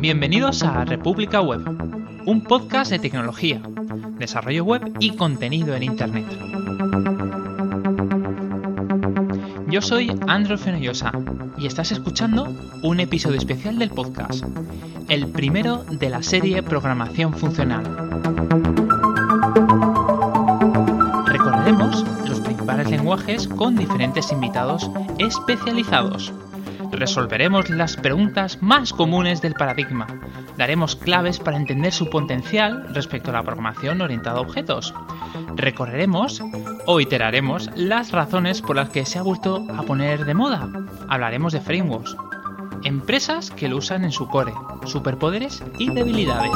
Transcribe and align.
Bienvenidos 0.00 0.64
a 0.64 0.84
República 0.84 1.40
Web, 1.40 1.60
un 2.26 2.42
podcast 2.42 2.90
de 2.90 2.98
tecnología, 2.98 3.62
desarrollo 4.18 4.64
web 4.64 4.92
y 4.98 5.14
contenido 5.14 5.76
en 5.76 5.84
Internet. 5.84 6.26
Yo 9.68 9.80
soy 9.80 10.10
Andrew 10.26 10.58
Fenollosa 10.58 11.12
y 11.58 11.68
estás 11.68 11.92
escuchando 11.92 12.52
un 12.82 12.98
episodio 12.98 13.38
especial 13.38 13.78
del 13.78 13.90
podcast, 13.90 14.44
el 15.08 15.28
primero 15.28 15.84
de 15.84 16.10
la 16.10 16.24
serie 16.24 16.64
Programación 16.64 17.34
Funcional. 17.34 17.84
Recorreremos 21.24 22.04
los 22.28 22.40
principales 22.40 22.90
lenguajes 22.90 23.46
con 23.46 23.76
diferentes 23.76 24.32
invitados 24.32 24.90
especializados. 25.18 26.34
Resolveremos 27.00 27.70
las 27.70 27.96
preguntas 27.96 28.58
más 28.60 28.92
comunes 28.92 29.40
del 29.40 29.54
paradigma. 29.54 30.06
Daremos 30.58 30.96
claves 30.96 31.38
para 31.38 31.56
entender 31.56 31.94
su 31.94 32.10
potencial 32.10 32.94
respecto 32.94 33.30
a 33.30 33.32
la 33.32 33.42
programación 33.42 34.02
orientada 34.02 34.36
a 34.36 34.42
objetos. 34.42 34.92
Recorreremos 35.56 36.42
o 36.84 37.00
iteraremos 37.00 37.70
las 37.74 38.12
razones 38.12 38.60
por 38.60 38.76
las 38.76 38.90
que 38.90 39.06
se 39.06 39.18
ha 39.18 39.22
vuelto 39.22 39.64
a 39.74 39.82
poner 39.84 40.26
de 40.26 40.34
moda. 40.34 40.68
Hablaremos 41.08 41.54
de 41.54 41.62
frameworks, 41.62 42.14
empresas 42.84 43.50
que 43.50 43.70
lo 43.70 43.78
usan 43.78 44.04
en 44.04 44.12
su 44.12 44.28
core, 44.28 44.52
superpoderes 44.84 45.64
y 45.78 45.88
debilidades. 45.88 46.52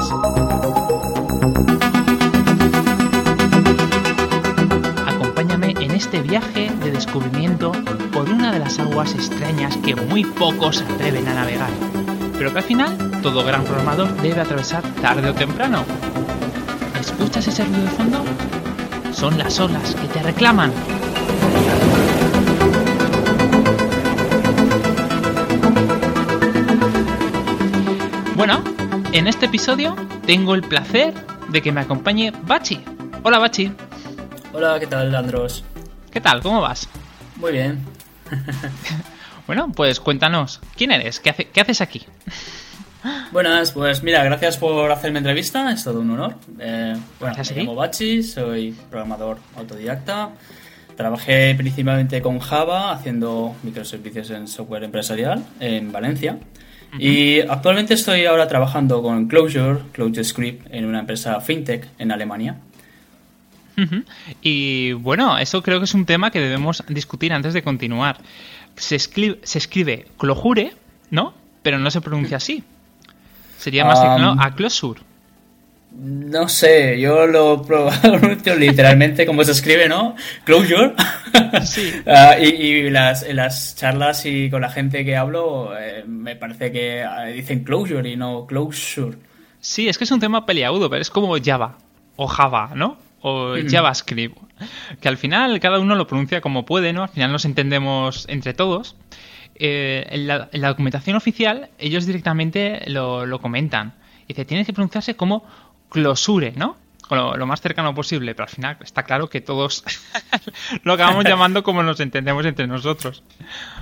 Este 6.04 6.20
viaje 6.20 6.70
de 6.82 6.90
descubrimiento 6.90 7.72
por 8.12 8.28
una 8.28 8.52
de 8.52 8.58
las 8.58 8.78
aguas 8.78 9.14
extrañas 9.14 9.74
que 9.78 9.96
muy 9.96 10.22
pocos 10.22 10.82
atreven 10.82 11.26
a 11.28 11.32
navegar, 11.32 11.70
pero 12.36 12.52
que 12.52 12.58
al 12.58 12.64
final 12.64 13.20
todo 13.22 13.42
gran 13.42 13.64
programador 13.64 14.14
debe 14.20 14.42
atravesar 14.42 14.82
tarde 15.00 15.30
o 15.30 15.34
temprano. 15.34 15.82
¿Escuchas 17.01 17.48
ese 17.48 17.64
ruido 17.64 17.84
de 17.84 17.88
fondo? 17.88 18.23
Son 19.14 19.38
las 19.38 19.59
olas 19.59 19.95
que 19.95 20.06
te 20.09 20.23
reclaman. 20.23 20.73
Bueno, 28.36 28.62
en 29.12 29.26
este 29.26 29.46
episodio 29.46 29.96
tengo 30.26 30.54
el 30.54 30.60
placer 30.60 31.14
de 31.48 31.62
que 31.62 31.73
me 31.73 31.80
acompañe 31.80 32.30
Bachi. 32.46 32.84
Hola 33.23 33.38
Bachi. 33.38 33.73
Hola, 34.52 34.79
¿qué 34.79 34.86
tal, 34.86 35.14
Andros? 35.14 35.64
¿Qué 36.15 36.20
tal? 36.20 36.40
¿Cómo 36.43 36.60
vas? 36.60 36.88
Muy 37.34 37.51
bien. 37.51 37.80
bueno, 39.48 39.73
pues 39.74 39.98
cuéntanos, 39.98 40.60
¿quién 40.76 40.93
eres? 40.93 41.18
¿Qué, 41.18 41.30
hace, 41.30 41.46
qué 41.46 41.60
haces 41.60 41.80
aquí? 41.80 42.07
Buenas, 43.32 43.73
pues 43.73 44.04
mira, 44.04 44.23
gracias 44.23 44.57
por 44.57 44.92
hacerme 44.92 45.18
entrevista, 45.18 45.73
es 45.73 45.82
todo 45.82 45.98
un 45.98 46.12
honor. 46.12 46.37
Eh, 46.60 46.96
bueno, 47.18 47.35
me 47.37 47.57
llamo 47.57 47.74
Bachi, 47.74 48.23
soy 48.23 48.76
programador 48.88 49.38
autodidacta. 49.57 50.30
Trabajé 50.96 51.52
principalmente 51.57 52.23
con 52.23 52.38
Java 52.38 52.92
haciendo 52.92 53.57
microservicios 53.65 54.30
en 54.30 54.46
software 54.46 54.85
empresarial 54.85 55.45
en 55.59 55.90
Valencia. 55.90 56.38
Y 56.96 57.40
actualmente 57.40 57.95
estoy 57.95 58.24
ahora 58.24 58.46
trabajando 58.46 59.02
con 59.02 59.26
Clojure, 59.26 59.80
Clojure 59.90 60.23
Script, 60.23 60.68
en 60.70 60.85
una 60.85 61.01
empresa 61.01 61.40
fintech 61.40 61.88
en 61.98 62.12
Alemania. 62.12 62.60
Y 64.42 64.92
bueno, 64.92 65.38
eso 65.38 65.62
creo 65.62 65.78
que 65.78 65.84
es 65.84 65.94
un 65.94 66.06
tema 66.06 66.30
que 66.30 66.41
debemos 66.41 66.82
discutir 66.88 67.32
antes 67.32 67.54
de 67.54 67.62
continuar. 67.62 68.19
Se 68.76 68.97
escribe, 68.97 69.38
se 69.42 69.58
escribe 69.58 70.06
Clojure, 70.19 70.75
¿no? 71.10 71.34
Pero 71.62 71.78
no 71.78 71.91
se 71.91 72.00
pronuncia 72.00 72.36
así. 72.36 72.62
Sería 73.58 73.84
más 73.84 73.98
um, 73.98 74.38
a 74.41 74.54
Closure. 74.54 75.00
No 75.97 76.48
sé, 76.48 76.98
yo 76.98 77.26
lo 77.26 77.62
pronuncio 77.62 78.56
literalmente 78.58 79.24
como 79.24 79.44
se 79.44 79.52
escribe, 79.52 79.88
¿no? 79.88 80.16
Closure. 80.44 80.94
Sí. 81.64 81.92
uh, 82.04 82.40
y, 82.42 82.46
y 82.46 82.90
las, 82.90 83.22
en 83.22 83.36
las 83.36 83.76
charlas 83.76 84.26
y 84.26 84.50
con 84.50 84.60
la 84.60 84.70
gente 84.70 85.04
que 85.04 85.16
hablo, 85.16 85.76
eh, 85.78 86.04
me 86.06 86.36
parece 86.36 86.72
que 86.72 87.02
eh, 87.02 87.32
dicen 87.32 87.64
closure 87.64 88.08
y 88.08 88.16
no 88.16 88.46
closure. 88.46 89.16
Sí, 89.60 89.88
es 89.88 89.98
que 89.98 90.04
es 90.04 90.10
un 90.10 90.20
tema 90.20 90.46
peliagudo, 90.46 90.90
pero 90.90 91.00
es 91.00 91.10
como 91.10 91.36
Java 91.42 91.78
o 92.16 92.26
Java, 92.26 92.72
¿no? 92.74 92.98
O 93.26 93.56
mm. 93.56 93.68
JavaScript. 93.70 94.36
Que 95.00 95.08
al 95.08 95.16
final 95.16 95.58
cada 95.58 95.78
uno 95.78 95.94
lo 95.94 96.06
pronuncia 96.06 96.42
como 96.42 96.66
puede, 96.66 96.92
¿no? 96.92 97.04
Al 97.04 97.08
final 97.08 97.32
nos 97.32 97.46
entendemos 97.46 98.26
entre 98.28 98.52
todos. 98.52 98.96
Eh, 99.54 100.06
en, 100.10 100.26
la, 100.26 100.50
en, 100.52 100.60
la, 100.60 100.68
documentación 100.68 101.16
oficial, 101.16 101.70
ellos 101.78 102.04
directamente 102.04 102.82
lo, 102.86 103.24
lo 103.24 103.40
comentan. 103.40 103.94
Dice, 104.28 104.44
tiene 104.44 104.66
que 104.66 104.74
pronunciarse 104.74 105.16
como 105.16 105.42
closure, 105.88 106.52
¿no? 106.54 106.76
Lo, 107.10 107.37
lo, 107.37 107.47
más 107.47 107.60
cercano 107.60 107.94
posible, 107.94 108.34
pero 108.34 108.44
al 108.44 108.50
final 108.50 108.76
está 108.82 109.03
claro 109.03 109.28
que 109.28 109.41
todos 109.41 109.84
lo 110.84 110.94
acabamos 110.94 111.25
llamando 111.25 111.62
como 111.62 111.82
nos 111.82 112.00
entendemos 112.00 112.47
entre 112.47 112.66
nosotros. 112.66 113.22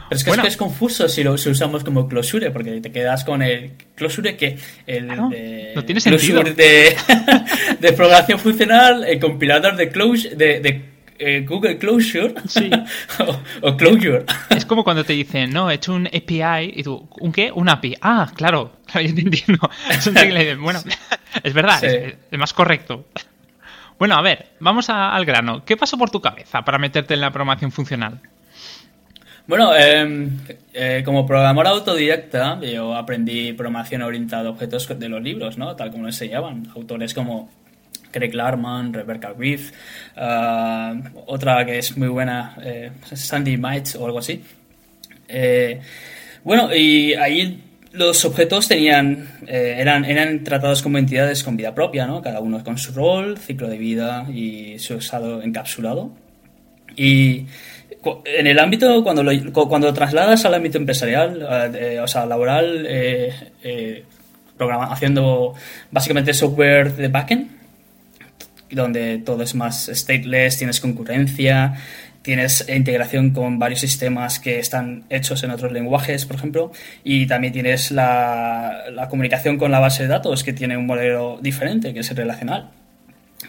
Pero 0.08 0.18
es 0.18 0.24
que, 0.24 0.30
bueno. 0.30 0.42
es, 0.42 0.48
que 0.48 0.52
es, 0.52 0.56
confuso 0.56 1.08
si 1.08 1.22
lo 1.22 1.38
si 1.38 1.50
usamos 1.50 1.84
como 1.84 2.08
closure, 2.08 2.50
porque 2.50 2.80
te 2.80 2.90
quedas 2.90 3.24
con 3.24 3.42
el 3.42 3.72
closure 3.94 4.36
que 4.36 4.58
el 4.86 5.06
claro, 5.06 5.28
de, 5.28 5.72
no 5.74 5.84
tiene 5.84 6.00
sentido. 6.00 6.42
De, 6.42 6.96
de, 7.80 7.92
programación 7.92 8.38
funcional, 8.38 9.04
el 9.04 9.20
compilador 9.20 9.76
de 9.76 9.88
closure, 9.88 10.34
de, 10.34 10.60
de 10.60 10.91
eh, 11.24 11.44
Google 11.46 11.78
Closure 11.78 12.34
sí. 12.46 12.70
o, 13.20 13.68
o, 13.68 13.76
Closure. 13.76 14.24
Es 14.50 14.66
como 14.66 14.84
cuando 14.84 15.04
te 15.04 15.12
dicen, 15.12 15.50
no, 15.50 15.70
he 15.70 15.74
hecho 15.74 15.94
un 15.94 16.06
API 16.06 16.72
y 16.74 16.82
tú, 16.82 17.08
¿un 17.20 17.32
qué? 17.32 17.50
Un 17.52 17.68
API. 17.68 17.96
Ah, 18.00 18.30
claro, 18.34 18.72
claro 18.86 19.06
yo 19.06 19.14
te 19.14 19.20
entiendo. 19.20 19.70
Es 19.90 20.06
un 20.06 20.14
bueno, 20.60 20.80
es 21.42 21.54
verdad, 21.54 21.80
sí. 21.80 21.86
es, 21.86 22.14
es, 22.30 22.38
más 22.38 22.52
correcto. 22.52 23.06
Bueno, 23.98 24.16
a 24.16 24.22
ver, 24.22 24.48
vamos 24.60 24.90
a, 24.90 25.14
al 25.14 25.24
grano. 25.24 25.64
¿Qué 25.64 25.76
pasó 25.76 25.96
por 25.96 26.10
tu 26.10 26.20
cabeza 26.20 26.62
para 26.62 26.78
meterte 26.78 27.14
en 27.14 27.20
la 27.20 27.30
programación 27.30 27.70
funcional? 27.70 28.20
Bueno, 29.46 29.72
eh, 29.76 30.28
eh, 30.72 31.02
como 31.04 31.26
programador 31.26 31.66
autodidacta, 31.66 32.60
yo 32.60 32.94
aprendí 32.94 33.52
programación 33.52 34.02
orientada 34.02 34.48
a 34.48 34.50
objetos 34.50 34.88
de 34.98 35.08
los 35.08 35.20
libros, 35.20 35.58
¿no? 35.58 35.74
Tal 35.74 35.90
como 35.90 36.04
lo 36.04 36.08
enseñaban. 36.08 36.68
Autores 36.76 37.12
como 37.12 37.50
Craig 38.12 38.34
Larman, 38.34 38.92
Rebecca 38.92 39.34
Reeve, 39.36 39.64
uh, 40.16 41.22
otra 41.26 41.66
que 41.66 41.78
es 41.78 41.96
muy 41.96 42.08
buena, 42.08 42.56
eh, 42.62 42.92
Sandy 43.12 43.56
Mites 43.56 43.96
o 43.96 44.06
algo 44.06 44.18
así. 44.18 44.42
Eh, 45.28 45.80
bueno, 46.44 46.74
y 46.74 47.14
ahí 47.14 47.62
los 47.92 48.24
objetos 48.24 48.68
tenían, 48.68 49.28
eh, 49.46 49.76
eran, 49.78 50.04
eran 50.04 50.44
tratados 50.44 50.82
como 50.82 50.98
entidades 50.98 51.42
con 51.42 51.56
vida 51.56 51.74
propia, 51.74 52.06
¿no? 52.06 52.22
Cada 52.22 52.40
uno 52.40 52.62
con 52.64 52.78
su 52.78 52.92
rol, 52.92 53.38
ciclo 53.38 53.68
de 53.68 53.78
vida 53.78 54.26
y 54.32 54.78
su 54.78 54.94
estado 54.94 55.42
encapsulado. 55.42 56.10
Y 56.96 57.46
en 58.24 58.46
el 58.46 58.58
ámbito, 58.58 59.02
cuando 59.02 59.22
lo, 59.22 59.52
cuando 59.52 59.88
lo 59.88 59.94
trasladas 59.94 60.44
al 60.44 60.54
ámbito 60.54 60.78
empresarial, 60.78 61.46
eh, 61.74 62.00
o 62.00 62.08
sea, 62.08 62.26
laboral, 62.26 62.84
eh, 62.88 64.04
programa, 64.56 64.86
haciendo 64.86 65.54
básicamente 65.90 66.34
software 66.34 66.94
de 66.94 67.08
backend, 67.08 67.61
donde 68.74 69.18
todo 69.18 69.42
es 69.42 69.54
más 69.54 69.90
stateless, 69.92 70.58
tienes 70.58 70.80
concurrencia, 70.80 71.74
tienes 72.22 72.68
integración 72.68 73.30
con 73.30 73.58
varios 73.58 73.80
sistemas 73.80 74.38
que 74.38 74.58
están 74.58 75.04
hechos 75.10 75.42
en 75.42 75.50
otros 75.50 75.72
lenguajes, 75.72 76.24
por 76.24 76.36
ejemplo, 76.36 76.72
y 77.04 77.26
también 77.26 77.52
tienes 77.52 77.90
la, 77.90 78.84
la 78.92 79.08
comunicación 79.08 79.58
con 79.58 79.70
la 79.70 79.80
base 79.80 80.04
de 80.04 80.08
datos, 80.08 80.42
que 80.44 80.52
tiene 80.52 80.76
un 80.76 80.86
modelo 80.86 81.38
diferente, 81.42 81.92
que 81.92 82.00
es 82.00 82.10
el 82.10 82.16
relacional. 82.16 82.70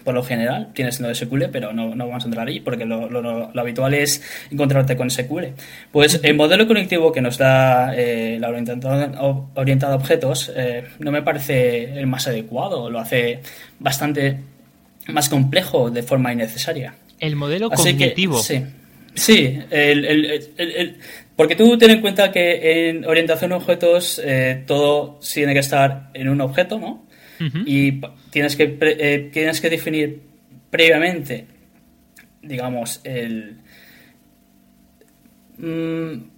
Por 0.03 0.15
lo 0.15 0.23
general, 0.23 0.69
tienes 0.73 0.99
NoSQL, 0.99 1.45
pero 1.51 1.71
no, 1.71 1.95
no 1.95 2.07
vamos 2.07 2.23
a 2.23 2.27
entrar 2.27 2.47
ahí 2.47 2.59
porque 2.59 2.83
lo, 2.83 3.09
lo, 3.09 3.21
lo, 3.21 3.61
habitual 3.61 3.93
es 3.93 4.21
encontrarte 4.51 4.97
con 4.97 5.09
SQL. 5.09 5.53
Pues 5.91 6.19
el 6.23 6.35
modelo 6.35 6.67
conectivo 6.67 7.11
que 7.11 7.21
nos 7.21 7.37
da 7.37 7.95
eh, 7.95 8.37
la 8.39 8.49
orientado, 8.49 9.49
orientada 9.53 9.93
a 9.93 9.95
objetos 9.95 10.51
eh, 10.55 10.83
no 10.99 11.11
me 11.11 11.21
parece 11.21 11.97
el 11.97 12.07
más 12.07 12.27
adecuado, 12.27 12.89
lo 12.89 12.99
hace 12.99 13.41
bastante 13.79 14.39
más 15.07 15.29
complejo 15.29 15.89
de 15.89 16.03
forma 16.03 16.31
innecesaria. 16.33 16.95
El 17.19 17.35
modelo 17.35 17.69
Así 17.71 17.91
cognitivo. 17.91 18.37
Que, 18.37 18.43
sí, 18.43 18.63
sí 19.13 19.59
el, 19.69 20.05
el, 20.05 20.43
el, 20.57 20.97
porque 21.35 21.55
tú 21.55 21.77
ten 21.77 21.91
en 21.91 22.01
cuenta 22.01 22.31
que 22.31 22.89
en 22.89 23.05
orientación 23.05 23.53
a 23.53 23.57
objetos 23.57 24.21
eh, 24.23 24.63
todo 24.67 25.19
tiene 25.33 25.53
que 25.53 25.59
estar 25.59 26.09
en 26.13 26.29
un 26.29 26.41
objeto, 26.41 26.79
¿no? 26.79 27.05
Uh 27.39 27.43
-huh. 27.43 27.63
Y 27.65 28.01
tienes 28.29 28.55
que, 28.55 28.77
eh, 28.81 29.29
tienes 29.33 29.59
que 29.59 29.69
definir 29.69 30.21
previamente, 30.69 31.45
digamos, 32.41 33.01
el... 33.03 33.57
Mmm, 35.57 36.33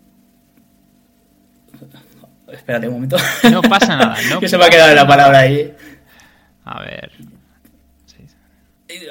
espérate 2.53 2.87
un 2.87 2.93
momento. 2.95 3.17
No 3.51 3.61
pasa 3.61 3.97
nada. 3.97 4.17
No 4.29 4.39
que 4.41 4.47
se 4.47 4.57
me 4.57 4.65
ha 4.65 4.69
quedado 4.69 4.95
la 4.95 5.07
palabra 5.07 5.39
ahí. 5.39 5.73
A 6.63 6.81
ver. 6.81 7.11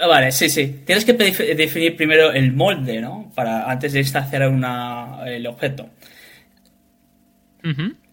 Ah, 0.01 0.07
vale, 0.07 0.33
sí, 0.33 0.49
sí. 0.49 0.83
Tienes 0.85 1.05
que 1.05 1.13
definir 1.13 1.97
primero 1.97 2.33
el 2.33 2.53
molde, 2.53 3.01
¿no? 3.01 3.31
Para 3.35 3.71
antes 3.71 3.93
de 3.93 4.01
instanciar 4.01 4.49
una, 4.49 5.21
el 5.27 5.47
objeto. 5.47 5.91
Uh. 7.65 8.04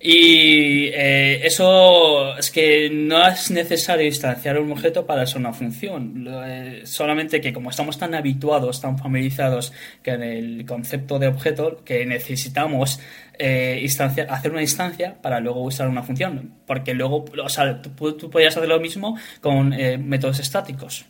Y 0.00 0.86
eh, 0.92 1.40
eso 1.46 2.36
es 2.36 2.50
que 2.50 2.90
no 2.90 3.26
es 3.26 3.50
necesario 3.50 4.06
instanciar 4.06 4.58
un 4.58 4.72
objeto 4.72 5.06
para 5.06 5.22
hacer 5.22 5.38
una 5.38 5.52
función. 5.52 6.26
Eh, 6.46 6.82
solamente 6.84 7.40
que 7.40 7.52
como 7.52 7.70
estamos 7.70 7.98
tan 7.98 8.14
habituados, 8.14 8.80
tan 8.80 8.98
familiarizados 8.98 9.72
con 10.04 10.22
el 10.22 10.64
concepto 10.66 11.18
de 11.18 11.28
objeto, 11.28 11.82
que 11.84 12.04
necesitamos 12.06 13.00
eh, 13.38 13.86
hacer 14.28 14.52
una 14.52 14.62
instancia 14.62 15.16
para 15.20 15.40
luego 15.40 15.62
usar 15.62 15.88
una 15.88 16.02
función. 16.02 16.54
Porque 16.66 16.94
luego, 16.94 17.24
o 17.42 17.48
sea, 17.48 17.80
tú, 17.80 18.16
tú 18.16 18.30
podrías 18.30 18.56
hacer 18.56 18.68
lo 18.68 18.80
mismo 18.80 19.18
con 19.40 19.70
métodos 19.70 20.40
estáticos. 20.40 21.06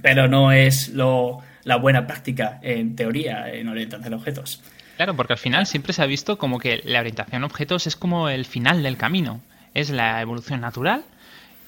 Pero 0.00 0.26
no 0.26 0.52
es 0.52 0.88
lo, 0.88 1.40
la 1.64 1.76
buena 1.76 2.06
práctica 2.06 2.58
en 2.62 2.96
teoría 2.96 3.52
en 3.52 3.68
orientación 3.68 4.10
de 4.10 4.16
objetos. 4.16 4.62
Claro, 5.02 5.16
porque 5.16 5.32
al 5.32 5.38
final 5.40 5.66
siempre 5.66 5.92
se 5.92 6.00
ha 6.00 6.06
visto 6.06 6.38
como 6.38 6.60
que 6.60 6.80
la 6.84 7.00
orientación 7.00 7.42
a 7.42 7.46
objetos 7.46 7.88
es 7.88 7.96
como 7.96 8.28
el 8.28 8.44
final 8.44 8.84
del 8.84 8.96
camino, 8.96 9.40
es 9.74 9.90
la 9.90 10.20
evolución 10.20 10.60
natural 10.60 11.02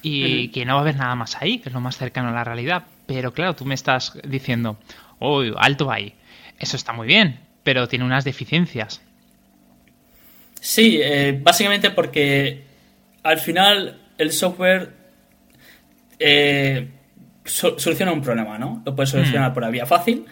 y 0.01 0.47
que 0.53 0.63
no 0.63 0.75
va 0.75 0.79
a 0.79 0.81
haber 0.83 0.95
nada 0.95 1.15
más 1.15 1.35
ahí, 1.41 1.59
que 1.59 1.67
es 1.67 1.73
lo 1.73 1.81
más 1.81 1.97
cercano 1.97 2.29
a 2.29 2.31
la 2.31 2.45
realidad. 2.45 2.85
Pero 3.07 3.33
claro, 3.33 3.53
tú 3.53 3.65
me 3.65 3.75
estás 3.75 4.17
diciendo, 4.25 4.79
oh, 5.19 5.43
alto 5.57 5.91
ahí, 5.91 6.13
eso 6.59 6.77
está 6.77 6.93
muy 6.93 7.07
bien, 7.07 7.41
pero 7.63 7.89
tiene 7.89 8.05
unas 8.05 8.23
deficiencias. 8.23 9.01
Sí, 10.61 11.01
eh, 11.03 11.37
básicamente 11.43 11.91
porque 11.91 12.63
al 13.21 13.39
final 13.39 13.99
el 14.17 14.31
software 14.31 14.93
eh, 16.19 16.87
soluciona 17.43 18.13
un 18.13 18.21
problema, 18.21 18.57
¿no? 18.57 18.81
Lo 18.85 18.95
puedes 18.95 19.09
solucionar 19.09 19.51
mm. 19.51 19.53
por 19.53 19.63
la 19.63 19.71
vía 19.71 19.85
fácil 19.85 20.25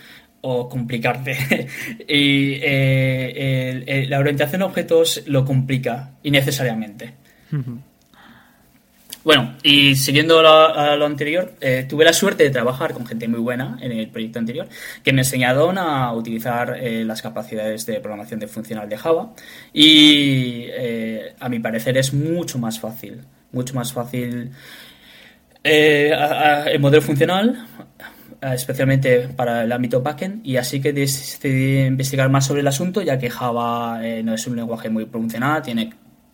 o 0.45 0.67
complicarte. 0.69 1.67
y 2.07 2.59
eh, 2.61 4.05
la 4.09 4.19
orientación 4.19 4.61
a 4.61 4.65
objetos 4.65 5.23
lo 5.25 5.45
complica 5.45 6.11
innecesariamente. 6.23 7.13
Bueno, 9.23 9.55
y 9.63 9.95
siguiendo 9.95 10.41
lo, 10.41 11.05
anterior, 11.05 11.53
eh, 11.61 11.85
tuve 11.87 12.03
la 12.03 12.11
suerte 12.11 12.43
de 12.43 12.49
trabajar 12.49 12.93
con 12.93 13.05
gente 13.05 13.27
muy 13.29 13.39
buena 13.39 13.77
en 13.79 13.93
el 13.93 14.09
proyecto 14.09 14.39
anterior 14.39 14.67
que 15.01 15.13
me 15.13 15.21
enseñaron 15.21 15.77
a 15.77 16.11
utilizar 16.11 16.77
eh, 16.77 17.05
las 17.05 17.21
capacidades 17.21 17.85
de 17.85 18.01
programación 18.01 18.41
de 18.41 18.47
funcional 18.47 18.89
de 18.89 18.97
Java 18.97 19.33
y 19.71 20.67
a 21.39 21.47
mi 21.47 21.59
parecer 21.59 21.97
es 21.97 22.13
mucho 22.13 22.59
más 22.59 22.79
fácil, 22.79 23.21
mucho 23.53 23.73
más 23.75 23.93
fácil 23.93 24.51
el 25.63 26.79
modelo 26.81 27.01
funcional 27.01 27.65
especialmente 28.51 29.29
para 29.29 29.63
el 29.63 29.71
ámbito 29.71 30.01
backend, 30.01 30.45
y 30.45 30.57
así 30.57 30.81
que 30.81 30.91
decidí 30.91 31.85
investigar 31.85 32.29
más 32.29 32.45
sobre 32.45 32.61
el 32.61 32.67
asunto, 32.67 33.01
ya 33.01 33.17
que 33.17 33.29
Java 33.29 33.99
eh, 34.03 34.23
no 34.23 34.33
es 34.33 34.45
un 34.47 34.55
lenguaje 34.55 34.89
muy 34.89 35.05
funcional, 35.05 35.61
tiene 35.61 35.93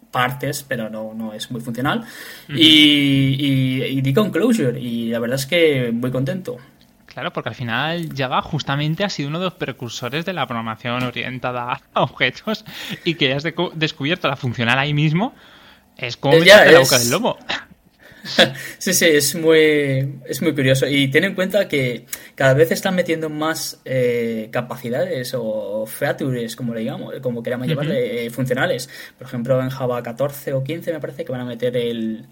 partes, 0.10 0.66
pero 0.68 0.90
no, 0.90 1.14
no 1.14 1.34
es 1.34 1.52
muy 1.52 1.62
funcional. 1.62 2.04
y, 2.48 3.86
y, 3.88 4.02
di 4.02 4.14
con 4.14 4.32
Closure, 4.32 4.80
y 4.80 5.10
la 5.10 5.20
verdad 5.20 5.36
es 5.36 5.46
que 5.46 5.92
muy 5.92 6.12
contento. 6.12 6.58
Claro, 7.06 7.34
porque 7.34 7.50
al 7.50 7.56
final 7.56 8.10
Java 8.16 8.42
justamente 8.42 9.04
ha 9.04 9.10
sido 9.10 9.30
uno 9.30 9.40
de 9.40 9.46
los 9.46 9.56
precursores 9.56 10.26
de 10.26 10.34
la 10.34 10.46
programación 10.46 11.04
orientada 11.04 11.82
a 11.94 12.02
objetos 12.02 12.66
y 13.04 13.16
que 13.16 13.34
has 13.34 13.44
descubierto 13.74 14.28
la 14.28 14.36
funcional 14.36 14.78
ahí 14.80 14.94
mismo. 14.94 15.34
Es 15.98 16.18
como 16.18 16.36
eh, 16.36 16.46
la 16.46 16.80
boca 16.80 16.98
del 16.98 17.10
lobo. 17.10 17.38
sí, 18.78 18.94
sí, 18.94 19.06
es 19.06 19.36
muy, 19.36 20.20
es 20.26 20.42
muy 20.42 20.54
curioso. 20.54 20.88
Y 20.88 21.10
ten 21.10 21.24
en 21.24 21.36
cuenta 21.36 21.68
que 21.68 22.06
cada 22.36 22.54
vez 22.54 22.72
están 22.72 22.96
metiendo 22.96 23.30
más 23.30 23.80
eh, 23.86 24.50
capacidades 24.52 25.34
o 25.36 25.86
features, 25.86 26.56
como 26.56 26.74
le 26.74 26.82
digamos, 26.82 27.16
como 27.22 27.44
queramos 27.44 27.68
llamarle, 27.68 28.26
eh, 28.26 28.30
funcionales. 28.30 28.90
Por 29.18 29.28
ejemplo, 29.28 29.62
en 29.62 29.70
Java 29.70 30.02
14 30.02 30.54
o 30.54 30.64
15 30.64 30.94
me 30.94 31.00
parece 31.00 31.26
que 31.26 31.32
van 31.32 31.42
a 31.42 31.46
meter 31.46 31.76
el, 31.78 32.26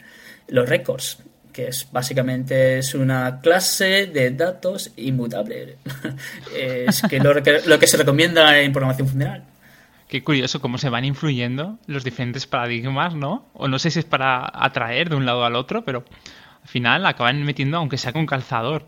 los 0.48 0.68
records 0.68 1.20
que 1.54 1.70
es 1.70 1.88
básicamente 1.92 2.78
es 2.78 2.94
una 2.94 3.40
clase 3.42 4.06
de 4.06 4.30
datos 4.30 4.92
inmutable. 4.96 5.78
es 6.56 7.02
que 7.10 7.20
lo, 7.20 7.34
lo 7.34 7.80
que 7.80 7.88
se 7.88 7.98
recomienda 7.98 8.60
en 8.60 8.72
programación 8.72 9.08
funcional. 9.08 9.44
Qué 10.08 10.24
curioso 10.24 10.62
cómo 10.62 10.78
se 10.78 10.90
van 10.90 11.04
influyendo 11.04 11.80
los 11.86 12.04
diferentes 12.04 12.48
paradigmas, 12.48 13.14
¿no? 13.14 13.46
O 13.54 13.68
no 13.68 13.78
sé 13.78 13.92
si 13.92 14.00
es 14.00 14.06
para 14.06 14.50
atraer 14.54 15.10
de 15.10 15.18
un 15.18 15.26
lado 15.26 15.44
al 15.44 15.56
otro, 15.56 15.84
pero 15.84 16.06
al 16.64 16.70
final 16.70 17.06
acaban 17.06 17.44
metiendo, 17.44 17.78
aunque 17.78 17.98
sea 17.98 18.14
con 18.14 18.26
calzador. 18.26 18.86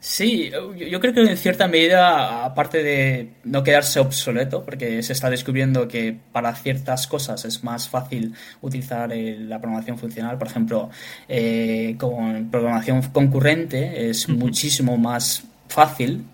Sí, 0.00 0.50
yo 0.90 1.00
creo 1.00 1.12
que 1.12 1.22
en 1.22 1.36
cierta 1.36 1.66
medida, 1.66 2.44
aparte 2.44 2.82
de 2.82 3.30
no 3.44 3.64
quedarse 3.64 3.98
obsoleto, 3.98 4.64
porque 4.64 5.02
se 5.02 5.12
está 5.12 5.28
descubriendo 5.28 5.88
que 5.88 6.16
para 6.32 6.54
ciertas 6.54 7.06
cosas 7.06 7.44
es 7.44 7.64
más 7.64 7.88
fácil 7.88 8.34
utilizar 8.60 9.10
la 9.10 9.58
programación 9.58 9.98
funcional, 9.98 10.38
por 10.38 10.46
ejemplo, 10.46 10.90
eh, 11.28 11.96
con 11.98 12.48
programación 12.50 13.02
concurrente 13.10 14.08
es 14.08 14.28
muchísimo 14.28 14.96
más 14.96 15.44
fácil 15.68 16.24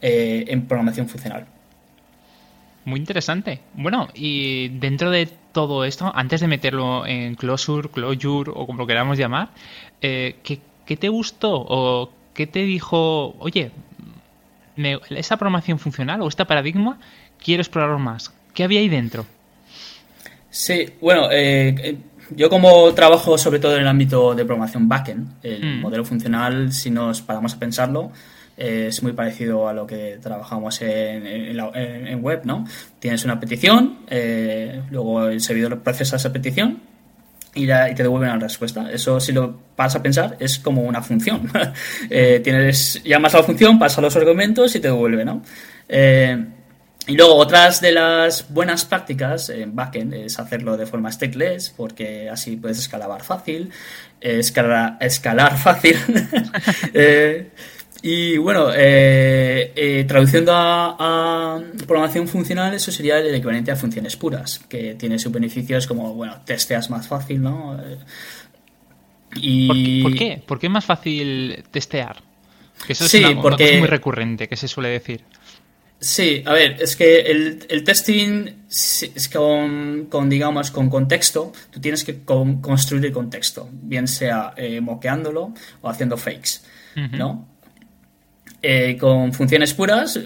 eh, 0.00 0.44
en 0.48 0.66
programación 0.66 1.08
funcional. 1.08 1.46
Muy 2.86 3.00
interesante. 3.00 3.58
Bueno, 3.74 4.08
y 4.14 4.68
dentro 4.68 5.10
de 5.10 5.28
todo 5.50 5.84
esto, 5.84 6.12
antes 6.14 6.40
de 6.40 6.46
meterlo 6.46 7.04
en 7.04 7.34
Closure, 7.34 7.88
Closure 7.88 8.52
o 8.54 8.64
como 8.64 8.78
lo 8.78 8.86
queramos 8.86 9.18
llamar, 9.18 9.48
eh, 10.00 10.36
¿qué, 10.44 10.96
te 10.96 11.08
gustó 11.08 11.50
o 11.52 12.12
qué 12.32 12.46
te 12.46 12.60
dijo, 12.60 13.34
oye, 13.40 13.72
esa 15.10 15.36
programación 15.36 15.80
funcional 15.80 16.22
o 16.22 16.28
este 16.28 16.44
paradigma, 16.46 17.00
quiero 17.42 17.60
explorar 17.60 17.98
más? 17.98 18.32
¿Qué 18.54 18.62
había 18.62 18.78
ahí 18.78 18.88
dentro? 18.88 19.26
Sí, 20.48 20.86
bueno, 21.00 21.28
eh, 21.32 21.74
eh, 21.82 21.96
yo 22.36 22.48
como 22.48 22.94
trabajo 22.94 23.36
sobre 23.36 23.58
todo 23.58 23.74
en 23.74 23.80
el 23.80 23.88
ámbito 23.88 24.32
de 24.36 24.44
programación 24.44 24.88
backend, 24.88 25.28
el 25.42 25.78
mm. 25.78 25.80
modelo 25.80 26.04
funcional, 26.04 26.72
si 26.72 26.90
nos 26.90 27.20
paramos 27.20 27.54
a 27.54 27.58
pensarlo, 27.58 28.12
es 28.56 29.02
muy 29.02 29.12
parecido 29.12 29.68
a 29.68 29.72
lo 29.72 29.86
que 29.86 30.18
trabajamos 30.22 30.80
en, 30.80 32.22
web, 32.22 32.40
¿no? 32.44 32.66
Tienes 32.98 33.24
una 33.24 33.38
petición, 33.38 33.98
eh, 34.08 34.82
luego 34.90 35.26
el 35.28 35.40
servidor 35.40 35.78
procesa 35.80 36.16
esa 36.16 36.32
petición 36.32 36.80
y, 37.54 37.66
te 37.66 38.02
devuelve 38.02 38.26
una 38.26 38.38
respuesta. 38.38 38.90
Eso, 38.90 39.20
si 39.20 39.32
lo 39.32 39.60
vas 39.76 39.94
a 39.94 40.02
pensar, 40.02 40.36
es 40.40 40.58
como 40.58 40.82
una 40.82 41.02
función. 41.02 41.50
eh, 42.10 42.40
tienes, 42.42 43.02
llamas 43.04 43.34
a 43.34 43.38
la 43.38 43.44
función, 43.44 43.78
pasa 43.78 44.00
los 44.00 44.16
argumentos 44.16 44.74
y 44.74 44.80
te 44.80 44.88
devuelve, 44.88 45.24
¿no? 45.24 45.42
Eh, 45.88 46.44
y 47.08 47.14
luego, 47.14 47.36
otras 47.36 47.80
de 47.80 47.92
las 47.92 48.52
buenas 48.52 48.84
prácticas 48.84 49.48
en 49.50 49.76
backend 49.76 50.12
es 50.14 50.40
hacerlo 50.40 50.76
de 50.76 50.86
forma 50.86 51.12
stateless, 51.12 51.70
porque 51.70 52.28
así 52.28 52.56
puedes 52.56 52.78
escalar 52.78 53.22
fácil, 53.22 53.70
escalar, 54.20 55.56
fácil. 55.56 55.96
y 58.08 58.36
bueno, 58.36 58.70
eh, 58.72 59.72
eh, 59.74 60.04
traduciendo 60.06 60.52
a, 60.54 61.60
programación 61.88 62.28
funcional, 62.28 62.72
eso 62.72 62.92
sería 62.92 63.18
el 63.18 63.34
equivalente 63.34 63.72
a 63.72 63.76
funciones 63.76 64.14
puras, 64.14 64.60
que 64.68 64.94
tiene 64.94 65.18
sus 65.18 65.32
beneficios 65.32 65.88
como, 65.88 66.14
bueno, 66.14 66.36
testeas 66.44 66.88
más 66.88 67.08
fácil, 67.08 67.42
¿no? 67.42 67.76
Y... 69.34 70.04
¿Por, 70.04 70.14
qué? 70.14 70.40
¿Por 70.46 70.60
qué 70.60 70.68
es 70.68 70.72
más 70.72 70.84
fácil 70.84 71.64
testear? 71.72 72.22
Que 72.86 72.92
eso 72.92 73.06
es 73.06 73.14
una, 73.14 73.42
cosa 73.42 73.56
muy 73.76 73.88
recurrente 73.88 74.46
que 74.46 74.54
se 74.54 74.68
suele 74.68 74.90
decir. 74.90 75.24
Sí, 75.98 76.44
a 76.46 76.52
ver, 76.52 76.76
es 76.80 76.94
que 76.94 77.22
el, 77.22 77.82
testing 77.82 78.66
es 78.68 79.28
con, 79.32 80.06
con, 80.08 80.30
digamos, 80.30 80.70
con 80.70 80.88
contexto, 80.88 81.52
tú 81.72 81.80
tienes 81.80 82.04
que 82.04 82.22
construir 82.22 83.04
el 83.04 83.12
contexto, 83.12 83.68
bien 83.72 84.06
sea 84.06 84.54
eh, 84.56 84.80
moqueándolo 84.80 85.52
o 85.80 85.88
haciendo 85.88 86.16
fakes, 86.16 86.60
¿no? 86.94 87.55
Eh, 88.68 88.96
con 88.98 89.32
funciones 89.32 89.74
puras, 89.74 90.18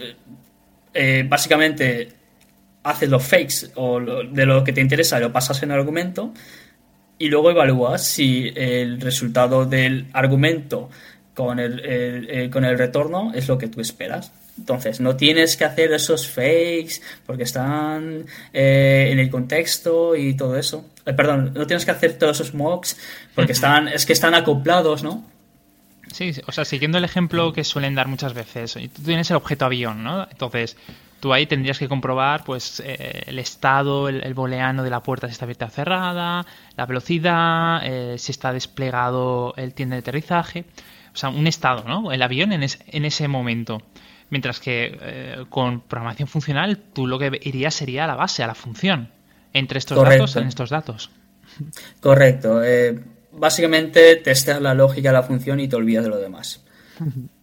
eh, 0.95 1.27
básicamente 1.29 2.09
haces 2.83 3.11
los 3.11 3.23
fakes 3.23 3.71
o 3.75 4.01
de 4.01 4.47
lo 4.47 4.65
que 4.65 4.73
te 4.73 4.81
interesa 4.81 5.21
lo 5.21 5.31
pasas 5.31 5.63
en 5.63 5.71
el 5.71 5.79
argumento 5.79 6.33
y 7.19 7.29
luego 7.29 7.51
evalúas 7.51 8.03
si 8.03 8.51
el 8.57 8.99
resultado 8.99 9.67
del 9.67 10.07
argumento 10.15 10.89
con 11.35 11.59
el, 11.59 12.49
con 12.51 12.65
el 12.65 12.79
retorno 12.79 13.31
es 13.35 13.47
lo 13.47 13.59
que 13.59 13.69
tú 13.69 13.83
esperas. 13.83 14.33
Entonces, 14.57 15.01
no 15.01 15.17
tienes 15.17 15.59
que 15.59 15.67
hacer 15.67 15.93
esos 15.93 16.27
fakes 16.27 17.03
porque 17.27 17.43
están 17.43 18.25
eh, 18.55 19.11
en 19.13 19.19
el 19.19 19.29
contexto 19.29 20.17
y 20.17 20.35
todo 20.35 20.57
eso. 20.57 20.87
perdón, 21.05 21.53
no 21.55 21.67
tienes 21.67 21.85
que 21.85 21.91
hacer 21.91 22.15
todos 22.15 22.41
esos 22.41 22.55
mocks 22.55 22.97
porque 23.35 23.53
están, 23.53 23.89
es 23.89 24.07
que 24.07 24.15
están 24.15 24.35
acoplados, 24.35 25.03
¿no? 25.03 25.27
Sí, 26.13 26.33
o 26.47 26.53
sea, 26.53 26.65
siguiendo 26.65 26.99
el 26.99 27.05
ejemplo 27.05 27.53
que 27.53 27.65
suelen 27.65 27.95
dar 27.95 28.09
muchas 28.09 28.35
veces, 28.35 28.75
tú 28.75 29.03
tienes 29.03 29.31
el 29.31 29.37
objeto 29.37 29.65
avión, 29.65 30.03
¿no? 30.03 30.27
Entonces, 30.31 30.77
tú 31.21 31.33
ahí 31.33 31.47
tendrías 31.47 31.79
que 31.79 31.89
comprobar 31.89 32.45
pues 32.45 32.83
eh, 32.85 33.23
el 33.27 33.39
estado, 33.39 34.09
el, 34.09 34.35
boleano 34.35 34.83
de 34.83 34.91
la 34.91 35.03
puerta 35.03 35.29
si 35.29 35.33
está 35.33 35.45
abierta 35.45 35.67
o 35.67 35.71
cerrada, 35.71 36.47
la 36.77 36.87
velocidad, 36.87 37.81
eh, 37.85 38.19
si 38.19 38.33
está 38.33 38.53
desplegado 38.53 39.55
el 39.57 39.75
tiende 39.75 39.97
de 39.97 40.01
aterrizaje, 40.01 40.65
o 41.13 41.17
sea, 41.17 41.29
un 41.29 41.47
estado, 41.47 41.85
¿no? 41.87 42.13
El 42.13 42.23
avión 42.23 42.53
en, 42.53 42.63
en 42.63 43.05
ese 43.05 43.29
momento. 43.29 43.83
Mientras 44.31 44.61
que 44.61 44.97
eh, 45.01 45.45
con 45.49 45.81
programación 45.81 46.29
funcional 46.29 46.79
tú 46.79 47.07
lo 47.07 47.19
que 47.19 47.39
irías 47.43 47.75
sería 47.75 48.05
a 48.05 48.07
la 48.07 48.15
base, 48.15 48.43
a 48.43 48.47
la 48.47 48.55
función. 48.55 49.11
entre 49.53 49.79
estos 49.79 50.01
datos 50.03 50.37
en 50.37 50.47
estos 50.47 50.71
datos. 50.71 51.11
Correcto. 52.01 52.63
Eh, 52.63 53.01
básicamente 53.33 54.17
testeas 54.17 54.61
la 54.61 54.75
lógica 54.75 55.11
de 55.11 55.15
la 55.15 55.23
función 55.23 55.61
y 55.61 55.69
te 55.69 55.77
olvidas 55.77 56.05
de 56.05 56.11
lo 56.11 56.19
demás. 56.19 56.65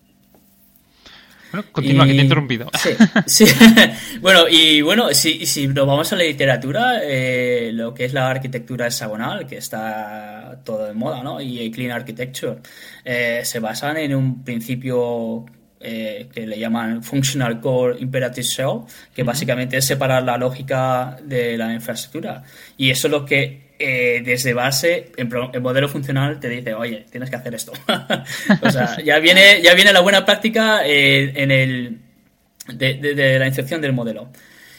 Bueno, 1.52 1.66
continúa, 1.72 2.06
que 2.06 2.14
te 2.14 2.20
he 2.20 2.24
interrumpido. 2.24 2.70
Sí, 3.26 3.46
bueno, 4.22 4.48
y 4.50 4.82
bueno, 4.82 5.14
si, 5.14 5.46
si 5.46 5.68
nos 5.68 5.88
vamos 5.88 6.12
a 6.12 6.16
la 6.16 6.24
literatura, 6.24 7.00
eh, 7.04 7.72
lo 7.74 7.94
que 7.94 8.06
es 8.06 8.14
la 8.14 8.30
arquitectura 8.30 8.88
hexagonal, 8.88 9.48
que 9.48 9.58
está 9.58 10.60
todo 10.64 10.86
de 10.86 10.94
moda, 10.94 11.24
¿no? 11.24 11.40
Y 11.40 11.72
Clean 11.72 11.92
Architecture, 11.92 12.58
eh, 13.06 13.42
se 13.44 13.60
basan 13.60 13.98
en 13.98 14.16
un 14.16 14.44
principio 14.44 15.46
eh, 15.80 16.28
que 16.34 16.46
le 16.46 16.60
llaman 16.60 17.04
Functional 17.04 17.62
Core 17.62 18.00
Imperative 18.00 18.46
Shell, 18.46 18.82
que 19.14 19.24
básicamente 19.24 19.78
es 19.78 19.86
separar 19.86 20.24
la 20.24 20.38
lógica 20.38 21.18
de 21.24 21.58
la 21.58 21.74
infraestructura. 21.74 22.44
Y 22.78 22.90
eso 22.90 23.08
es 23.08 23.12
lo 23.12 23.26
que 23.26 23.67
eh, 23.80 24.22
desde 24.26 24.54
base, 24.54 25.12
en, 25.18 25.30
modelo 25.62 25.88
funcional, 25.88 26.40
te 26.40 26.50
dice, 26.50 26.74
oye, 26.74 27.06
tienes 27.12 27.30
que 27.30 27.36
hacer 27.36 27.54
esto. 27.54 27.74
o 28.62 28.72
sea, 28.72 28.98
ya 29.04 29.20
viene, 29.20 29.62
ya 29.62 29.74
viene 29.76 29.94
la 29.94 30.02
buena 30.02 30.26
práctica 30.26 30.86
eh, 30.86 31.32
en 31.36 31.52
el, 31.52 32.00
de, 32.74 33.38
la 33.40 33.48
inserción 33.48 33.82
del 33.82 33.94
modelo. 33.94 34.30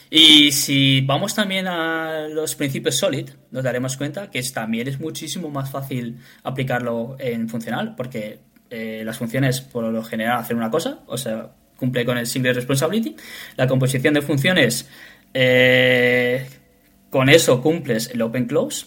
Y 0.09 0.51
si 0.51 1.01
vamos 1.01 1.35
también 1.35 1.67
a 1.67 2.27
los 2.29 2.55
principios 2.55 2.95
SOLID, 2.97 3.29
nos 3.51 3.63
daremos 3.63 3.95
cuenta 3.95 4.29
que 4.29 4.41
también 4.43 4.87
es 4.87 4.99
muchísimo 4.99 5.49
más 5.49 5.71
fácil 5.71 6.17
aplicarlo 6.43 7.15
en 7.19 7.47
funcional, 7.47 7.95
porque 7.95 8.39
eh, 8.69 9.03
las 9.05 9.17
funciones 9.17 9.61
por 9.61 9.85
lo 9.85 10.03
general 10.03 10.39
hacen 10.39 10.57
una 10.57 10.71
cosa, 10.71 10.99
o 11.05 11.17
sea, 11.17 11.51
cumple 11.77 12.05
con 12.05 12.17
el 12.17 12.27
single 12.27 12.53
responsibility. 12.53 13.15
La 13.55 13.67
composición 13.67 14.13
de 14.13 14.21
funciones 14.21 14.89
con 17.09 17.29
eso 17.29 17.61
cumples 17.61 18.09
el 18.13 18.21
open 18.21 18.45
close. 18.45 18.85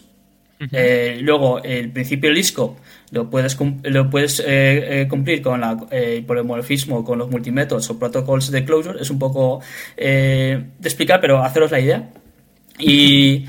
Eh, 0.71 1.17
luego, 1.21 1.61
el 1.61 1.91
principio 1.91 2.29
del 2.29 2.39
ISCOP 2.39 2.77
lo 3.11 3.29
puedes, 3.29 3.57
lo 3.83 4.09
puedes 4.09 4.39
eh, 4.39 5.01
eh, 5.01 5.07
cumplir 5.09 5.41
con 5.41 5.59
la 5.59 5.77
polimorfismo, 6.25 7.03
con 7.03 7.19
los 7.19 7.29
multimétodos 7.29 7.89
o 7.89 7.99
protocols 7.99 8.49
de 8.49 8.63
closure. 8.63 9.01
Es 9.01 9.09
un 9.09 9.19
poco 9.19 9.61
de 9.97 10.63
explicar, 10.81 11.19
pero 11.19 11.43
haceros 11.43 11.71
la 11.71 11.79
idea. 11.79 12.09
Y 12.79 13.45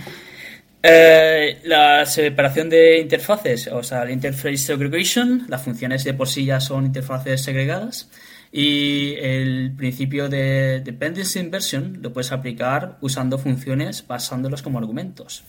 la 0.82 2.04
separación 2.04 2.68
de 2.68 2.98
interfaces, 2.98 3.68
o 3.68 3.82
sea, 3.82 4.02
el 4.02 4.10
interface 4.10 4.58
segregation, 4.58 5.46
las 5.48 5.62
funciones 5.62 6.04
de 6.04 6.14
por 6.14 6.28
sí 6.28 6.44
ya 6.44 6.60
son 6.60 6.86
interfaces 6.86 7.40
segregadas. 7.42 8.08
Y 8.56 9.14
el 9.14 9.72
principio 9.76 10.28
de 10.28 10.78
dependency 10.78 11.40
inversion 11.40 11.98
lo 12.00 12.12
puedes 12.12 12.30
aplicar 12.30 12.98
usando 13.00 13.36
funciones 13.36 14.06
basándolas 14.06 14.62
como 14.62 14.78
argumentos. 14.78 15.42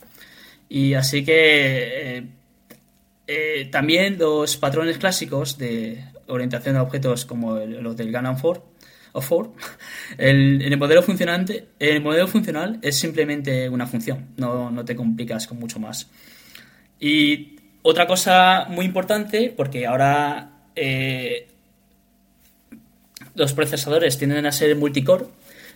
Y 0.69 0.95
así 0.95 1.24
que 1.24 2.17
eh, 2.17 2.27
eh, 3.27 3.69
también 3.71 4.17
los 4.17 4.57
patrones 4.57 4.97
clásicos 4.97 5.59
de 5.59 6.03
orientación 6.25 6.74
de 6.74 6.81
objetos 6.81 7.27
como 7.27 7.57
los 7.57 7.95
del 7.95 8.12
Gannon 8.12 8.39
4 8.41 8.65
o 9.12 9.21
4, 9.21 9.53
el, 10.17 10.63
el, 10.63 10.75
modelo 10.75 11.03
funcionante, 11.03 11.67
el 11.77 12.01
modelo 12.01 12.27
funcional 12.27 12.79
es 12.81 12.97
simplemente 12.97 13.69
una 13.69 13.85
función, 13.85 14.29
no, 14.38 14.71
no 14.71 14.83
te 14.83 14.95
complicas 14.95 15.45
con 15.45 15.59
mucho 15.59 15.77
más. 15.79 16.09
Y 17.00 17.59
otra 17.83 18.07
cosa 18.07 18.65
muy 18.67 18.83
importante, 18.83 19.53
porque 19.55 19.85
ahora 19.85 20.69
eh, 20.75 21.50
los 23.36 23.54
procesadores 23.54 24.18
tienden 24.18 24.46
a 24.46 24.51
ser 24.51 24.75
multicore. 24.75 25.25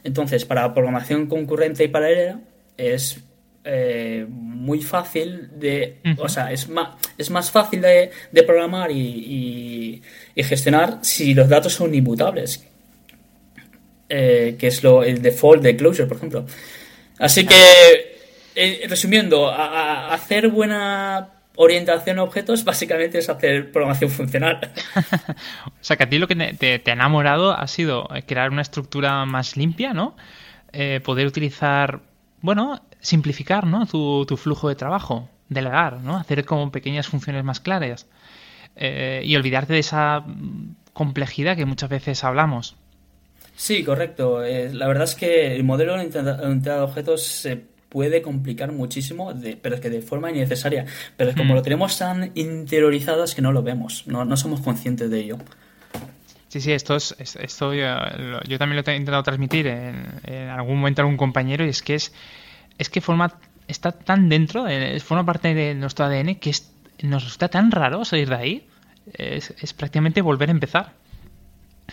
Entonces, 0.04 0.46
para 0.46 0.74
programación 0.74 1.28
concurrente 1.28 1.84
y 1.84 1.88
paralela 1.90 2.40
es 2.78 3.20
eh, 3.66 4.26
muy 4.28 4.82
fácil 4.82 5.50
de. 5.60 5.98
O 6.18 6.30
sea, 6.30 6.52
es 6.52 6.70
más, 6.70 6.96
es 7.18 7.30
más 7.30 7.52
fácil 7.52 7.82
de, 7.82 8.12
programar 8.44 8.90
y, 8.92 10.02
gestionar 10.36 11.00
si 11.02 11.34
los 11.34 11.50
datos 11.50 11.74
son 11.74 11.94
inmutables. 11.94 12.66
Eh, 14.08 14.56
que 14.58 14.68
es 14.68 14.82
lo, 14.82 15.04
el 15.04 15.22
default 15.22 15.62
de 15.62 15.76
Closure, 15.76 16.08
por 16.08 16.18
ejemplo. 16.18 16.46
Así 17.20 17.46
que, 17.46 18.18
eh, 18.56 18.86
resumiendo, 18.88 19.52
hacer 19.52 20.48
buena 20.48 21.39
orientación 21.62 22.20
a 22.20 22.24
objetos 22.24 22.64
básicamente 22.64 23.18
es 23.18 23.28
hacer 23.28 23.70
programación 23.74 24.10
funcional. 24.10 24.72
o 25.66 25.72
sea, 25.82 25.98
que 25.98 26.04
a 26.04 26.10
ti 26.10 26.18
lo 26.18 26.28
que 26.28 26.36
te, 26.36 26.82
ha 26.90 26.94
enamorado 26.94 27.52
ha 27.52 27.68
sido 27.68 28.08
crear 28.26 28.50
una 28.50 28.62
estructura 28.62 29.26
más 29.26 29.58
limpia, 29.58 29.94
¿no? 29.94 30.16
Eh, 30.72 31.02
poder 31.04 31.28
utilizar, 31.28 32.00
bueno, 32.40 32.82
simplificar, 33.02 33.68
¿no? 33.68 33.86
Tu, 33.86 34.38
flujo 34.38 34.70
de 34.70 34.76
trabajo, 34.76 35.28
delegar, 35.50 36.00
¿no? 36.00 36.16
Hacer 36.16 36.46
como 36.46 36.72
pequeñas 36.72 37.10
funciones 37.10 37.44
más 37.44 37.60
claras 37.60 38.08
eh, 38.78 39.22
y 39.26 39.36
olvidarte 39.36 39.74
de 39.74 39.80
esa 39.80 40.24
complejidad 40.94 41.58
que 41.58 41.66
muchas 41.66 41.90
veces 41.90 42.24
hablamos. 42.24 42.78
Sí, 43.58 43.84
correcto. 43.84 44.46
Eh, 44.46 44.74
la 44.74 44.88
verdad 44.88 45.04
es 45.04 45.16
que 45.16 45.58
el 45.58 45.66
modelo 45.66 45.96
orientado 45.96 46.80
a 46.80 46.84
objetos 46.86 47.22
se 47.22 47.66
puede 47.90 48.22
complicar 48.22 48.72
muchísimo, 48.72 49.34
pero 49.62 49.76
es 49.76 49.82
que 49.82 49.90
de 49.90 50.02
forma 50.02 50.30
innecesaria. 50.30 50.86
Pero 51.18 51.32
es 51.32 51.36
como 51.36 51.54
mm. 51.54 51.58
lo 51.58 51.62
tenemos 51.62 51.98
tan 51.98 52.32
interiorizado 52.36 53.24
es 53.24 53.36
que 53.36 53.42
no 53.42 53.52
lo 53.52 53.64
vemos, 53.64 54.06
no, 54.08 54.26
no 54.26 54.38
somos 54.38 54.62
conscientes 54.62 55.10
de 55.10 55.20
ello. 55.20 55.38
Sí, 56.48 56.62
sí, 56.62 56.72
esto 56.72 56.96
es, 56.96 57.16
esto 57.20 57.74
yo, 57.76 58.58
también 58.58 58.84
lo 58.84 58.92
he 58.92 58.96
intentado 58.96 59.22
transmitir 59.22 59.68
en, 59.68 60.50
algún 60.50 60.78
momento 60.78 61.02
a 61.02 61.04
algún 61.04 61.18
compañero 61.18 61.64
y 61.64 61.70
es 61.70 61.84
que 61.84 61.94
es, 61.94 62.12
es 62.80 62.90
que 62.90 63.02
forma, 63.02 63.40
está 63.68 63.92
tan 63.92 64.30
dentro, 64.30 64.68
eh, 64.68 65.00
forma 65.00 65.26
parte 65.26 65.54
de 65.54 65.76
nuestro 65.76 66.06
ADN 66.06 66.36
que 66.36 66.52
nos 67.04 67.28
está 67.28 67.50
tan 67.50 67.70
raro 67.70 68.04
salir 68.04 68.30
de 68.30 68.36
ahí. 68.36 68.68
Es, 69.14 69.54
es 69.60 69.74
prácticamente 69.74 70.22
volver 70.22 70.50
a 70.50 70.52
empezar. 70.52 70.94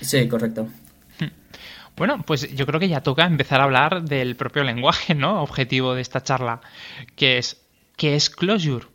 Sí, 0.01 0.27
correcto. 0.29 0.69
Bueno, 1.97 2.23
pues 2.27 2.55
yo 2.55 2.67
creo 2.67 2.79
que 2.79 2.89
ya 2.89 3.01
toca 3.01 3.25
empezar 3.25 3.61
a 3.61 3.65
hablar 3.65 4.03
del 4.03 4.37
propio 4.37 4.63
lenguaje, 4.65 5.15
¿no? 5.15 5.43
Objetivo 5.43 5.95
de 5.95 6.03
esta 6.03 6.23
charla, 6.23 6.61
que 7.15 7.39
es 7.39 7.63
¿qué 7.97 8.15
es 8.15 8.29
Clojure? 8.29 8.87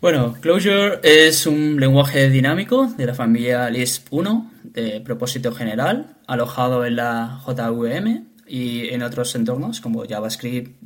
Bueno, 0.00 0.34
Clojure 0.40 1.00
es 1.02 1.46
un 1.46 1.78
lenguaje 1.78 2.28
dinámico 2.28 2.86
de 2.86 3.06
la 3.06 3.14
familia 3.14 3.70
Lisp 3.70 4.06
1 4.10 4.52
de 4.64 5.00
propósito 5.00 5.52
general, 5.52 6.16
alojado 6.26 6.84
en 6.84 6.96
la 6.96 7.40
JVM 7.46 8.24
y 8.46 8.88
en 8.88 9.02
otros 9.02 9.34
entornos 9.34 9.80
como 9.80 10.04
JavaScript, 10.08 10.82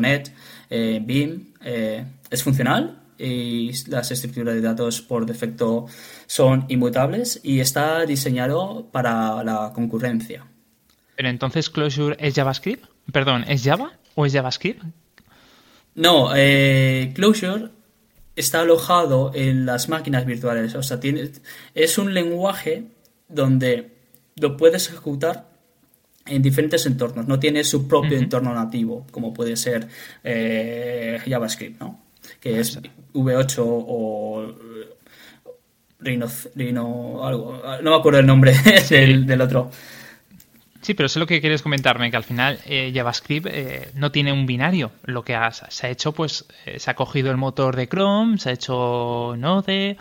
.NET, 0.00 0.32
eh, 0.70 1.00
Beam. 1.02 1.52
Eh, 1.62 2.04
es 2.30 2.42
funcional 2.42 3.03
y 3.18 3.70
las 3.88 4.10
estructuras 4.10 4.54
de 4.54 4.60
datos 4.60 5.02
por 5.02 5.26
defecto 5.26 5.86
son 6.26 6.66
inmutables 6.68 7.40
y 7.42 7.60
está 7.60 8.04
diseñado 8.06 8.88
para 8.90 9.42
la 9.44 9.72
concurrencia. 9.74 10.46
Pero 11.16 11.28
entonces 11.28 11.70
Clojure 11.70 12.16
es 12.18 12.34
JavaScript? 12.34 12.86
Perdón, 13.12 13.44
¿es 13.48 13.62
Java 13.62 13.92
o 14.14 14.26
es 14.26 14.32
JavaScript? 14.32 14.82
No, 15.94 16.30
eh, 16.34 17.12
Clojure 17.14 17.70
está 18.36 18.60
alojado 18.60 19.30
en 19.34 19.66
las 19.66 19.88
máquinas 19.88 20.26
virtuales. 20.26 20.74
O 20.74 20.82
sea, 20.82 20.98
tiene, 20.98 21.30
es 21.74 21.98
un 21.98 22.14
lenguaje 22.14 22.84
donde 23.28 23.92
lo 24.36 24.56
puedes 24.56 24.88
ejecutar 24.88 25.48
en 26.26 26.42
diferentes 26.42 26.86
entornos. 26.86 27.26
No 27.26 27.38
tiene 27.38 27.64
su 27.64 27.86
propio 27.86 28.18
entorno 28.18 28.54
nativo, 28.54 29.06
como 29.10 29.32
puede 29.32 29.56
ser 29.56 29.86
eh, 30.22 31.20
JavaScript, 31.24 31.80
¿no? 31.80 32.02
Que 32.40 32.60
es 32.60 32.80
V8 33.14 33.62
o 33.64 34.54
Rhino, 36.04 37.24
algo. 37.24 37.62
No 37.82 37.90
me 37.90 37.96
acuerdo 37.96 38.18
el 38.18 38.26
nombre 38.26 38.54
del, 38.90 39.40
otro. 39.40 39.70
Sí, 40.82 40.92
pero 40.94 41.08
sé 41.08 41.18
lo 41.18 41.26
que 41.26 41.40
quieres 41.40 41.62
comentarme, 41.62 42.10
que 42.10 42.16
al 42.16 42.24
final 42.24 42.60
eh, 42.66 42.92
JavaScript 42.94 43.46
eh, 43.50 43.90
no 43.94 44.12
tiene 44.12 44.32
un 44.32 44.44
binario. 44.44 44.92
Lo 45.04 45.22
que 45.24 45.36
se 45.70 45.86
ha 45.86 45.90
hecho, 45.90 46.12
pues, 46.12 46.44
eh, 46.66 46.78
se 46.78 46.90
ha 46.90 46.94
cogido 46.94 47.30
el 47.30 47.38
motor 47.38 47.74
de 47.74 47.88
Chrome, 47.88 48.38
se 48.38 48.50
ha 48.50 48.52
hecho 48.52 49.34
Node, 49.38 49.96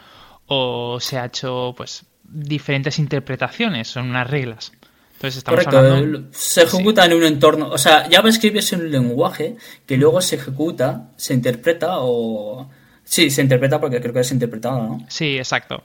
o 0.47 0.99
se 0.99 1.17
ha 1.17 1.25
hecho, 1.25 1.73
pues, 1.77 2.05
diferentes 2.23 2.99
interpretaciones, 2.99 3.87
son 3.87 4.09
unas 4.09 4.29
reglas. 4.29 4.73
Entonces 5.13 5.37
estamos 5.37 5.63
Correcto, 5.63 6.27
se 6.31 6.63
ejecuta 6.63 7.05
en 7.05 7.13
un 7.13 7.23
entorno, 7.23 7.69
o 7.69 7.77
sea, 7.77 8.09
JavaScript 8.11 8.57
es 8.57 8.73
un 8.73 8.91
lenguaje 8.91 9.55
que 9.85 9.95
luego 9.95 10.19
se 10.19 10.35
ejecuta, 10.35 11.11
se 11.15 11.33
interpreta 11.33 11.99
o... 11.99 12.69
Sí, 13.03 13.29
se 13.29 13.41
interpreta 13.41 13.79
porque 13.79 13.99
creo 14.01 14.13
que 14.13 14.21
es 14.21 14.31
interpretado, 14.31 14.83
¿no? 14.83 15.05
Sí, 15.09 15.37
exacto. 15.37 15.83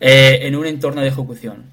Eh, 0.00 0.46
en 0.46 0.56
un 0.56 0.66
entorno 0.66 1.00
de 1.00 1.08
ejecución. 1.08 1.64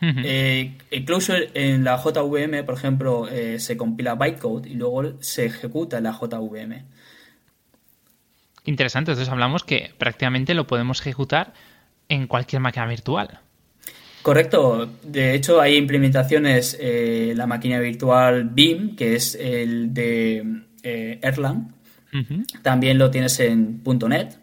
Eh, 0.00 0.78
incluso 0.90 1.32
en 1.54 1.84
la 1.84 1.96
JVM, 1.96 2.64
por 2.64 2.74
ejemplo, 2.74 3.28
eh, 3.28 3.60
se 3.60 3.76
compila 3.76 4.16
bytecode 4.16 4.68
y 4.68 4.74
luego 4.74 5.20
se 5.20 5.46
ejecuta 5.46 5.98
en 5.98 6.04
la 6.04 6.12
JVM. 6.12 6.82
Interesante, 8.64 9.12
entonces 9.12 9.32
hablamos 9.32 9.62
que 9.62 9.92
prácticamente 9.98 10.54
lo 10.54 10.66
podemos 10.66 11.00
ejecutar 11.00 11.52
en 12.08 12.26
cualquier 12.26 12.60
máquina 12.60 12.86
virtual. 12.86 13.40
Correcto, 14.22 14.88
de 15.04 15.34
hecho 15.34 15.60
hay 15.60 15.76
implementaciones, 15.76 16.78
la 16.80 17.46
máquina 17.46 17.78
virtual 17.78 18.44
BIM, 18.44 18.96
que 18.96 19.14
es 19.14 19.36
el 19.36 19.94
de 19.94 20.44
También 22.62 22.98
lo 22.98 23.10
tienes 23.10 23.38
en 23.40 23.82
.NET. 23.84 24.38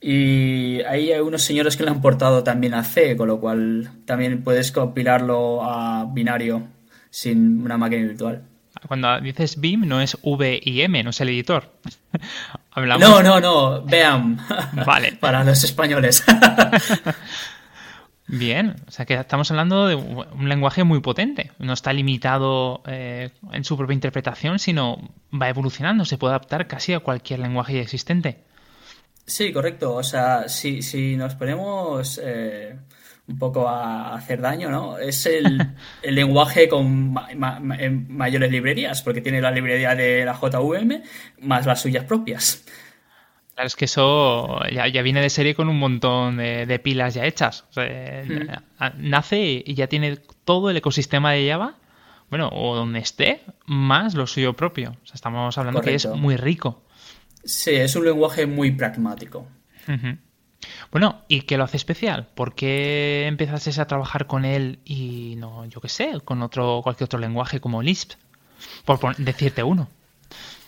Y 0.00 0.82
ahí 0.82 1.12
hay 1.12 1.20
unos 1.20 1.42
señores 1.42 1.76
que 1.76 1.84
lo 1.84 1.90
han 1.90 2.02
portado 2.02 2.44
también 2.44 2.74
a 2.74 2.84
C, 2.84 3.16
con 3.16 3.28
lo 3.28 3.40
cual 3.40 3.90
también 4.04 4.42
puedes 4.42 4.70
compilarlo 4.70 5.64
a 5.64 6.04
binario 6.12 6.68
sin 7.08 7.62
una 7.62 7.78
máquina 7.78 8.02
virtual. 8.02 8.42
Cuando 8.86 9.20
dices 9.20 9.58
BIM 9.60 9.86
no 9.86 10.00
es 10.00 10.18
V 10.20 10.60
y 10.62 10.82
M, 10.82 11.02
no 11.02 11.10
es 11.10 11.20
el 11.20 11.28
editor. 11.30 11.70
No, 12.98 13.22
no, 13.22 13.38
no, 13.38 13.82
vean. 13.84 14.36
Vale. 14.84 15.12
Para 15.20 15.44
los 15.44 15.62
españoles. 15.62 16.24
Bien, 18.26 18.76
o 18.88 18.90
sea 18.90 19.04
que 19.04 19.14
estamos 19.14 19.50
hablando 19.50 19.86
de 19.86 19.96
un 19.96 20.48
lenguaje 20.48 20.82
muy 20.82 21.00
potente. 21.00 21.52
No 21.58 21.74
está 21.74 21.92
limitado 21.92 22.82
eh, 22.86 23.30
en 23.52 23.64
su 23.64 23.76
propia 23.76 23.94
interpretación, 23.94 24.58
sino 24.58 25.10
va 25.30 25.50
evolucionando, 25.50 26.04
se 26.04 26.16
puede 26.16 26.32
adaptar 26.32 26.66
casi 26.66 26.94
a 26.94 27.00
cualquier 27.00 27.40
lenguaje 27.40 27.80
existente. 27.80 28.38
Sí, 29.26 29.52
correcto. 29.52 29.94
O 29.94 30.02
sea, 30.02 30.48
si, 30.48 30.80
si 30.82 31.16
nos 31.16 31.34
ponemos 31.34 32.18
eh, 32.22 32.76
un 33.26 33.38
poco 33.38 33.68
a 33.68 34.14
hacer 34.14 34.40
daño, 34.40 34.70
¿no? 34.70 34.98
Es 34.98 35.26
el, 35.26 35.58
lenguaje 36.02 36.68
con 36.68 37.14
mayores 38.08 38.50
librerías, 38.50 39.02
porque 39.02 39.20
tiene 39.20 39.40
la 39.40 39.50
librería 39.50 39.94
de 39.94 40.24
la 40.24 40.34
JVM 40.34 41.02
más 41.42 41.66
las 41.66 41.80
suyas 41.80 42.04
propias. 42.04 42.64
Claro, 43.54 43.68
es 43.68 43.76
que 43.76 43.84
eso 43.84 44.58
ya, 44.70 45.02
viene 45.02 45.20
de 45.20 45.30
serie 45.30 45.54
con 45.54 45.68
un 45.68 45.78
montón 45.78 46.38
de, 46.38 46.80
pilas 46.82 47.14
ya 47.14 47.24
hechas. 47.24 47.64
Nace 48.98 49.62
y 49.64 49.74
ya 49.74 49.86
tiene 49.86 50.18
todo 50.44 50.70
el 50.70 50.76
ecosistema 50.76 51.32
de 51.32 51.48
Java, 51.48 51.76
bueno, 52.30 52.50
o 52.52 52.74
donde 52.74 52.98
esté, 52.98 53.42
más 53.66 54.14
lo 54.14 54.26
suyo 54.26 54.54
propio. 54.54 54.96
O 55.02 55.06
sea, 55.06 55.14
estamos 55.14 55.56
hablando 55.56 55.80
que 55.82 55.94
es 55.94 56.06
muy 56.06 56.36
rico. 56.36 56.82
Sí, 57.44 57.70
es 57.70 57.94
un 57.94 58.06
lenguaje 58.06 58.46
muy 58.46 58.72
pragmático. 58.72 59.46
Bueno, 60.90 61.22
¿y 61.28 61.42
qué 61.42 61.56
lo 61.56 61.64
hace 61.64 61.76
especial? 61.76 62.26
¿Por 62.34 62.56
qué 62.56 63.26
empezaste 63.26 63.80
a 63.80 63.86
trabajar 63.86 64.26
con 64.26 64.44
él 64.44 64.80
y 64.84 65.34
no, 65.36 65.64
yo 65.66 65.80
qué 65.80 65.88
sé, 65.88 66.20
con 66.24 66.42
otro, 66.42 66.80
cualquier 66.82 67.04
otro 67.04 67.20
lenguaje 67.20 67.60
como 67.60 67.82
Lisp? 67.82 68.12
Por 68.84 69.16
decirte 69.16 69.62
uno. 69.62 69.88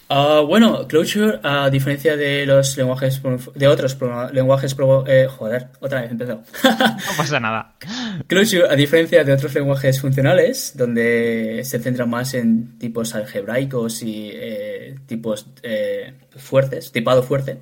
Ah, 0.08 0.44
bueno, 0.46 0.86
Clojure, 0.86 1.40
a 1.42 1.68
diferencia 1.68 2.16
de 2.16 2.46
los 2.46 2.76
lenguajes, 2.76 3.20
de 3.54 3.66
otros 3.66 3.96
lenguajes, 4.32 4.76
eh, 5.08 5.26
joder, 5.28 5.66
otra 5.80 6.02
vez 6.02 6.12
empezó. 6.12 6.42
no 6.62 7.16
pasa 7.16 7.40
nada. 7.40 7.74
Clojure, 8.28 8.68
a 8.70 8.76
diferencia 8.76 9.24
de 9.24 9.32
otros 9.32 9.52
lenguajes 9.54 10.00
funcionales, 10.00 10.74
donde 10.76 11.62
se 11.64 11.80
centra 11.80 12.06
más 12.06 12.34
en 12.34 12.78
tipos 12.78 13.16
algebraicos 13.16 14.02
y 14.04 14.30
eh, 14.32 14.94
tipos 15.06 15.48
eh, 15.64 16.14
fuertes, 16.36 16.92
tipado 16.92 17.24
fuerte, 17.24 17.58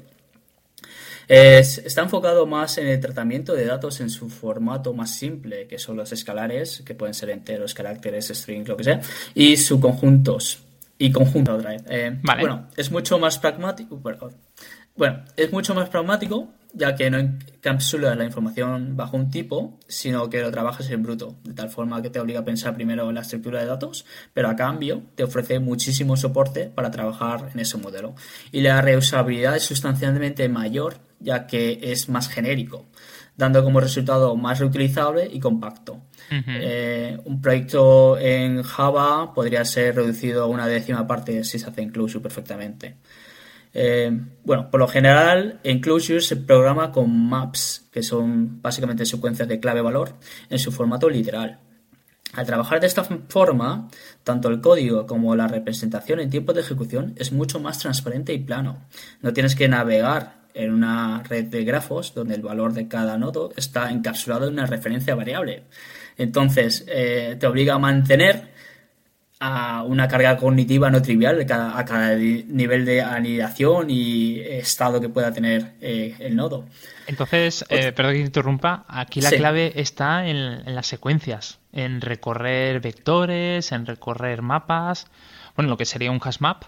está 1.27 2.03
enfocado 2.03 2.45
más 2.45 2.77
en 2.77 2.89
el 2.89 3.01
tratamiento 3.01 3.55
de 3.55 3.65
datos 3.65 4.01
en 4.01 4.11
su 4.11 4.29
formato 4.29 4.93
más 4.93 5.17
simple, 5.17 5.67
que 5.67 5.79
son 5.79 5.97
los 5.97 6.13
escalares, 6.13 6.83
que 6.85 6.95
pueden 6.95 7.15
ser 7.15 7.31
enteros, 7.31 7.73
caracteres, 7.73 8.29
strings, 8.29 8.69
lo 8.69 8.77
que 8.77 8.85
sea, 8.85 9.01
y 9.35 9.57
subconjuntos 9.57 10.64
y 10.99 11.13
conjunto 11.13 11.55
otra 11.55 11.71
vez. 11.71 11.83
Eh, 11.89 12.19
bueno, 12.23 12.69
es 12.77 12.91
mucho 12.91 13.19
más 13.19 13.39
pragmático. 13.39 14.01
Bueno, 14.97 15.25
es 15.37 15.53
mucho 15.53 15.75
más 15.75 15.89
pragmático, 15.89 16.51
ya 16.73 16.95
que 16.95 17.11
no 17.11 17.19
encapsula 17.19 18.15
la 18.15 18.25
información 18.25 18.97
bajo 18.97 19.17
un 19.17 19.29
tipo, 19.29 19.81
sino 19.89 20.31
que 20.31 20.41
lo 20.41 20.53
trabajas 20.53 20.89
en 20.91 21.03
bruto, 21.03 21.37
de 21.43 21.53
tal 21.53 21.69
forma 21.69 22.01
que 22.01 22.11
te 22.11 22.21
obliga 22.21 22.41
a 22.41 22.45
pensar 22.45 22.75
primero 22.75 23.09
en 23.09 23.17
la 23.17 23.23
estructura 23.23 23.61
de 23.61 23.67
datos, 23.67 24.05
pero 24.33 24.49
a 24.49 24.55
cambio 24.55 25.03
te 25.17 25.25
ofrece 25.25 25.59
muchísimo 25.59 26.17
soporte 26.17 26.67
para 26.67 26.93
trabajar 26.93 27.51
en 27.53 27.61
ese 27.61 27.77
modelo. 27.77 28.15
Y 28.53 28.61
la 28.61 28.81
reusabilidad 28.83 29.57
es 29.57 29.65
sustancialmente 29.65 30.49
mayor, 30.49 30.99
ya 31.19 31.49
que 31.49 31.81
es 31.83 32.09
más 32.09 32.29
genérico, 32.29 32.87
dando 33.37 33.65
como 33.65 33.81
resultado 33.81 34.37
más 34.37 34.61
reutilizable 34.61 35.29
y 35.31 35.41
compacto. 35.41 36.01
Eh, 36.31 37.19
un 37.25 37.41
proyecto 37.41 38.19
en 38.19 38.63
Java 38.63 39.35
podría 39.35 39.65
ser 39.65 39.97
reducido 39.97 40.45
a 40.45 40.47
una 40.47 40.67
décima 40.67 41.07
parte 41.07 41.45
si 41.45 41.59
se 41.59 41.69
hace 41.69 41.83
incluso 41.83 42.23
perfectamente. 42.23 42.97
Eh, 43.73 44.11
bueno, 44.45 44.71
por 44.71 44.81
lo 44.81 44.87
general, 44.87 45.59
Enclosure 45.65 46.21
se 46.21 46.37
programa 46.37 46.93
con 46.93 47.29
maps, 47.29 47.89
que 47.91 48.03
son 48.03 48.63
básicamente 48.63 49.05
secuencias 49.05 49.49
de 49.49 49.59
clave-valor, 49.59 50.15
en 50.49 50.59
su 50.61 50.71
formato 50.71 51.11
literal. 51.11 51.59
Al 52.35 52.47
trabajar 52.47 52.81
de 52.81 52.87
esta 52.87 53.05
forma, 53.05 53.89
tanto 54.23 54.49
el 54.49 54.61
código 54.61 55.07
como 55.07 55.37
la 55.37 55.47
representación 55.47 56.21
en 56.21 56.31
tiempo 56.31 56.53
de 56.53 56.61
ejecución 56.61 57.15
es 57.17 57.33
mucho 57.33 57.61
más 57.61 57.79
transparente 57.79 58.33
y 58.33 58.39
plano. 58.39 58.85
No 59.23 59.33
tienes 59.33 59.55
que 59.55 59.69
navegar 59.69 60.44
en 60.55 60.73
una 60.73 61.23
red 61.25 61.47
de 61.47 61.65
grafos 61.65 62.15
donde 62.15 62.37
el 62.37 62.43
valor 62.43 62.73
de 62.73 62.89
cada 62.89 63.19
nodo 63.19 63.53
está 63.57 63.91
encapsulado 63.91 64.47
en 64.47 64.55
una 64.55 64.67
referencia 64.67 65.15
variable. 65.15 65.65
Entonces, 66.17 66.85
eh, 66.89 67.37
te 67.39 67.47
obliga 67.47 67.75
a 67.75 67.79
mantener 67.79 68.55
a 69.41 69.83
una 69.83 70.09
carga 70.09 70.37
cognitiva 70.37 70.91
no 70.91 71.03
trivial 71.03 71.41
a 71.41 71.85
cada 71.85 72.15
nivel 72.15 72.85
de 72.85 73.03
anidación 73.03 73.91
y 73.91 74.41
estado 74.41 75.01
que 75.01 75.09
pueda 75.09 75.33
tener 75.33 75.73
eh, 75.81 76.15
el 76.21 76.37
nodo. 76.37 76.65
Entonces, 77.07 77.65
eh, 77.69 77.93
perdón 77.93 78.15
que 78.15 78.21
interrumpa, 78.21 78.85
aquí 78.89 79.21
la 79.21 79.31
clave 79.31 79.73
está 79.77 80.27
en, 80.27 80.75
las 80.75 80.87
secuencias, 80.87 81.59
en 81.73 82.01
recorrer 82.01 82.81
vectores, 82.81 83.73
en 83.73 83.85
recorrer 83.85 84.41
mapas, 84.41 85.09
bueno, 85.57 85.69
lo 85.69 85.77
que 85.77 85.85
sería 85.85 86.11
un 86.11 86.21
hash 86.23 86.39
map, 86.39 86.65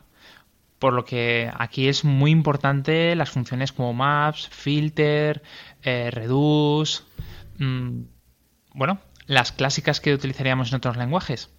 por 0.79 0.93
lo 0.93 1.05
que 1.05 1.51
aquí 1.57 1.89
es 1.89 2.05
muy 2.05 2.31
importante 2.31 3.15
las 3.17 3.31
funciones 3.31 3.73
como 3.73 3.93
maps, 3.93 4.49
filter, 4.51 5.43
reduce, 5.83 7.03
mm, 7.59 8.03
bueno, 8.75 9.01
las 9.27 9.53
clásicas 9.53 10.01
que 10.01 10.15
utilizaríamos 10.15 10.71
en 10.71 10.77
otros 10.77 10.97
lenguajes. 10.97 11.51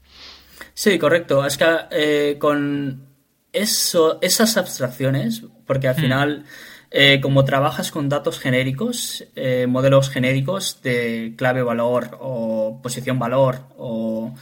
Sí, 0.74 0.98
correcto. 1.00 1.46
Es 1.46 1.58
que 1.58 1.66
eh, 1.92 2.38
con 2.40 3.08
eso, 3.54 4.20
esas 4.22 4.58
abstracciones, 4.58 5.44
porque 5.66 5.88
al 5.88 5.96
hmm. 5.98 6.02
final, 6.02 6.46
eh, 6.91 7.19
como 7.21 7.43
trabajas 7.43 7.91
con 7.91 8.10
datos 8.10 8.39
genéricos, 8.39 9.26
eh, 9.36 9.67
modelos 9.67 10.10
genéricos 10.10 10.82
de 10.82 11.34
clave 11.36 11.62
valor 11.62 12.17
o 12.21 12.80
posición 12.82 13.19
valor 13.19 13.60
o, 13.78 14.34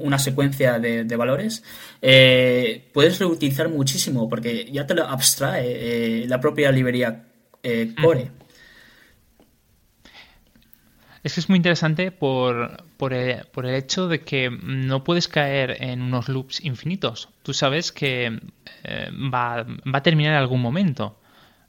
una 0.00 0.18
secuencia 0.18 0.78
de, 0.78 1.16
valores, 1.16 1.62
puedes 2.00 3.18
reutilizar 3.18 3.68
muchísimo 3.68 4.28
porque 4.28 4.70
ya 4.72 4.86
te 4.86 4.94
lo 4.94 5.04
abstrae 5.06 6.26
la 6.26 6.40
propia 6.40 6.72
librería 6.72 7.24
Core. 8.00 8.30
Es 11.26 11.34
que 11.34 11.40
es 11.40 11.48
muy 11.48 11.56
interesante 11.56 12.12
por, 12.12 12.84
por, 12.96 13.12
el, 13.12 13.74
hecho 13.74 14.06
de 14.06 14.20
que 14.20 14.48
no 14.48 15.02
puedes 15.02 15.26
caer 15.26 15.76
en 15.82 16.00
unos 16.00 16.28
loops 16.28 16.64
infinitos. 16.64 17.30
Tú 17.42 17.52
sabes 17.52 17.90
que 17.90 18.38
eh, 18.84 19.10
va, 19.12 19.64
va, 19.64 19.98
a 19.98 20.02
terminar 20.04 20.34
en 20.34 20.38
algún 20.38 20.62
momento. 20.62 21.18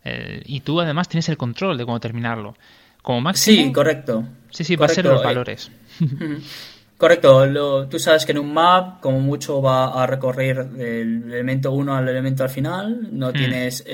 Eh, 0.06 0.44
y 0.46 0.60
tú 0.60 0.80
además 0.80 1.10
tienes 1.10 1.28
el 1.30 1.38
control 1.38 1.76
de 1.76 1.86
cómo 1.86 2.00
terminarlo. 2.00 2.56
Como 3.02 3.20
máximo. 3.20 3.66
Sí, 3.66 3.74
correcto. 3.74 4.26
Sí, 4.52 4.64
sí, 4.64 4.76
va 4.76 4.86
a 4.86 4.90
ser 4.90 5.06
los 5.06 5.22
eh, 5.22 5.26
valores. 5.26 5.72
Correcto, 6.98 7.88
tú 7.88 8.00
sabes 8.00 8.26
que 8.26 8.32
en 8.32 8.40
un 8.40 8.52
map 8.52 9.02
como 9.02 9.20
mucho 9.20 9.62
va 9.62 10.04
a 10.04 10.08
recorrer 10.08 10.68
del 10.68 11.32
elemento 11.32 11.72
1 11.72 11.96
al 11.96 12.10
elemento 12.10 12.44
al 12.44 12.50
final, 12.50 13.10
no 13.12 13.30
hmm. 13.30 13.34
tienes, 13.34 13.86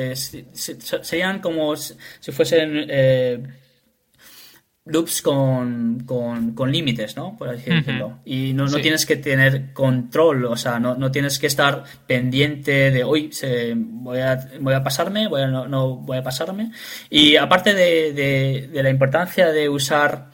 serían 0.53 1.39
como 1.41 1.75
si 1.75 2.31
fuesen 2.31 2.85
loops 4.85 5.21
con, 5.21 6.03
con, 6.05 6.71
límites, 6.71 7.15
¿no? 7.15 7.37
Por 7.37 7.49
así 7.49 7.69
decirlo. 7.69 8.19
Y 8.25 8.53
no, 8.53 8.65
no 8.67 8.79
tienes 8.79 9.05
que 9.05 9.15
tener 9.15 9.71
control, 9.71 10.45
o 10.45 10.57
sea, 10.57 10.79
no, 10.79 10.95
no 10.95 11.09
tienes 11.09 11.39
que 11.39 11.47
estar 11.47 11.83
pendiente 12.05 12.91
de, 12.91 13.03
hoy 13.03 13.31
voy, 13.75 14.19
a, 14.19 14.49
voy 14.59 14.73
a 14.73 14.83
pasarme, 14.83 15.27
voy 15.27 15.41
a, 15.41 15.47
no, 15.47 15.95
voy 15.95 16.17
a 16.17 16.23
pasarme. 16.23 16.71
Y 17.09 17.37
aparte 17.37 17.73
de, 17.73 18.69
de, 18.71 18.83
la 18.83 18.89
importancia 18.89 19.51
de 19.51 19.69
usar 19.69 20.31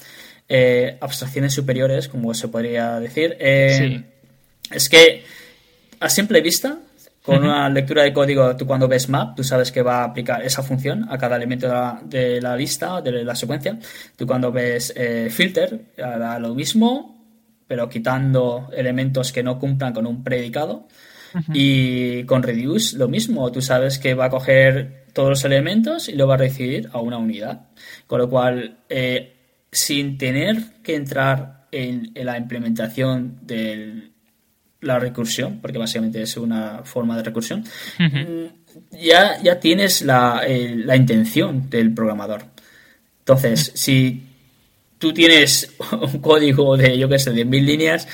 eh, 0.47 0.97
abstracciones 0.99 1.53
superiores, 1.53 2.07
como 2.07 2.33
se 2.33 2.47
podría 2.47 2.99
decir, 2.99 3.37
eh, 3.39 4.03
es 4.71 4.89
que 4.89 5.23
a 5.99 6.09
simple 6.09 6.41
vista 6.41 6.79
con 7.29 7.43
una 7.43 7.69
lectura 7.69 8.03
de 8.03 8.13
código, 8.13 8.55
tú 8.55 8.65
cuando 8.65 8.87
ves 8.87 9.09
map, 9.09 9.35
tú 9.35 9.43
sabes 9.43 9.71
que 9.71 9.81
va 9.81 10.01
a 10.01 10.05
aplicar 10.05 10.43
esa 10.43 10.63
función 10.63 11.05
a 11.09 11.17
cada 11.17 11.35
elemento 11.35 11.67
de 11.67 11.73
la, 11.73 12.01
de 12.03 12.41
la 12.41 12.55
lista, 12.55 13.01
de 13.01 13.23
la 13.23 13.35
secuencia. 13.35 13.77
Tú 14.15 14.25
cuando 14.25 14.51
ves 14.51 14.93
eh, 14.95 15.29
filter, 15.29 15.93
hará 16.03 16.39
lo 16.39 16.55
mismo, 16.55 17.25
pero 17.67 17.87
quitando 17.87 18.69
elementos 18.75 19.31
que 19.31 19.43
no 19.43 19.59
cumplan 19.59 19.93
con 19.93 20.07
un 20.07 20.23
predicado. 20.23 20.87
Y 21.53 22.23
con 22.23 22.41
reduce, 22.41 22.97
lo 22.97 23.07
mismo. 23.07 23.51
Tú 23.51 23.61
sabes 23.61 23.99
que 23.99 24.15
va 24.15 24.25
a 24.25 24.29
coger 24.31 25.05
todos 25.13 25.29
los 25.29 25.45
elementos 25.45 26.09
y 26.09 26.13
lo 26.13 26.27
va 26.27 26.33
a 26.33 26.37
recibir 26.37 26.89
a 26.91 26.99
una 26.99 27.19
unidad. 27.19 27.67
Con 28.07 28.19
lo 28.19 28.29
cual, 28.29 28.77
eh, 28.89 29.35
sin 29.71 30.17
tener 30.17 30.57
que 30.81 30.95
entrar 30.95 31.67
en 31.71 32.11
la 32.15 32.35
implementación 32.35 33.37
del 33.43 34.08
la 34.81 34.99
recursión, 34.99 35.59
porque 35.61 35.77
básicamente 35.77 36.21
es 36.21 36.37
una 36.37 36.81
forma 36.83 37.17
de 37.17 37.23
recursión, 37.23 37.63
mm, 37.97 38.97
ya, 39.01 39.41
ya 39.41 39.59
tienes 39.59 40.01
la, 40.01 40.43
la, 40.47 40.95
intención 40.95 41.69
del 41.69 41.93
programador. 41.93 42.45
Entonces, 43.19 43.71
si 43.75 44.23
tú 44.97 45.13
tienes 45.13 45.73
un 45.91 46.19
código 46.19 46.77
de, 46.77 46.97
yo 46.97 47.09
qué 47.09 47.19
sé, 47.19 47.31
de 47.31 47.45
mil 47.45 47.65
líneas, 47.65 48.07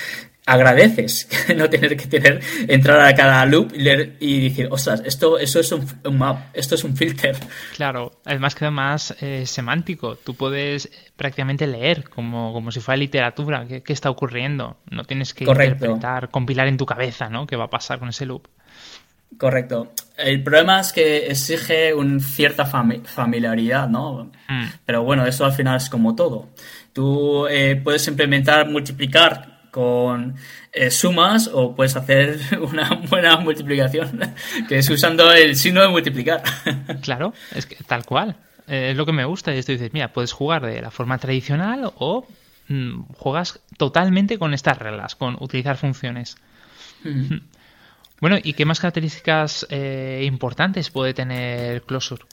agradeces 0.46 1.28
no 1.56 1.70
tener 1.70 1.98
que 1.98 2.08
tener 2.08 2.42
entrar 2.68 3.00
a 3.00 3.16
cada 3.16 3.46
loop 3.46 3.74
y, 3.74 3.80
leer, 3.80 4.16
y 4.20 4.50
decir, 4.50 4.68
ostras, 4.72 5.02
esto, 5.06 5.40
eso 5.40 5.60
es 5.60 5.72
un, 5.72 5.86
map, 6.18 6.48
esto 6.54 6.76
es 6.76 6.84
un 6.84 6.96
filter. 6.96 7.36
Claro, 7.76 8.12
además 8.26 8.56
que 8.56 8.66
además 8.66 9.16
eh, 9.22 9.46
semántico, 9.46 10.16
tú 10.16 10.36
puedes 10.36 10.90
prácticamente 11.16 11.68
leer 11.68 12.10
como, 12.10 12.54
como 12.54 12.72
si 12.72 12.80
fuera 12.80 12.98
literatura, 12.98 13.66
qué, 13.68 13.84
está 13.88 14.10
ocurriendo, 14.10 14.78
no 14.90 15.04
tienes 15.06 15.34
que 15.34 15.46
interpretar, 15.46 16.30
compilar 16.30 16.68
en 16.68 16.78
tu 16.78 16.86
cabeza, 16.86 17.30
¿no? 17.30 17.48
¿Qué 17.48 17.56
va 17.56 17.66
a 17.66 17.70
pasar 17.70 18.00
con 18.00 18.10
ese 18.10 18.26
loop? 18.26 18.48
Correcto. 19.38 19.92
El 20.18 20.44
problema 20.44 20.80
es 20.80 20.94
que 20.94 21.28
exige 21.28 21.94
una 21.94 22.20
cierta 22.22 22.66
familiaridad, 22.66 23.90
¿no? 23.90 24.32
Hmm. 24.48 24.66
Pero 24.86 25.04
bueno, 25.04 25.26
eso 25.26 25.44
al 25.44 25.52
final 25.52 25.76
es 25.76 25.90
como 25.90 26.16
todo. 26.16 26.50
Tú 26.94 27.46
eh, 27.48 27.80
puedes 27.84 28.08
implementar, 28.08 28.70
multiplicar 28.70 29.55
con 29.76 30.36
eh, 30.72 30.90
sumas 30.90 31.50
o 31.52 31.76
puedes 31.76 31.98
hacer 31.98 32.40
una 32.62 32.90
buena 33.10 33.36
multiplicación, 33.36 34.22
que 34.70 34.78
es 34.78 34.90
usando 34.90 35.34
el 35.34 35.58
signo 35.58 35.82
de 35.82 35.90
multiplicar. 35.90 36.42
Claro, 37.02 37.34
es 37.54 37.66
que 37.66 37.76
tal 37.84 38.06
cual. 38.06 38.38
Eh, 38.68 38.92
es 38.92 38.98
lo 38.98 39.06
que 39.06 39.12
me 39.12 39.26
gusta. 39.26 39.54
Y 39.54 39.58
esto 39.58 39.74
dices, 39.74 39.92
mira, 39.92 40.14
puedes 40.14 40.32
jugar 40.32 40.66
de 40.66 40.82
la 40.82 40.92
forma 40.92 41.18
tradicional 41.18 41.92
o 41.98 42.26
mm, 42.70 43.02
juegas 43.18 43.60
totalmente 43.76 44.40
con 44.40 44.54
estas 44.54 44.80
reglas, 44.80 45.16
con 45.16 45.36
utilizar 45.42 45.76
funciones. 45.76 46.38
Bueno, 48.22 48.38
¿y 48.42 48.54
qué 48.54 48.64
más 48.64 48.80
características 48.80 49.68
eh, 49.70 50.24
importantes 50.26 50.90
puede 50.90 51.14
tener 51.14 51.82
Closure? 51.82 52.24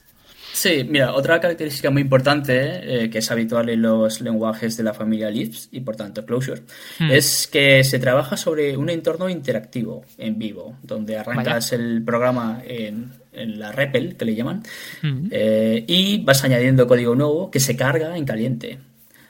Sí, 0.53 0.85
mira, 0.87 1.15
otra 1.15 1.41
característica 1.41 1.89
muy 1.89 2.03
importante 2.03 3.05
eh, 3.05 3.09
que 3.09 3.17
es 3.17 3.31
habitual 3.31 3.69
en 3.69 3.81
los 3.81 4.21
lenguajes 4.21 4.77
de 4.77 4.83
la 4.83 4.93
familia 4.93 5.31
Lisp 5.31 5.73
y 5.73 5.79
por 5.79 5.95
tanto 5.95 6.23
Closure 6.27 6.61
hmm. 6.99 7.09
es 7.09 7.49
que 7.51 7.83
se 7.83 7.97
trabaja 7.97 8.37
sobre 8.37 8.77
un 8.77 8.91
entorno 8.91 9.27
interactivo 9.29 10.05
en 10.19 10.37
vivo, 10.37 10.77
donde 10.83 11.17
arrancas 11.17 11.73
el 11.73 12.03
programa 12.03 12.61
en, 12.65 13.11
la 13.33 13.71
REPL, 13.71 14.15
que 14.15 14.25
le 14.25 14.35
llaman, 14.35 14.61
hmm. 15.01 15.27
eh, 15.31 15.83
y 15.87 16.23
vas 16.23 16.43
añadiendo 16.43 16.85
código 16.85 17.15
nuevo 17.15 17.49
que 17.49 17.59
se 17.59 17.75
carga 17.75 18.15
en 18.15 18.23
caliente. 18.23 18.77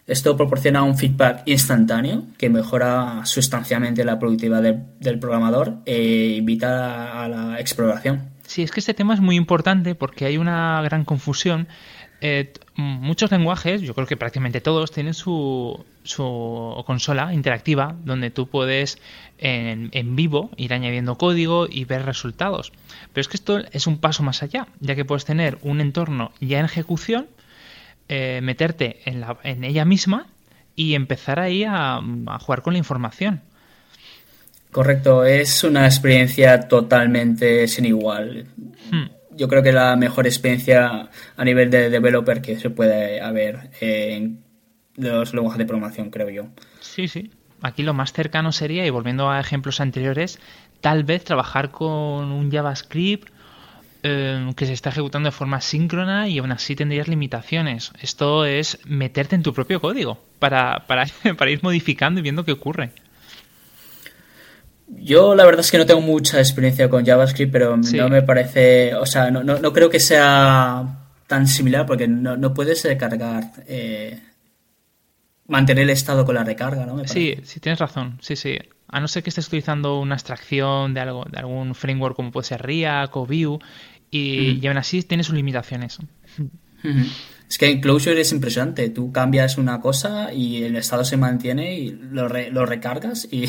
Esto 0.06 0.36
proporciona 0.36 0.84
un 0.84 0.98
feedback 0.98 1.44
instantáneo 1.46 2.26
que 2.38 2.50
mejora 2.50 3.22
sustancialmente 3.24 4.04
la 4.04 4.20
productividad 4.20 4.62
del 4.62 5.20
programador 5.20 5.78
e 5.86 6.36
invita 6.38 7.24
a 7.24 7.30
la 7.30 7.62
exploración. 7.62 8.33
Sí, 8.54 8.62
es 8.62 8.70
que 8.70 8.82
este 8.82 8.94
tema 8.94 9.16
es 9.16 9.20
muy 9.20 9.36
importante 9.36 9.96
porque 9.96 10.26
hay 10.28 10.38
una 10.38 10.80
gran 10.84 11.06
confusión. 11.06 11.68
Eh, 12.22 12.54
muchos 12.76 13.32
lenguajes, 13.32 13.82
yo 13.82 13.96
creo 13.96 14.06
que 14.06 14.16
prácticamente 14.16 14.62
todos, 14.62 14.92
tienen 14.92 15.16
su, 15.16 15.84
su 16.04 16.84
consola 16.86 17.34
interactiva 17.34 17.96
donde 18.06 18.30
tú 18.30 18.48
puedes 18.48 19.00
en, 19.40 20.16
vivo 20.16 20.52
ir 20.56 20.72
añadiendo 20.72 21.18
código 21.18 21.66
y 21.68 21.86
ver 21.86 22.06
resultados. 22.06 22.72
Pero 23.12 23.22
es 23.22 23.28
que 23.28 23.38
esto 23.38 23.58
es 23.72 23.88
un 23.88 23.98
paso 23.98 24.22
más 24.22 24.44
allá, 24.44 24.68
ya 24.80 24.94
que 24.94 25.04
puedes 25.04 25.26
tener 25.26 25.58
un 25.64 25.82
entorno 25.82 26.32
ya 26.40 26.60
en 26.60 26.66
ejecución, 26.66 27.26
eh, 28.08 28.40
meterte 28.44 29.02
en, 29.10 29.20
la, 29.20 29.40
en 29.42 29.64
ella 29.64 29.84
misma 29.84 30.28
y 30.76 30.94
empezar 30.94 31.40
ahí 31.40 31.64
a 31.64 32.00
jugar 32.40 32.62
con 32.62 32.74
la 32.74 32.78
información. 32.78 33.42
Correcto, 34.74 35.24
es 35.24 35.64
una 35.64 35.86
experiencia 35.86 36.68
totalmente 36.68 37.68
sin 37.68 37.86
igual. 37.86 38.48
Hmm. 38.90 39.06
Yo 39.30 39.48
creo 39.48 39.62
que 39.62 39.72
la 39.72 39.96
mejor 39.96 40.26
experiencia 40.26 41.10
a 41.38 41.46
nivel 41.46 41.70
de 41.70 41.92
developer 41.92 42.42
que 42.42 42.60
se 42.60 42.72
puede 42.72 43.22
haber 43.22 43.70
en 43.80 44.44
los 44.96 45.32
lenguajes 45.36 45.60
de 45.60 45.66
programación, 45.68 46.10
creo 46.10 46.32
yo. 46.32 46.48
Sí, 46.80 47.08
sí. 47.08 47.30
Aquí 47.62 47.84
lo 47.84 47.94
más 47.94 48.14
cercano 48.14 48.52
sería, 48.52 48.84
y 48.84 48.90
volviendo 48.90 49.30
a 49.30 49.40
ejemplos 49.40 49.80
anteriores, 49.80 50.40
tal 50.82 51.04
vez 51.04 51.24
trabajar 51.24 51.70
con 51.70 52.32
un 52.32 52.52
JavaScript 52.52 53.30
eh, 54.02 54.50
que 54.56 54.66
se 54.66 54.74
está 54.74 54.90
ejecutando 54.90 55.28
de 55.28 55.32
forma 55.32 55.62
síncrona 55.62 56.28
y 56.28 56.40
aún 56.40 56.52
así 56.52 56.76
tendrías 56.76 57.08
limitaciones. 57.08 57.92
Esto 58.02 58.46
es 58.46 58.80
meterte 58.86 59.36
en 59.36 59.44
tu 59.44 59.54
propio 59.54 59.80
código 59.80 60.20
para, 60.40 60.88
para, 60.88 61.06
para 61.38 61.52
ir 61.52 61.62
modificando 61.62 62.20
y 62.20 62.24
viendo 62.24 62.44
qué 62.44 62.54
ocurre. 62.54 62.92
Yo 64.88 65.36
la 65.36 65.46
verdad 65.46 65.62
es 65.62 65.72
que 65.72 65.78
no 65.78 65.86
tengo 65.86 66.02
mucha 66.02 66.40
experiencia 66.40 66.90
con 66.90 67.06
JavaScript, 67.06 67.52
pero 67.52 67.78
no 67.78 68.10
me 68.10 68.22
parece, 68.22 68.96
o 68.96 69.06
sea, 69.06 69.32
no, 69.32 69.44
no, 69.44 69.74
creo 69.74 69.90
que 69.90 70.00
sea 70.00 71.00
tan 71.28 71.48
similar 71.48 71.86
porque 71.86 72.08
no, 72.08 72.38
no 72.38 72.54
puedes 72.54 72.86
cargar, 72.98 73.52
eh, 73.68 74.20
mantener 75.48 75.84
el 75.84 75.90
estado 75.90 76.26
con 76.26 76.36
la 76.36 76.44
recarga, 76.44 76.86
¿no? 76.86 77.06
sí, 77.08 77.38
sí, 77.44 77.60
tienes 77.60 77.80
razón, 77.80 78.18
sí, 78.22 78.36
sí. 78.36 78.58
A 78.88 79.00
no 79.00 79.08
ser 79.08 79.24
que 79.24 79.30
estés 79.30 79.48
utilizando 79.48 80.00
una 80.00 80.16
extracción 80.16 80.94
de 80.94 81.00
algo, 81.00 81.26
de 81.28 81.40
algún 81.40 81.74
framework 81.74 82.16
como 82.16 82.32
puede 82.32 82.46
ser 82.46 82.62
React 82.62 83.16
o 83.16 83.26
Vue, 83.26 83.60
y, 84.12 84.68
aún 84.68 84.78
así 84.78 85.02
tiene 85.02 85.24
sus 85.24 85.34
limitaciones. 85.34 85.98
Es 87.54 87.60
que 87.60 87.70
en 87.70 87.82
Closure 87.82 88.20
es 88.20 88.32
impresionante. 88.32 88.90
Tú 88.90 89.12
cambias 89.12 89.60
una 89.60 89.80
cosa 89.80 90.34
y 90.34 90.64
el 90.64 90.76
estado 90.76 91.06
se 91.06 91.18
mantiene 91.18 91.76
y 91.76 91.92
lo, 91.92 92.28
lo 92.28 92.66
recargas 92.66 93.28
y, 93.32 93.46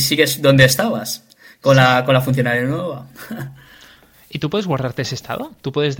sigues 0.00 0.42
donde 0.42 0.64
estabas 0.64 1.24
con 1.60 1.76
la, 1.76 2.04
con 2.04 2.14
la 2.14 2.20
funcionalidad 2.20 2.68
nueva. 2.68 3.06
¿Y 4.28 4.40
tú 4.40 4.50
puedes 4.50 4.66
guardarte 4.66 5.02
ese 5.02 5.14
estado? 5.14 5.52
¿Tú 5.60 5.70
puedes 5.70 5.94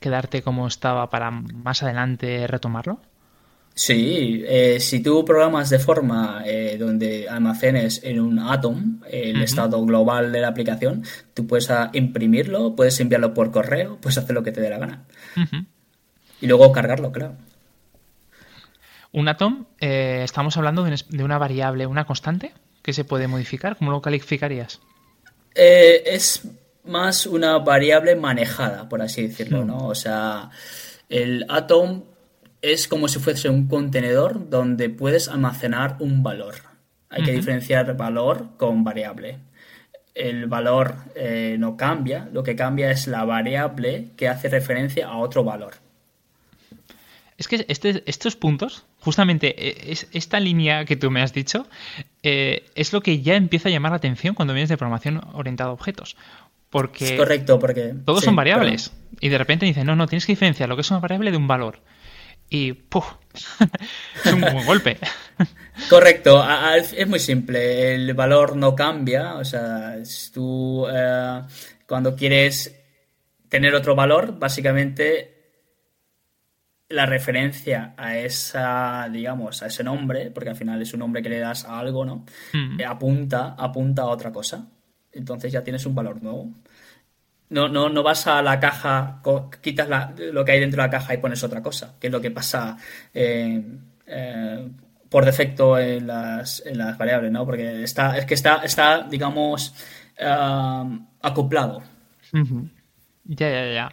quedarte 0.00 0.42
como 0.42 0.66
estaba 0.66 1.08
para 1.10 1.30
más 1.30 1.84
adelante 1.84 2.44
retomarlo? 2.48 2.98
Sí, 3.72 4.42
eh, 4.44 4.80
si 4.80 5.00
tú 5.00 5.24
programas 5.24 5.70
de 5.70 5.78
forma 5.78 6.42
eh, 6.44 6.76
donde 6.76 7.28
almacenes 7.28 8.00
en 8.02 8.18
un 8.18 8.40
Atom 8.40 9.00
el 9.08 9.40
estado 9.42 9.80
global 9.86 10.32
de 10.32 10.40
la 10.40 10.48
aplicación, 10.48 11.04
tú 11.34 11.46
puedes 11.46 11.70
imprimirlo, 11.92 12.74
puedes 12.74 12.98
enviarlo 12.98 13.32
por 13.32 13.52
correo, 13.52 13.96
puedes 14.00 14.18
hacer 14.18 14.34
lo 14.34 14.42
que 14.42 14.50
te 14.50 14.60
dé 14.60 14.70
la 14.70 14.78
gana 14.78 15.04
y 16.44 16.46
luego 16.46 16.70
cargarlo, 16.72 17.10
claro. 17.10 17.36
Un 19.12 19.28
atom, 19.28 19.64
eh, 19.80 20.20
estamos 20.24 20.58
hablando 20.58 20.84
de 20.84 21.24
una 21.24 21.38
variable, 21.38 21.86
una 21.86 22.04
constante 22.04 22.52
que 22.82 22.92
se 22.92 23.04
puede 23.04 23.28
modificar. 23.28 23.78
¿Cómo 23.78 23.92
lo 23.92 24.02
calificarías? 24.02 24.82
Eh, 25.54 26.02
es 26.04 26.46
más 26.84 27.24
una 27.24 27.56
variable 27.60 28.14
manejada, 28.14 28.90
por 28.90 29.00
así 29.00 29.26
decirlo, 29.26 29.64
¿no? 29.64 29.86
O 29.86 29.94
sea, 29.94 30.50
el 31.08 31.46
atom 31.48 32.02
es 32.60 32.88
como 32.88 33.08
si 33.08 33.20
fuese 33.20 33.48
un 33.48 33.66
contenedor 33.66 34.50
donde 34.50 34.90
puedes 34.90 35.28
almacenar 35.28 35.96
un 36.00 36.22
valor. 36.22 36.56
Hay 37.08 37.22
que 37.22 37.32
diferenciar 37.32 37.96
valor 37.96 38.48
con 38.58 38.84
variable. 38.84 39.38
El 40.14 40.46
valor 40.46 40.96
eh, 41.14 41.56
no 41.58 41.78
cambia, 41.78 42.28
lo 42.32 42.42
que 42.42 42.54
cambia 42.54 42.90
es 42.90 43.06
la 43.06 43.24
variable 43.24 44.10
que 44.16 44.28
hace 44.28 44.50
referencia 44.50 45.08
a 45.08 45.16
otro 45.16 45.42
valor. 45.42 45.83
Es 47.36 47.48
que 47.48 47.64
este, 47.68 48.02
estos 48.06 48.36
puntos, 48.36 48.84
justamente 49.00 49.54
e, 49.58 49.92
es, 49.92 50.06
esta 50.12 50.38
línea 50.38 50.84
que 50.84 50.96
tú 50.96 51.10
me 51.10 51.20
has 51.20 51.32
dicho, 51.32 51.66
eh, 52.22 52.64
es 52.74 52.92
lo 52.92 53.00
que 53.00 53.22
ya 53.22 53.34
empieza 53.34 53.68
a 53.68 53.72
llamar 53.72 53.92
la 53.92 53.96
atención 53.96 54.34
cuando 54.34 54.54
vienes 54.54 54.68
de 54.68 54.76
programación 54.76 55.20
orientada 55.32 55.70
a 55.70 55.72
objetos. 55.72 56.16
Porque 56.70 57.04
es 57.04 57.12
correcto, 57.12 57.58
porque 57.58 57.94
todos 58.04 58.24
son 58.24 58.34
variables. 58.34 58.92
Y 59.20 59.28
de 59.28 59.38
repente 59.38 59.64
dicen, 59.66 59.86
no, 59.86 59.94
no, 59.94 60.06
tienes 60.08 60.26
que 60.26 60.32
diferenciar 60.32 60.68
lo 60.68 60.74
que 60.74 60.82
es 60.82 60.90
una 60.90 61.00
variable 61.00 61.30
de 61.30 61.36
un 61.36 61.46
valor. 61.46 61.80
Y 62.50 62.72
¡puf! 62.72 63.04
es 64.24 64.32
un 64.32 64.40
buen 64.40 64.66
golpe. 64.66 64.98
Correcto, 65.88 66.44
es 66.76 67.06
muy 67.08 67.18
simple. 67.18 67.94
El 67.94 68.14
valor 68.14 68.56
no 68.56 68.74
cambia. 68.74 69.34
O 69.34 69.44
sea, 69.44 69.96
tú 70.32 70.86
eh, 70.92 71.42
cuando 71.86 72.14
quieres 72.14 72.74
tener 73.48 73.74
otro 73.74 73.94
valor, 73.94 74.38
básicamente 74.38 75.33
la 76.88 77.06
referencia 77.06 77.94
a 77.96 78.18
esa, 78.18 79.08
digamos, 79.10 79.62
a 79.62 79.66
ese 79.66 79.82
nombre, 79.82 80.30
porque 80.30 80.50
al 80.50 80.56
final 80.56 80.80
es 80.82 80.92
un 80.92 81.00
nombre 81.00 81.22
que 81.22 81.28
le 81.28 81.38
das 81.38 81.64
a 81.64 81.78
algo, 81.78 82.04
¿no? 82.04 82.24
Mm. 82.52 82.80
Eh, 82.80 82.84
apunta, 82.84 83.54
apunta 83.58 84.02
a 84.02 84.06
otra 84.06 84.32
cosa. 84.32 84.66
Entonces 85.12 85.52
ya 85.52 85.62
tienes 85.62 85.86
un 85.86 85.94
valor 85.94 86.22
nuevo. 86.22 86.50
No, 87.50 87.68
no, 87.68 87.88
no 87.88 88.02
vas 88.02 88.26
a 88.26 88.42
la 88.42 88.58
caja, 88.58 89.22
quitas 89.60 89.88
lo 90.18 90.44
que 90.44 90.52
hay 90.52 90.60
dentro 90.60 90.82
de 90.82 90.88
la 90.88 90.90
caja 90.90 91.14
y 91.14 91.18
pones 91.18 91.42
otra 91.44 91.62
cosa, 91.62 91.94
que 92.00 92.08
es 92.08 92.12
lo 92.12 92.20
que 92.20 92.30
pasa 92.30 92.76
eh, 93.12 93.62
eh, 94.06 94.68
por 95.08 95.24
defecto 95.24 95.78
en 95.78 96.06
las, 96.06 96.64
en 96.66 96.78
las, 96.78 96.98
variables, 96.98 97.30
¿no? 97.30 97.46
Porque 97.46 97.84
está, 97.84 98.18
es 98.18 98.26
que 98.26 98.34
está, 98.34 98.56
está 98.64 99.02
digamos, 99.02 99.74
acoplado. 101.20 101.82
Ya, 103.24 103.50
ya, 103.50 103.72
ya. 103.72 103.92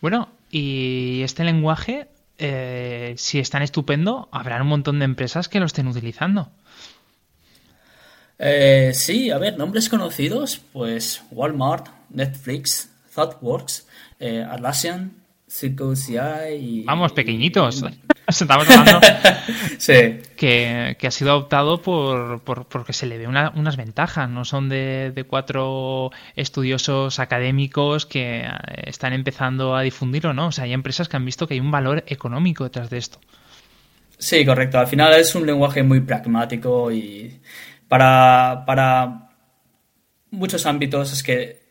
Bueno, 0.00 0.28
y 0.50 1.22
este 1.22 1.44
lenguaje, 1.44 2.08
eh, 2.38 3.14
si 3.16 3.38
es 3.38 3.50
tan 3.50 3.62
estupendo, 3.62 4.28
habrá 4.32 4.60
un 4.60 4.68
montón 4.68 4.98
de 4.98 5.04
empresas 5.04 5.48
que 5.48 5.60
lo 5.60 5.66
estén 5.66 5.86
utilizando. 5.86 6.50
Eh, 8.38 8.92
sí, 8.94 9.30
a 9.30 9.38
ver, 9.38 9.58
nombres 9.58 9.88
conocidos, 9.88 10.60
pues 10.72 11.22
Walmart, 11.30 11.88
Netflix, 12.08 12.90
ThoughtWorks, 13.14 13.86
eh, 14.18 14.42
Atlassian, 14.42 15.12
CircleCI 15.48 16.54
y... 16.58 16.84
Vamos, 16.84 17.12
pequeñitos. 17.12 17.84
Estamos 18.40 18.68
hablando 18.70 19.00
sí. 19.78 20.20
que, 20.36 20.96
ha 21.02 21.10
sido 21.10 21.30
adoptado 21.30 21.82
por, 21.82 22.40
porque 22.42 22.92
se 22.92 23.06
le 23.06 23.18
ve 23.18 23.26
unas 23.26 23.76
ventajas. 23.76 24.28
No 24.28 24.44
son 24.44 24.68
de, 24.68 25.12
de, 25.14 25.24
cuatro 25.24 26.10
estudiosos 26.36 27.18
académicos 27.18 28.06
que 28.06 28.42
eh, 28.42 28.50
están 28.84 29.12
empezando 29.12 29.74
a 29.74 29.82
difundirlo, 29.82 30.32
¿no? 30.32 30.48
O 30.48 30.52
sea, 30.52 30.64
hay 30.64 30.72
empresas 30.72 31.08
que 31.08 31.16
han 31.16 31.24
visto 31.24 31.46
que 31.46 31.54
hay 31.54 31.60
un 31.60 31.70
valor 31.70 32.04
económico 32.06 32.64
detrás 32.64 32.88
de 32.90 32.98
esto. 32.98 33.18
Sí, 34.18 34.44
correcto. 34.44 34.78
Al 34.78 34.86
final 34.86 35.14
es 35.14 35.34
un 35.34 35.46
lenguaje 35.46 35.82
muy 35.82 36.00
pragmático 36.00 36.92
y 36.92 37.40
para, 37.88 38.64
para 38.66 39.30
muchos 40.30 40.66
ámbitos 40.66 41.12
es 41.12 41.22
que 41.22 41.62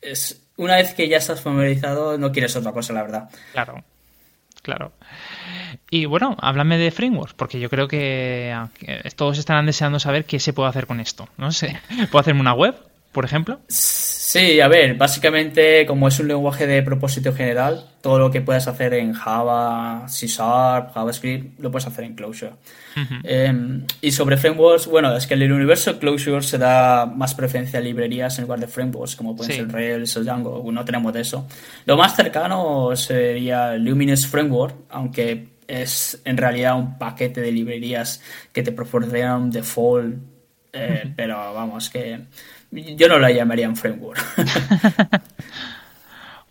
es, 0.00 0.46
una 0.56 0.76
vez 0.76 0.94
que 0.94 1.08
ya 1.08 1.16
estás 1.16 1.40
familiarizado 1.40 2.18
no 2.18 2.30
quieres 2.30 2.54
otra 2.56 2.72
cosa, 2.72 2.92
la 2.92 3.02
verdad. 3.02 3.30
Claro, 3.52 3.82
claro. 4.62 4.92
Y 5.90 6.06
bueno, 6.06 6.36
háblame 6.40 6.78
de 6.78 6.90
frameworks, 6.90 7.34
porque 7.34 7.60
yo 7.60 7.70
creo 7.70 7.88
que 7.88 8.54
todos 9.16 9.38
estarán 9.38 9.66
deseando 9.66 9.98
saber 9.98 10.24
qué 10.24 10.40
se 10.40 10.52
puede 10.52 10.68
hacer 10.68 10.86
con 10.86 11.00
esto. 11.00 11.28
No 11.36 11.52
sé, 11.52 11.78
¿puedo 12.10 12.20
hacerme 12.20 12.40
una 12.40 12.54
web, 12.54 12.74
por 13.12 13.24
ejemplo? 13.24 13.60
Sí, 13.68 14.60
a 14.60 14.66
ver, 14.66 14.96
básicamente 14.96 15.86
como 15.86 16.08
es 16.08 16.18
un 16.18 16.26
lenguaje 16.26 16.66
de 16.66 16.82
propósito 16.82 17.32
general, 17.32 17.86
todo 18.00 18.18
lo 18.18 18.32
que 18.32 18.40
puedes 18.40 18.66
hacer 18.66 18.92
en 18.94 19.12
Java, 19.12 20.06
C 20.08 20.26
Sharp, 20.26 20.92
JavaScript, 20.92 21.60
lo 21.60 21.70
puedes 21.70 21.86
hacer 21.86 22.02
en 22.02 22.16
Closure. 22.16 22.54
Em, 23.22 23.86
y 24.00 24.10
sobre 24.10 24.36
frameworks, 24.36 24.88
bueno, 24.88 25.16
es 25.16 25.28
que 25.28 25.34
en 25.34 25.42
el 25.42 25.52
universo 25.52 26.00
Closure 26.00 26.42
se 26.42 26.58
da 26.58 27.06
más 27.06 27.32
preferencia 27.36 27.78
a 27.78 27.82
librerías 27.82 28.36
en 28.38 28.42
lugar 28.42 28.58
de 28.58 28.66
frameworks, 28.66 29.14
como 29.14 29.36
pueden 29.36 29.56
ser 29.56 29.70
Rails 29.70 30.16
o 30.16 30.24
Django, 30.24 30.72
no 30.72 30.84
tenemos 30.84 31.12
de 31.12 31.20
eso. 31.20 31.46
Lo 31.86 31.96
más 31.96 32.16
cercano 32.16 32.96
sería 32.96 33.76
Luminous 33.76 34.26
Framework, 34.26 34.74
aunque 34.90 35.53
es 35.68 36.20
en 36.24 36.36
realidad 36.36 36.76
un 36.76 36.98
paquete 36.98 37.40
de 37.40 37.52
librerías 37.52 38.22
que 38.52 38.62
te 38.62 38.72
proporcionan 38.72 39.42
un 39.42 39.50
default, 39.50 40.16
eh, 40.72 41.12
pero 41.16 41.36
vamos, 41.54 41.90
que 41.90 42.20
yo 42.70 43.08
no 43.08 43.18
la 43.18 43.30
llamaría 43.30 43.68
un 43.68 43.76
framework. 43.76 44.20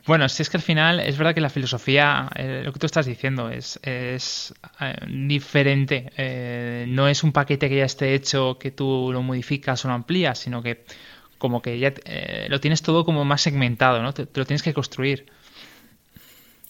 Bueno, 0.06 0.28
si 0.28 0.41
es 0.41 0.49
que 0.49 0.58
al 0.58 0.63
final 0.63 0.99
es 0.99 1.17
verdad 1.17 1.34
que 1.34 1.39
la 1.39 1.49
filosofía, 1.49 2.30
eh, 2.36 2.62
lo 2.65 2.73
que 2.73 2.80
tú 2.80 2.86
estás 2.86 3.06
diciendo, 3.06 3.49
es, 3.49 3.80
es 3.84 4.54
eh, 4.82 4.95
diferente. 5.08 6.12
Eh, 6.17 6.86
no 6.89 7.08
es 7.08 7.23
un 7.23 7.32
paquete 7.32 7.69
que 7.69 7.78
ya 7.78 7.86
esté 7.86 8.13
hecho, 8.13 8.58
que 8.60 8.71
tú 8.71 9.12
lo 9.13 9.21
modificas 9.21 9.86
o 9.86 9.88
lo 9.88 9.93
amplías, 9.93 10.39
sino 10.39 10.62
que 10.62 10.84
como 11.38 11.62
que 11.62 11.80
ya 11.80 11.93
lo 12.49 12.60
tienes 12.60 12.82
todo 12.82 13.06
como 13.06 13.26
más 13.26 13.41
segmentado, 13.41 14.02
¿no? 14.02 14.13
te, 14.13 14.28
lo 14.34 14.45
tienes 14.45 14.63
que 14.63 14.73
construir. 14.73 15.26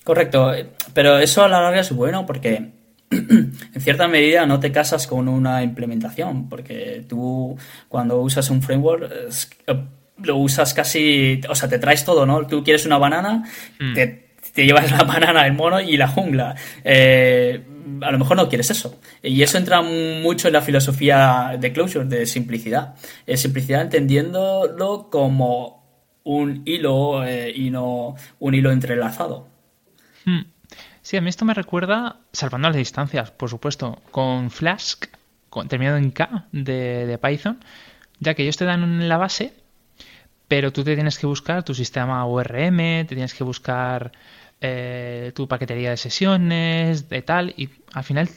Correcto, 0.04 0.52
pero 0.94 1.18
eso 1.20 1.44
a 1.44 1.48
la 1.48 1.62
larga 1.62 1.80
es 1.80 1.92
bueno 1.92 2.26
porque 2.26 2.72
en 3.10 3.54
cierta 3.80 4.08
medida 4.08 4.46
no 4.46 4.60
te 4.60 4.72
casas 4.72 5.08
con 5.08 5.28
una 5.28 5.64
implementación, 5.64 6.50
porque 6.50 7.06
tú 7.08 7.58
cuando 7.88 8.20
usas 8.22 8.50
un 8.50 8.62
framework 8.62 9.12
eh, 9.68 9.76
lo 10.22 10.38
usas 10.38 10.74
casi, 10.74 11.42
o 11.50 11.56
sea, 11.56 11.70
te 11.70 11.80
traes 11.80 12.06
todo, 12.06 12.26
¿no? 12.26 12.46
Tú 12.48 12.64
quieres 12.64 12.86
una 12.86 12.98
banana, 12.98 13.44
mm. 13.80 13.94
te, 13.94 14.30
llevas 14.56 14.92
la 14.92 15.04
banana, 15.04 15.46
el 15.46 15.54
mono 15.54 15.80
y 15.82 15.98
la 15.98 16.08
jungla. 16.08 16.56
Eh, 16.84 17.64
a 18.02 18.12
lo 18.12 18.20
mejor 18.20 18.38
no 18.38 18.50
quieres 18.50 18.70
eso. 18.70 19.00
Y 19.22 19.42
eso 19.42 19.58
entra 19.58 19.82
mucho 19.82 20.48
en 20.48 20.54
la 20.54 20.62
filosofía 20.62 21.58
de 21.60 21.72
Closure, 21.74 22.06
de 22.06 22.26
simplicidad. 22.26 22.96
simplicidad 23.36 23.82
entendiéndolo 23.82 25.10
como 25.10 25.84
un 26.24 26.62
hilo 26.66 27.26
eh, 27.26 27.52
y 27.54 27.70
no 27.70 28.16
un 28.40 28.54
hilo 28.54 28.72
entrelazado. 28.72 29.53
Hmm. 30.26 30.42
Sí, 31.02 31.18
a 31.18 31.22
mí 31.22 31.30
esto 31.30 31.46
me 31.46 31.54
recuerda, 31.54 32.18
salvando 32.32 32.70
las 32.70 32.78
distancias, 32.78 33.32
por 33.32 33.50
supuesto, 33.50 34.02
con 34.12 34.50
Flask, 34.50 35.06
con, 35.50 35.68
terminado 35.68 35.98
en 35.98 36.12
K 36.12 36.46
de, 36.52 37.20
Python, 37.22 37.60
ya 38.20 38.34
que 38.34 38.44
ellos 38.44 38.58
te 38.58 38.66
dan 38.66 39.10
la 39.10 39.18
base, 39.18 39.54
pero 40.48 40.72
tú 40.72 40.84
te 40.84 40.96
tienes 40.96 41.20
que 41.20 41.28
buscar 41.28 41.64
tu 41.64 41.74
sistema 41.74 42.26
ORM, 42.26 42.78
te 43.06 43.16
tienes 43.16 43.34
que 43.34 43.44
buscar 43.44 44.14
eh, 44.62 45.34
tu 45.36 45.48
paquetería 45.48 45.90
de 45.90 45.98
sesiones, 45.98 47.10
de 47.10 47.22
tal, 47.22 47.54
y 47.58 47.70
al 47.94 48.04
final, 48.06 48.30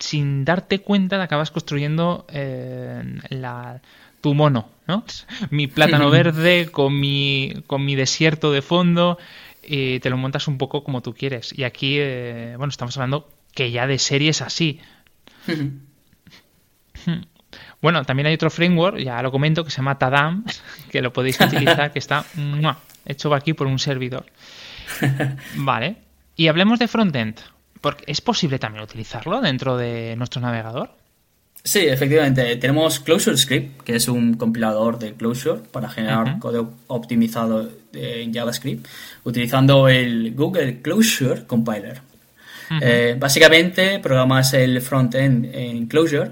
sin 0.00 0.44
darte 0.46 0.80
cuenta, 0.80 1.22
acabas 1.22 1.50
construyendo 1.50 2.24
eh, 2.30 3.02
la, 3.28 3.82
tu 4.22 4.32
mono, 4.32 4.70
¿no? 4.86 5.04
Mi 5.50 5.66
plátano 5.66 6.08
verde 6.18 6.70
con 6.70 6.98
mi, 6.98 7.62
con 7.66 7.84
mi 7.84 7.94
desierto 7.94 8.52
de 8.52 8.62
fondo 8.62 9.18
y 9.66 10.00
te 10.00 10.10
lo 10.10 10.16
montas 10.16 10.48
un 10.48 10.58
poco 10.58 10.84
como 10.84 11.02
tú 11.02 11.14
quieres. 11.14 11.56
Y 11.56 11.64
aquí, 11.64 11.96
eh, 11.98 12.54
bueno, 12.56 12.70
estamos 12.70 12.96
hablando 12.96 13.28
que 13.54 13.70
ya 13.70 13.86
de 13.86 13.98
series 13.98 14.42
así. 14.42 14.80
bueno, 17.82 18.04
también 18.04 18.26
hay 18.26 18.34
otro 18.34 18.50
framework, 18.50 18.98
ya 18.98 19.20
lo 19.22 19.30
comento, 19.30 19.64
que 19.64 19.70
se 19.70 19.78
llama 19.78 19.98
Tadam, 19.98 20.44
que 20.90 21.02
lo 21.02 21.12
podéis 21.12 21.40
utilizar, 21.40 21.92
que 21.92 21.98
está 21.98 22.24
hecho 23.04 23.34
aquí 23.34 23.52
por 23.54 23.66
un 23.66 23.78
servidor. 23.78 24.26
Vale. 25.56 25.96
Y 26.36 26.48
hablemos 26.48 26.78
de 26.78 26.88
frontend. 26.88 27.40
Porque 27.80 28.04
¿Es 28.06 28.20
posible 28.20 28.58
también 28.58 28.82
utilizarlo 28.82 29.40
dentro 29.40 29.76
de 29.76 30.16
nuestro 30.16 30.40
navegador? 30.40 30.90
Sí, 31.66 31.80
efectivamente. 31.80 32.54
Tenemos 32.56 33.00
Closure 33.00 33.36
Script, 33.36 33.82
que 33.82 33.96
es 33.96 34.06
un 34.06 34.34
compilador 34.34 35.00
de 35.00 35.14
Closure 35.14 35.62
para 35.72 35.88
generar 35.88 36.38
código 36.38 36.74
optimizado 36.86 37.68
en 37.92 38.32
JavaScript, 38.32 38.86
utilizando 39.24 39.88
el 39.88 40.32
Google 40.36 40.80
Closure 40.80 41.44
Compiler. 41.44 42.02
Eh, 42.80 43.16
básicamente, 43.18 43.98
programas 43.98 44.54
el 44.54 44.80
frontend 44.80 45.46
en 45.52 45.86
Closure 45.88 46.30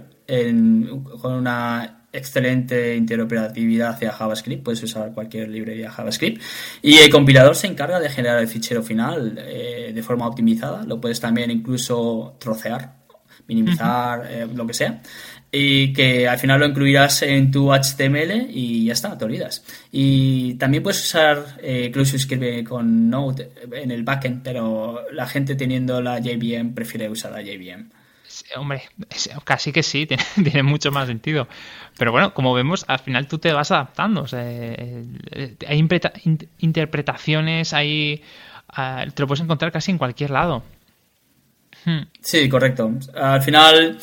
con 1.20 1.32
una 1.32 2.04
excelente 2.12 2.94
interoperatividad 2.94 3.90
hacia 3.90 4.12
JavaScript, 4.12 4.62
puedes 4.62 4.84
usar 4.84 5.12
cualquier 5.14 5.48
librería 5.48 5.90
JavaScript 5.90 6.40
y 6.80 6.98
el 6.98 7.10
compilador 7.10 7.56
se 7.56 7.66
encarga 7.66 7.98
de 7.98 8.08
generar 8.08 8.38
el 8.38 8.46
fichero 8.46 8.84
final 8.84 9.36
eh, 9.36 9.90
de 9.92 10.02
forma 10.04 10.28
optimizada, 10.28 10.84
lo 10.84 11.00
puedes 11.00 11.18
también 11.18 11.50
incluso 11.50 12.36
trocear 12.38 13.03
minimizar, 13.46 14.26
eh, 14.30 14.46
lo 14.52 14.66
que 14.66 14.74
sea. 14.74 15.02
Y 15.50 15.92
que 15.92 16.26
al 16.26 16.38
final 16.38 16.58
lo 16.60 16.66
incluirás 16.66 17.22
en 17.22 17.50
tu 17.50 17.72
HTML 17.72 18.48
y 18.50 18.86
ya 18.86 18.92
está, 18.92 19.16
te 19.16 19.24
olvidas. 19.24 19.64
Y 19.92 20.54
también 20.54 20.82
puedes 20.82 21.04
usar 21.04 21.58
eh, 21.62 21.90
Closure 21.92 22.18
Script 22.18 22.68
con 22.68 23.08
Node 23.08 23.52
en 23.72 23.92
el 23.92 24.02
backend, 24.02 24.42
pero 24.42 25.04
la 25.12 25.26
gente 25.28 25.54
teniendo 25.54 26.00
la 26.00 26.18
JVM 26.18 26.74
prefiere 26.74 27.08
usar 27.08 27.32
la 27.32 27.42
JVM. 27.42 27.88
Hombre, 28.56 28.82
casi 29.44 29.72
que 29.72 29.82
sí, 29.82 30.06
tiene, 30.34 30.62
mucho 30.62 30.90
más 30.90 31.06
sentido. 31.06 31.46
Pero 31.98 32.12
bueno, 32.12 32.34
como 32.34 32.52
vemos, 32.54 32.84
al 32.88 32.98
final 32.98 33.28
tú 33.28 33.38
te 33.38 33.52
vas 33.52 33.70
adaptando. 33.70 34.26
Eh, 34.32 35.04
hay 35.66 35.88
interpretaciones, 36.58 37.72
hay, 37.72 38.22
ah, 38.68 39.04
te 39.12 39.22
lo 39.22 39.28
puedes 39.28 39.42
encontrar 39.42 39.70
casi 39.70 39.92
en 39.92 39.98
cualquier 39.98 40.30
lado. 40.30 40.62
Sí, 42.20 42.48
correcto. 42.48 42.92
Al 43.14 43.42
final 43.42 43.98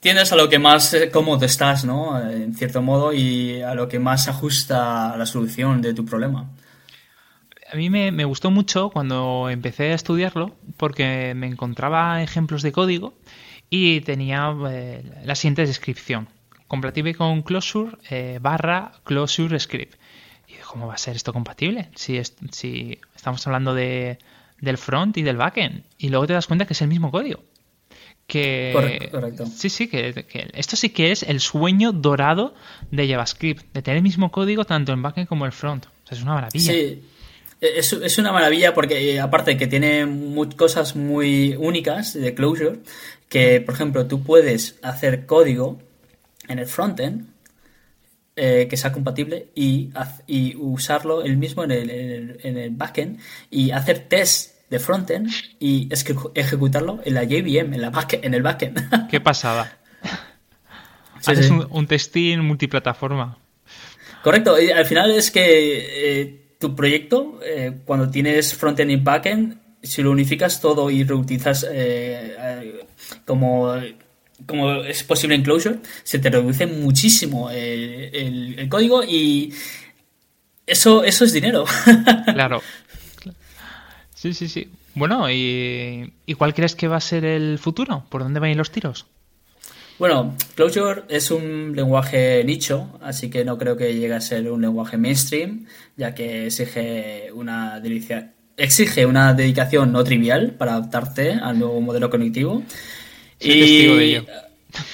tienes 0.00 0.32
a 0.32 0.36
lo 0.36 0.48
que 0.48 0.58
más 0.58 0.94
eh, 0.94 1.10
cómodo 1.10 1.44
estás, 1.44 1.84
¿no? 1.84 2.20
En 2.30 2.54
cierto 2.54 2.82
modo, 2.82 3.12
y 3.12 3.62
a 3.62 3.74
lo 3.74 3.88
que 3.88 3.98
más 3.98 4.28
ajusta 4.28 5.12
a 5.12 5.16
la 5.16 5.26
solución 5.26 5.82
de 5.82 5.94
tu 5.94 6.04
problema. 6.04 6.48
A 7.72 7.76
mí 7.76 7.90
me, 7.90 8.24
gustó 8.24 8.50
mucho 8.50 8.90
cuando 8.90 9.48
empecé 9.50 9.90
a 9.90 9.94
estudiarlo 9.94 10.54
porque 10.76 11.34
me 11.34 11.48
encontraba 11.48 12.22
ejemplos 12.22 12.62
de 12.62 12.70
código 12.70 13.14
y 13.68 14.00
tenía 14.02 14.54
eh, 14.70 15.02
la 15.24 15.34
siguiente 15.34 15.66
descripción. 15.66 16.28
Compatible 16.68 17.14
con 17.14 17.42
Closure 17.42 17.96
eh, 18.08 18.38
barra 18.40 18.92
Closure 19.04 19.58
Script. 19.58 19.96
Y 20.46 20.54
¿cómo 20.70 20.86
va 20.86 20.94
a 20.94 20.98
ser 20.98 21.16
esto 21.16 21.32
compatible? 21.32 21.88
Si 21.96 22.16
estamos 22.16 23.44
hablando 23.46 23.74
de, 23.74 24.18
del 24.60 24.78
front 24.78 25.16
y 25.16 25.22
del 25.22 25.36
backend. 25.36 25.84
Y 25.98 26.08
luego 26.08 26.26
te 26.26 26.32
das 26.32 26.46
cuenta 26.46 26.66
que 26.66 26.72
es 26.72 26.82
el 26.82 26.88
mismo 26.88 27.10
código. 27.10 27.42
Que, 28.26 29.08
correcto, 29.12 29.46
Sí, 29.46 29.68
sí, 29.68 29.86
que, 29.86 30.26
esto 30.54 30.74
sí 30.74 30.88
que 30.90 31.12
es 31.12 31.22
el 31.22 31.38
sueño 31.40 31.92
dorado 31.92 32.54
de 32.90 33.08
JavaScript, 33.08 33.72
de 33.72 33.82
tener 33.82 33.98
el 33.98 34.02
mismo 34.02 34.32
código 34.32 34.64
tanto 34.64 34.92
en 34.92 35.00
backend 35.00 35.28
como 35.28 35.46
en 35.46 35.52
front. 35.52 35.86
O 35.86 36.08
sea, 36.08 36.18
es 36.18 36.24
una 36.24 36.34
maravilla. 36.34 36.72
Sí, 36.72 37.02
es, 37.60 37.92
es 37.92 38.18
una 38.18 38.32
maravilla 38.32 38.74
porque 38.74 39.14
eh, 39.14 39.20
aparte 39.20 39.56
que 39.56 39.66
tiene 39.66 40.06
cosas 40.56 40.96
muy 40.96 41.54
únicas 41.56 42.14
de 42.14 42.34
Closure, 42.34 42.80
que 43.28 43.60
por 43.60 43.74
ejemplo 43.74 44.06
tú 44.06 44.22
puedes 44.22 44.78
hacer 44.82 45.26
código 45.26 45.78
en 46.48 46.58
el 46.58 46.66
frontend 46.66 47.28
eh, 48.36 48.66
que 48.68 48.76
sea 48.76 48.92
compatible 48.92 49.48
y, 49.54 49.90
y, 50.26 50.54
usarlo 50.56 51.22
el 51.22 51.36
mismo 51.36 51.64
en 51.64 51.70
el, 51.70 52.38
en 52.42 52.58
el, 52.58 52.70
backend 52.70 53.18
y 53.50 53.70
hacer 53.70 54.00
test 54.08 54.56
de 54.70 54.78
frontend 54.78 55.30
y 55.58 55.88
ejecutarlo 56.34 57.00
en 57.04 57.14
la 57.14 57.24
JVM, 57.24 57.74
en, 57.74 57.80
la 57.80 57.90
back, 57.90 58.20
en 58.22 58.34
el 58.34 58.42
backend. 58.42 59.08
Qué 59.10 59.20
pasada. 59.20 59.78
Haces 61.24 61.50
Un, 61.50 61.86
testing 61.86 62.38
multiplataforma. 62.40 63.38
Correcto. 64.22 64.60
Y 64.60 64.70
al 64.70 64.84
final 64.86 65.10
es 65.10 65.30
que 65.30 66.20
eh, 66.20 66.46
tu 66.58 66.74
proyecto, 66.74 67.40
eh, 67.42 67.78
cuando 67.84 68.10
tienes 68.10 68.54
frontend 68.54 68.90
y 68.90 68.96
backend, 68.96 69.58
si 69.82 70.02
lo 70.02 70.10
unificas 70.10 70.60
todo 70.60 70.90
y 70.90 71.04
reutilizas 71.04 71.66
eh, 71.70 72.82
como, 73.24 73.74
como 74.46 74.82
es 74.82 75.02
posible 75.04 75.34
en 75.34 75.42
Clojure, 75.42 75.78
se 76.02 76.18
te 76.18 76.30
reduce 76.30 76.66
muchísimo 76.66 77.50
el, 77.50 78.66
código 78.68 79.04
y 79.04 79.52
eso, 80.66 81.04
eso 81.04 81.24
es 81.24 81.32
dinero. 81.32 81.64
claro. 82.32 82.62
Sí, 84.14 84.32
sí, 84.32 84.48
sí. 84.48 84.68
Bueno, 84.94 85.30
¿y, 85.30 86.12
¿y 86.24 86.34
cuál 86.34 86.54
crees 86.54 86.74
que 86.74 86.88
va 86.88 86.96
a 86.96 87.00
ser 87.00 87.24
el 87.24 87.58
futuro? 87.58 88.04
¿Por 88.08 88.22
dónde 88.22 88.40
van 88.40 88.48
a 88.48 88.50
ir 88.52 88.56
los 88.56 88.70
tiros? 88.70 89.06
Bueno, 89.98 90.34
Clojure 90.54 91.04
es 91.08 91.30
un 91.30 91.74
lenguaje 91.74 92.44
nicho, 92.44 92.98
así 93.00 93.30
que 93.30 93.46
no 93.46 93.56
creo 93.56 93.78
que 93.78 93.94
llegue 93.94 94.12
a 94.12 94.20
ser 94.20 94.50
un 94.50 94.60
lenguaje 94.60 94.98
mainstream, 94.98 95.66
ya 95.96 96.14
que 96.14 96.46
exige 96.46 97.30
una 97.32 97.80
exige 98.58 99.06
una 99.06 99.32
dedicación 99.34 99.92
no 99.92 100.04
trivial 100.04 100.52
para 100.52 100.74
adaptarte 100.74 101.32
al 101.32 101.58
nuevo 101.58 101.80
modelo 101.80 102.10
cognitivo. 102.10 102.62
Y 103.40 104.18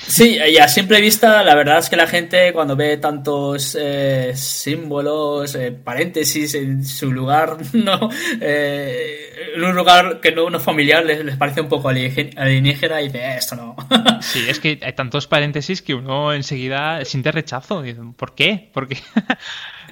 Sí, 0.07 0.37
y 0.37 0.59
a 0.59 0.69
simple 0.69 1.01
vista, 1.01 1.43
la 1.43 1.55
verdad 1.55 1.79
es 1.79 1.89
que 1.89 1.97
la 1.97 2.07
gente 2.07 2.53
cuando 2.53 2.77
ve 2.77 2.97
tantos 2.99 3.77
eh, 3.81 4.33
símbolos, 4.35 5.55
eh, 5.55 5.73
paréntesis 5.73 6.55
en 6.55 6.85
su 6.85 7.11
lugar, 7.11 7.57
no, 7.73 8.11
eh, 8.41 9.53
en 9.57 9.65
un 9.65 9.75
lugar 9.75 10.21
que 10.21 10.33
no, 10.33 10.55
es 10.55 10.63
familiar, 10.63 11.05
les, 11.05 11.37
parece 11.37 11.63
un 11.63 11.69
poco 11.69 11.89
alienígena 11.89 13.01
y 13.01 13.07
dice, 13.07 13.37
esto 13.37 13.57
no. 13.57 13.77
Sí, 14.21 14.45
es 14.49 14.61
que 14.61 14.79
hay 14.83 14.93
tantos 14.93 15.27
paréntesis 15.27 15.83
que 15.83 15.95
uno 15.95 16.33
enseguida 16.33 17.05
siente 17.05 17.33
rechazo. 17.33 17.83
¿Por 18.17 18.35
qué? 18.35 18.71
¿Por 18.73 18.89
qué? 18.89 18.99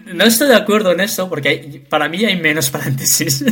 No 0.07 0.25
estoy 0.25 0.49
de 0.49 0.57
acuerdo 0.57 0.93
en 0.93 1.01
eso, 1.01 1.29
porque 1.29 1.85
para 1.91 2.09
mí 2.09 2.25
hay 2.25 2.35
menos 2.35 2.71
paréntesis. 2.71 3.45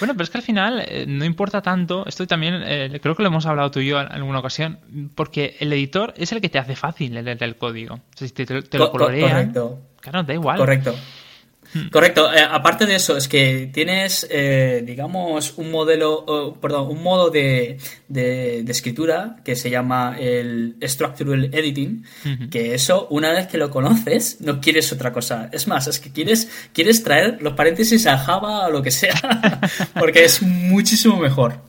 Bueno, 0.00 0.14
pero 0.14 0.24
es 0.24 0.30
que 0.30 0.38
al 0.38 0.44
final 0.44 0.84
eh, 0.88 1.04
no 1.06 1.24
importa 1.24 1.62
tanto, 1.62 2.04
esto 2.06 2.26
también 2.26 2.62
eh, 2.64 2.98
creo 3.00 3.14
que 3.14 3.22
lo 3.22 3.28
hemos 3.28 3.46
hablado 3.46 3.70
tú 3.70 3.80
y 3.80 3.86
yo 3.86 4.00
en 4.00 4.10
alguna 4.10 4.40
ocasión, 4.40 4.80
porque 5.14 5.56
el 5.60 5.72
editor 5.72 6.12
es 6.16 6.32
el 6.32 6.40
que 6.40 6.48
te 6.48 6.58
hace 6.58 6.74
fácil 6.74 7.16
el, 7.16 7.28
el 7.28 7.56
código. 7.56 7.94
O 7.94 8.16
sea, 8.16 8.26
si 8.26 8.34
te, 8.34 8.44
te 8.62 8.78
lo 8.78 8.90
colorean, 8.90 9.52
claro, 10.00 10.22
da 10.22 10.34
igual. 10.34 10.58
Correcto. 10.58 10.94
Hmm. 11.72 11.88
Correcto. 11.88 12.32
Eh, 12.32 12.40
aparte 12.40 12.86
de 12.86 12.96
eso, 12.96 13.16
es 13.16 13.28
que 13.28 13.70
tienes, 13.72 14.26
eh, 14.30 14.82
digamos, 14.84 15.54
un 15.56 15.70
modelo, 15.70 16.58
perdón, 16.60 16.90
un 16.90 17.02
modo 17.02 17.30
de, 17.30 17.78
de, 18.08 18.64
escritura 18.68 19.36
que 19.44 19.54
se 19.54 19.70
llama 19.70 20.16
el 20.18 20.76
Structural 20.82 21.50
Editing, 21.52 22.04
que 22.50 22.74
eso, 22.74 23.06
una 23.10 23.32
vez 23.32 23.46
que 23.46 23.58
lo 23.58 23.70
conoces, 23.70 24.40
no 24.40 24.60
quieres 24.60 24.92
otra 24.92 25.12
cosa. 25.12 25.48
Es 25.52 25.68
más, 25.68 25.86
es 25.86 26.00
que 26.00 26.10
quieres, 26.10 26.48
quieres 26.72 27.02
traer 27.02 27.38
los 27.40 27.54
paréntesis 27.54 28.06
a 28.06 28.18
Java 28.18 28.66
o 28.66 28.70
lo 28.70 28.82
que 28.82 28.90
sea, 28.90 29.60
porque 29.98 30.24
es 30.24 30.42
muchísimo 30.42 31.16
mejor. 31.16 31.60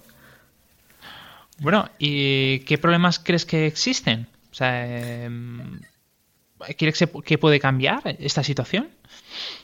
Bueno, 1.59 1.89
¿y 1.99 2.59
qué 2.61 2.79
problemas 2.79 3.19
crees 3.19 3.45
que 3.45 3.67
existen? 3.67 4.27
O 4.51 4.55
sea, 4.55 5.25
em, 5.25 5.79
¿crees 6.75 7.05
que 7.23 7.37
puede 7.37 7.59
cambiar 7.59 8.01
esta 8.19 8.43
situación? 8.43 8.89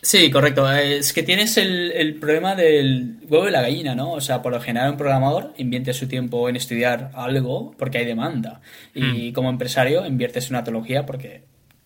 Sí, 0.02 0.30
correcto. 0.32 0.72
Es 0.72 1.12
que 1.12 1.24
tienes 1.24 1.58
el, 1.58 2.16
problema 2.20 2.56
del 2.56 3.18
huevo 3.28 3.48
y 3.48 3.52
la 3.52 3.62
gallina, 3.62 3.96
¿no? 3.96 4.14
O 4.14 4.22
sea, 4.22 4.42
por 4.42 4.54
lo 4.54 4.62
general 4.62 4.92
un 4.92 4.98
programador 4.98 5.54
invierte 5.58 5.94
su 5.94 6.08
tiempo 6.08 6.48
en 6.50 6.56
estudiar 6.56 7.12
algo 7.14 7.76
porque 7.78 7.98
hay 7.98 8.06
demanda. 8.06 8.62
Y 8.94 9.30
hmm. 9.30 9.34
como 9.34 9.50
empresario 9.50 10.06
inviertes 10.06 10.46
en 10.46 10.56
una 10.56 10.64
teología 10.64 11.06
porque 11.06 11.42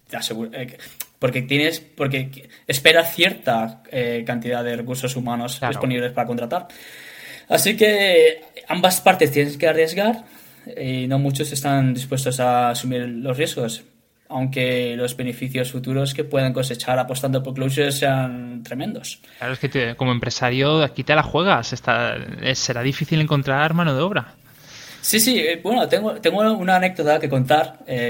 te 0.07 0.17
asegura, 0.17 0.61
eh, 0.61 0.77
porque 1.17 1.41
tienes 1.41 1.79
porque 1.79 2.49
espera 2.67 3.05
cierta 3.05 3.83
eh, 3.91 4.23
cantidad 4.25 4.63
de 4.63 4.75
recursos 4.75 5.15
humanos 5.15 5.59
disponibles 5.67 6.11
para 6.11 6.27
contratar. 6.27 6.67
Así 7.47 7.75
que 7.75 8.41
ambas 8.67 9.01
partes 9.01 9.31
tienes 9.31 9.57
que 9.57 9.67
arriesgar 9.67 10.25
y 10.79 11.07
no 11.07 11.19
muchos 11.19 11.51
están 11.51 11.93
dispuestos 11.93 12.39
a 12.39 12.69
asumir 12.69 13.01
los 13.07 13.37
riesgos 13.37 13.83
aunque 14.31 14.95
los 14.95 15.15
beneficios 15.15 15.71
futuros 15.71 16.13
que 16.13 16.23
puedan 16.23 16.53
cosechar 16.53 16.97
apostando 16.97 17.43
por 17.43 17.53
Clojure 17.53 17.91
sean 17.91 18.63
tremendos. 18.63 19.19
Claro, 19.37 19.53
es 19.53 19.59
que 19.59 19.95
como 19.95 20.11
empresario 20.11 20.81
aquí 20.83 21.03
te 21.03 21.15
la 21.15 21.23
juegas, 21.23 21.73
Está, 21.73 22.15
será 22.53 22.81
difícil 22.81 23.21
encontrar 23.21 23.73
mano 23.73 23.93
de 23.93 24.01
obra. 24.01 24.35
Sí, 25.01 25.19
sí, 25.19 25.39
eh, 25.39 25.59
bueno, 25.63 25.87
tengo, 25.87 26.13
tengo 26.15 26.39
una 26.53 26.75
anécdota 26.75 27.19
que 27.19 27.27
contar. 27.27 27.79
Eh, 27.87 28.09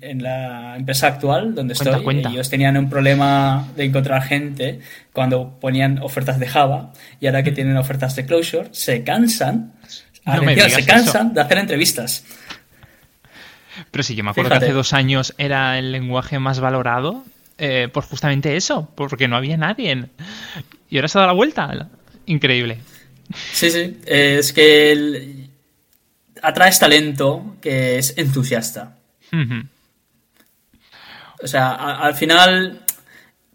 en, 0.00 0.22
la 0.22 0.76
empresa 0.76 1.08
actual 1.08 1.54
donde 1.54 1.74
estoy, 1.74 2.02
ellos 2.08 2.48
tenían 2.48 2.76
un 2.76 2.88
problema 2.88 3.68
de 3.76 3.84
encontrar 3.84 4.22
gente 4.22 4.80
cuando 5.12 5.58
ponían 5.60 5.98
ofertas 5.98 6.38
de 6.38 6.46
Java 6.46 6.92
y 7.20 7.26
ahora 7.26 7.42
que 7.42 7.50
mm. 7.50 7.54
tienen 7.54 7.76
ofertas 7.76 8.16
de 8.16 8.24
Clojure, 8.24 8.68
se 8.70 9.02
cansan, 9.02 9.74
se 10.70 10.84
cansan 10.86 11.34
de 11.34 11.40
hacer 11.40 11.58
entrevistas. 11.58 12.24
Pero 13.90 14.02
sí, 14.02 14.14
yo 14.14 14.24
me 14.24 14.30
acuerdo 14.30 14.50
que 14.50 14.56
hace 14.56 14.72
dos 14.72 14.92
años 14.92 15.34
era 15.38 15.78
el 15.78 15.92
lenguaje 15.92 16.38
más 16.38 16.60
valorado 16.60 17.24
eh, 17.58 17.88
por 17.92 18.04
justamente 18.04 18.56
eso, 18.56 18.88
porque 18.94 19.28
no 19.28 19.36
había 19.36 19.56
nadie. 19.56 20.04
Y 20.88 20.96
ahora 20.96 21.08
se 21.08 21.18
ha 21.18 21.22
dado 21.22 21.32
la 21.32 21.36
vuelta. 21.36 21.88
Increíble. 22.26 22.78
Sí, 23.52 23.70
sí. 23.70 23.98
Es 24.06 24.52
que 24.52 25.48
atraes 26.42 26.78
talento 26.78 27.56
que 27.60 27.98
es 27.98 28.16
entusiasta. 28.16 28.96
O 31.42 31.46
sea, 31.46 31.74
al 31.74 32.14
final 32.14 32.80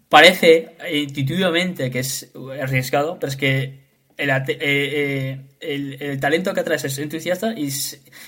parece 0.08 0.76
intuitivamente 0.92 1.90
que 1.90 2.00
es 2.00 2.30
arriesgado, 2.62 3.18
pero 3.18 3.30
es 3.30 3.36
que 3.36 3.84
el, 4.16 4.30
eh, 4.30 5.40
eh, 5.60 6.18
talento 6.20 6.54
que 6.54 6.60
atraes 6.60 6.84
es 6.84 6.98
entusiasta 6.98 7.52
y, 7.56 7.68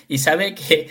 y, 0.08 0.18
sabe 0.18 0.54
que 0.54 0.88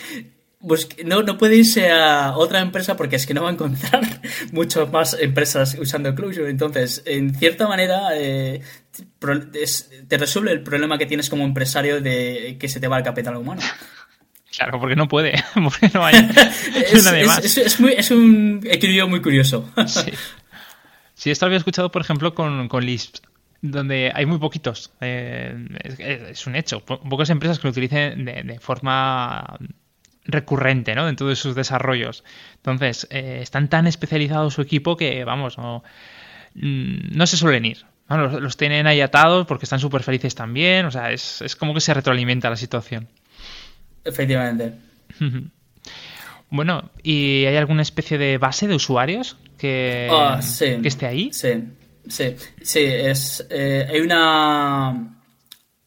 pues 0.67 0.89
no, 1.05 1.21
no 1.23 1.37
puede 1.37 1.57
irse 1.57 1.91
a 1.91 2.35
otra 2.35 2.61
empresa 2.61 2.95
porque 2.97 3.15
es 3.15 3.25
que 3.25 3.33
no 3.33 3.43
va 3.43 3.49
a 3.49 3.53
encontrar 3.53 4.03
muchas 4.51 4.91
más 4.91 5.15
empresas 5.19 5.77
usando 5.79 6.13
Clojure. 6.15 6.49
Entonces, 6.49 7.03
en 7.05 7.35
cierta 7.35 7.67
manera, 7.67 8.09
eh, 8.13 8.61
te 10.07 10.17
resuelve 10.17 10.51
el 10.51 10.61
problema 10.61 10.97
que 10.97 11.05
tienes 11.05 11.29
como 11.29 11.43
empresario 11.43 12.01
de 12.01 12.57
que 12.59 12.67
se 12.67 12.79
te 12.79 12.87
va 12.87 12.97
el 12.97 13.03
capital 13.03 13.35
humano. 13.37 13.61
Claro, 14.57 14.79
porque 14.79 14.95
no 14.95 15.09
puede, 15.09 15.33
porque 15.53 15.89
no 15.93 16.05
hay, 16.05 16.15
es, 17.43 18.11
un 18.11 18.61
equilibrio 18.63 19.05
muy 19.05 19.21
curioso. 19.21 19.69
sí. 21.13 21.29
esto 21.29 21.45
lo 21.45 21.47
había 21.47 21.57
escuchado, 21.57 21.91
por 21.91 22.01
ejemplo, 22.01 22.33
con, 22.33 22.69
con 22.69 22.85
Lisp, 22.85 23.17
donde 23.61 24.13
hay 24.15 24.25
muy 24.25 24.37
poquitos. 24.37 24.93
Eh, 25.01 25.53
es, 26.29 26.47
un 26.47 26.55
hecho. 26.55 26.79
Pocas 26.85 27.29
empresas 27.31 27.59
que 27.59 27.67
lo 27.67 27.71
utilicen 27.71 28.23
de 28.23 28.57
forma 28.61 29.57
recurrente 30.25 30.95
¿no? 30.95 31.05
dentro 31.05 31.27
de 31.27 31.35
sus 31.35 31.55
desarrollos. 31.55 32.23
Entonces, 32.57 33.07
eh, 33.11 33.39
están 33.41 33.69
tan 33.69 33.87
especializados 33.87 34.53
su 34.53 34.61
equipo 34.61 34.97
que, 34.97 35.23
vamos, 35.23 35.57
no, 35.57 35.83
mm, 36.55 37.15
no 37.15 37.27
se 37.27 37.37
suelen 37.37 37.65
ir. 37.65 37.85
Los, 38.07 38.55
tienen 38.55 38.85
ahí 38.85 39.01
atados 39.01 39.47
porque 39.47 39.65
están 39.65 39.79
súper 39.79 40.03
felices 40.03 40.35
también. 40.35 40.85
O 40.85 40.91
sea, 40.91 41.11
es, 41.11 41.41
es, 41.41 41.55
como 41.55 41.73
que 41.73 41.81
se 41.81 41.93
retroalimenta 41.93 42.49
la 42.49 42.55
situación. 42.55 43.07
Efectivamente. 44.03 44.73
bueno, 46.49 46.91
¿y 47.01 47.45
hay 47.45 47.55
alguna 47.55 47.81
especie 47.81 48.17
de 48.17 48.37
base 48.37 48.67
de 48.67 48.75
usuarios 48.75 49.37
que, 49.57 50.07
ah, 50.11 50.39
que 50.59 50.87
esté 50.87 51.07
ahí? 51.07 51.33
Sí, 51.33 51.63
sí, 52.07 52.35
sí. 52.61 52.83
Es, 52.83 53.47
eh, 53.49 53.87
hay 53.89 54.01
una 54.01 55.14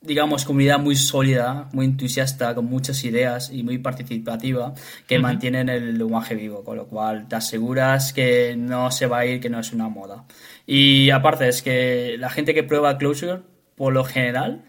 digamos, 0.00 0.44
comunidad 0.44 0.78
muy 0.78 0.94
sólida, 0.94 1.68
muy 1.72 1.86
entusiasta, 1.86 2.54
con 2.54 2.66
muchas 2.66 3.02
ideas 3.04 3.50
y 3.52 3.62
muy 3.62 3.78
participativa, 3.78 4.74
que 5.06 5.18
mantienen 5.18 5.68
el 5.68 5.98
lenguaje 5.98 6.34
vivo, 6.34 6.62
con 6.62 6.76
lo 6.76 6.86
cual 6.86 7.26
te 7.28 7.36
aseguras 7.36 8.12
que 8.12 8.54
no 8.56 8.90
se 8.90 9.06
va 9.06 9.18
a 9.18 9.26
ir, 9.26 9.40
que 9.40 9.50
no 9.50 9.58
es 9.58 9.72
una 9.72 9.88
moda. 9.88 10.24
Y 10.66 11.10
aparte 11.10 11.48
es 11.48 11.62
que 11.62 12.16
la 12.18 12.30
gente 12.30 12.54
que 12.54 12.62
prueba 12.62 12.96
Closure, 12.96 13.40
por 13.74 13.92
lo 13.92 14.04
general, 14.04 14.64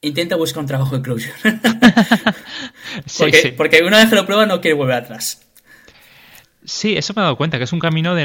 intenta 0.00 0.36
buscar 0.36 0.62
un 0.62 0.66
trabajo 0.66 0.96
de 0.96 1.02
Closure. 1.02 1.34
porque, 3.18 3.54
porque 3.56 3.82
una 3.84 3.98
vez 3.98 4.08
que 4.08 4.16
lo 4.16 4.24
prueba 4.24 4.46
no 4.46 4.60
quiere 4.60 4.76
volver 4.76 4.96
atrás. 4.96 5.42
Sí, 6.64 6.96
eso 6.96 7.12
me 7.14 7.20
he 7.20 7.24
dado 7.24 7.36
cuenta, 7.36 7.58
que 7.58 7.64
es 7.64 7.72
un 7.72 7.78
camino 7.78 8.14
de, 8.14 8.24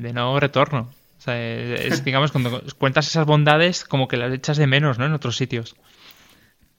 de 0.00 0.12
no 0.12 0.38
retorno 0.38 0.97
es, 1.26 2.04
digamos, 2.04 2.32
cuando 2.32 2.62
cuentas 2.78 3.08
esas 3.08 3.26
bondades, 3.26 3.84
como 3.84 4.08
que 4.08 4.16
las 4.16 4.32
echas 4.32 4.56
de 4.56 4.66
menos, 4.66 4.98
¿no? 4.98 5.06
En 5.06 5.12
otros 5.12 5.36
sitios. 5.36 5.76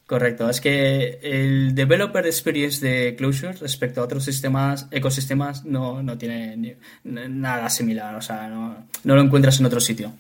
Correcto, 0.10 0.50
es 0.50 0.60
que 0.60 1.20
el 1.22 1.76
developer 1.76 2.26
experience 2.26 2.84
de 2.84 3.16
Clojure 3.16 3.54
respecto 3.54 4.02
a 4.02 4.06
otros 4.06 4.26
sistemas, 4.26 4.88
ecosistemas, 4.90 5.66
no, 5.66 6.02
no 6.02 6.18
tiene 6.18 6.78
nada 7.04 7.70
similar, 7.70 8.16
o 8.16 8.22
sea, 8.22 8.48
no, 8.48 8.88
lo 9.04 9.22
encuentras 9.22 9.60
en 9.60 9.68
otro 9.68 9.80
sitio. 9.80 10.12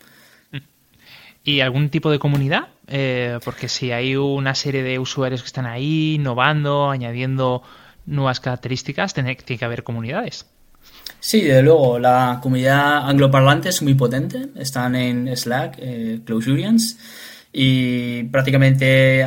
¿Y 1.43 1.61
algún 1.61 1.89
tipo 1.89 2.11
de 2.11 2.20
comunidad? 2.20 2.67
Eh, 2.86 3.39
porque 3.43 3.67
si 3.67 3.91
hay 3.91 4.15
una 4.15 4.53
serie 4.53 4.84
de 4.84 4.99
usuarios 4.99 5.41
que 5.41 5.47
están 5.47 5.65
ahí 5.65 6.15
innovando, 6.15 6.91
añadiendo 6.91 7.63
nuevas 8.05 8.39
características, 8.39 9.15
tiene, 9.15 9.38
que 9.38 9.65
haber 9.65 9.84
comunidades. 9.84 10.45
Sí, 11.19 11.41
desde 11.41 11.61
luego, 11.61 11.99
la 11.99 12.39
comunidad 12.41 13.07
angloparlante 13.09 13.69
es 13.69 13.81
muy 13.81 13.93
potente. 13.93 14.49
Están 14.55 14.95
en 14.95 15.35
Slack, 15.35 15.75
eh, 15.79 16.19
Closurians, 16.25 16.97
y 17.51 18.23
prácticamente 18.25 19.25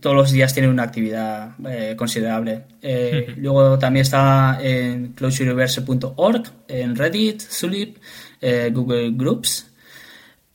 todos 0.00 0.16
los 0.16 0.32
días 0.32 0.52
tienen 0.52 0.72
una 0.72 0.82
actividad 0.82 1.52
eh, 1.68 1.94
considerable. 1.96 2.62
Eh, 2.82 3.34
luego 3.36 3.78
también 3.78 4.02
está 4.02 4.58
en 4.60 5.12
closureverse.org, 5.12 6.42
en 6.68 6.96
Reddit, 6.96 7.40
Zulip, 7.40 7.98
eh, 8.40 8.70
Google 8.72 9.12
Groups. 9.12 9.70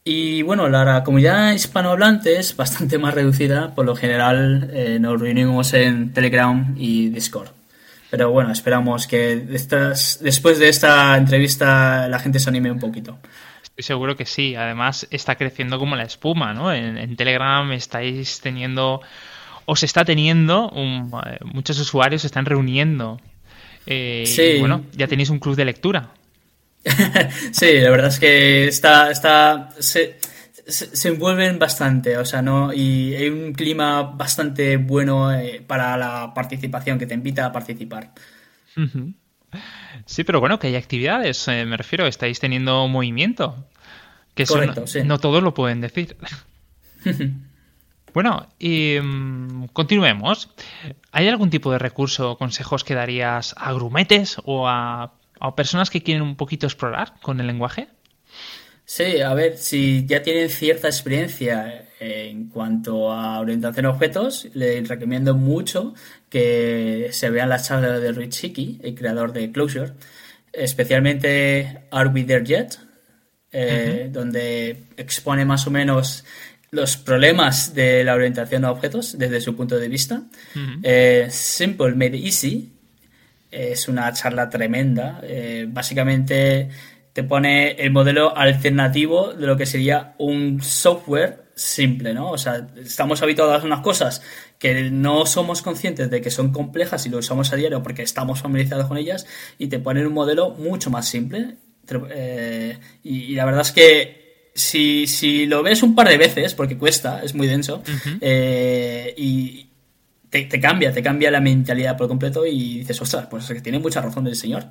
Y 0.04 0.42
bueno, 0.42 0.68
la, 0.68 1.04
comunidad 1.04 1.54
hispanohablante 1.54 2.38
es 2.38 2.56
bastante 2.56 2.98
más 2.98 3.14
reducida. 3.14 3.74
Por 3.76 3.86
lo 3.86 3.96
general 3.96 5.00
nos 5.00 5.22
reunimos 5.22 5.74
en 5.74 6.14
Telegram 6.14 6.76
y 6.78 7.10
Discord. 7.10 7.59
Pero 8.10 8.32
bueno, 8.32 8.52
esperamos 8.52 9.06
que 9.06 9.36
después 9.36 10.60
de 10.60 10.70
esta 10.70 11.16
entrevista 11.16 12.08
la 12.08 12.20
gente 12.20 12.40
se 12.40 12.50
anime 12.50 12.72
un 12.72 12.80
poquito 12.80 13.20
seguro 13.84 14.16
que 14.16 14.26
sí. 14.26 14.56
Además, 14.56 15.08
está 15.12 15.36
creciendo 15.36 15.80
como 15.80 15.96
la 15.96 16.04
espuma, 16.04 16.54
¿no? 16.54 16.74
En, 16.74 17.16
Telegram 17.16 17.72
estáis 17.72 18.40
teniendo, 18.42 19.02
o 19.66 19.76
se 19.76 19.86
está 19.86 20.06
teniendo, 20.06 20.72
eh, 20.76 21.38
muchos 21.46 21.80
usuarios 21.80 22.22
se 22.22 22.28
están 22.28 22.46
reuniendo. 22.46 23.20
Eh, 23.86 24.24
sí. 24.26 24.60
bueno, 24.60 24.84
ya 24.94 25.08
tenéis 25.08 25.30
un 25.30 25.40
club 25.40 25.56
de 25.56 25.66
lectura. 25.66 26.12
sí, 27.52 27.80
la 27.80 27.90
verdad 27.90 28.08
es 28.08 28.20
que 28.20 28.68
está, 28.68 29.12
está, 29.12 29.70
se, 29.80 30.20
se, 30.70 31.08
envuelven 31.10 31.60
bastante, 31.60 32.18
o 32.18 32.26
sea, 32.26 32.42
¿no? 32.42 32.74
Y 32.74 33.14
hay 33.16 33.30
un 33.30 33.54
clima 33.54 34.04
bastante 34.04 34.78
bueno 34.78 35.34
eh, 35.34 35.64
para 35.66 35.98
la 35.98 36.34
participación, 36.34 37.00
que 37.00 37.06
te 37.06 37.14
invita 37.14 37.46
a 37.46 37.52
participar. 37.52 38.12
Sí, 40.06 40.24
pero 40.24 40.40
bueno, 40.40 40.60
que 40.60 40.68
hay 40.68 40.76
actividades, 40.76 41.48
eh, 41.48 41.66
me 41.66 41.78
refiero, 41.78 42.08
estáis 42.08 42.40
teniendo 42.40 42.88
movimiento. 42.88 43.68
Que 44.34 44.46
Correcto, 44.46 44.86
no 45.04 45.20
todos 45.20 45.44
lo 45.44 45.54
pueden 45.54 45.82
decir. 45.82 46.16
bueno, 48.14 48.48
y 48.58 48.98
mm, 49.02 49.66
continuemos. 49.74 50.50
¿Hay 51.12 51.28
algún 51.28 51.50
tipo 51.50 51.72
de 51.72 51.80
recurso 51.80 52.32
o 52.32 52.38
consejos 52.38 52.84
que 52.84 52.96
darías 52.96 53.54
a 53.58 53.74
grumetes 53.74 54.38
o 54.46 54.68
a, 54.68 55.14
a 55.40 55.56
personas 55.56 55.90
que 55.90 56.04
quieren 56.04 56.24
un 56.24 56.36
poquito 56.36 56.68
explorar 56.68 57.16
con 57.22 57.40
el 57.42 57.48
lenguaje? 57.48 57.90
Sí, 58.92 59.22
a 59.22 59.36
ver, 59.36 59.56
si 59.60 60.08
ya 60.08 60.24
tienen 60.24 60.50
cierta 60.50 60.88
experiencia 60.88 61.86
en 62.00 62.50
cuanto 62.50 63.12
a 63.12 63.40
orientación 63.40 63.86
a 63.86 63.92
objetos, 63.92 64.48
les 64.56 64.88
recomiendo 64.88 65.36
mucho 65.36 65.94
que 66.28 67.10
se 67.12 67.30
vean 67.30 67.50
las 67.50 67.68
charlas 67.68 68.02
de 68.02 68.12
Rich 68.14 68.46
Hickey, 68.46 68.80
el 68.82 68.96
creador 68.96 69.32
de 69.32 69.52
Closure, 69.52 69.92
especialmente 70.52 71.82
Are 71.92 72.10
We 72.10 72.24
There 72.24 72.44
Yet, 72.44 72.80
eh, 73.52 74.10
donde 74.12 74.86
expone 74.98 75.46
más 75.46 75.68
o 75.68 75.70
menos 75.70 76.26
los 76.72 76.98
problemas 76.98 77.76
de 77.76 78.04
la 78.04 78.16
orientación 78.16 78.66
a 78.66 78.72
objetos 78.72 79.20
desde 79.20 79.40
su 79.40 79.56
punto 79.56 79.78
de 79.78 79.88
vista. 79.88 80.24
Eh, 80.82 81.28
Simple 81.30 81.94
Made 81.94 82.18
Easy 82.18 82.72
es 83.52 83.88
una 83.88 84.12
charla 84.14 84.50
tremenda. 84.50 85.22
Eh, 85.22 85.68
básicamente 85.70 86.70
te 87.20 87.24
pone 87.26 87.72
el 87.72 87.92
modelo 87.92 88.38
alternativo 88.38 89.34
de 89.34 89.46
lo 89.46 89.58
que 89.58 89.66
sería 89.66 90.16
un 90.20 90.62
software 90.64 91.50
simple, 91.54 92.14
¿no? 92.14 92.32
O 92.32 92.38
sea, 92.38 92.70
estamos 92.82 93.22
habituados 93.22 93.62
a 93.62 93.66
unas 93.66 93.82
cosas 93.82 94.22
que 94.58 94.90
no 94.90 95.26
somos 95.26 95.62
conscientes 95.62 96.10
de 96.10 96.22
que 96.22 96.32
son 96.32 96.54
complejas 96.54 97.06
y 97.06 97.10
lo 97.10 97.18
usamos 97.18 97.52
a 97.52 97.58
diario 97.58 97.84
porque 97.84 98.04
estamos 98.04 98.40
familiarizados 98.40 98.88
con 98.88 98.96
ellas 98.96 99.28
y 99.58 99.68
te 99.68 99.80
ponen 99.80 100.08
un 100.08 100.14
modelo 100.14 100.52
mucho 100.52 100.90
más 100.92 101.10
simple. 101.10 101.58
Eh, 102.10 102.78
y, 103.04 103.36
la 103.36 103.44
verdad 103.44 103.64
es 103.64 103.74
que 103.74 104.52
si, 104.56 105.06
si, 105.06 105.46
lo 105.46 105.62
ves 105.62 105.84
un 105.84 105.96
par 105.96 106.08
de 106.08 106.18
veces, 106.18 106.54
porque 106.54 106.78
cuesta, 106.78 107.22
es 107.22 107.36
muy 107.36 107.48
denso, 107.48 107.84
eh, 108.22 109.14
y 109.18 109.68
te, 110.30 110.46
te, 110.46 110.62
cambia, 110.62 110.94
te 110.94 111.04
cambia 111.04 111.30
la 111.32 111.42
mentalidad 111.42 111.98
por 111.98 112.08
completo 112.08 112.46
y 112.46 112.80
dices, 112.80 113.02
ostras, 113.02 113.28
pues 113.30 113.44
es 113.44 113.56
que 113.56 113.62
tiene 113.62 113.80
mucha 113.80 114.00
razón 114.00 114.26
el 114.26 114.38
señor. 114.38 114.68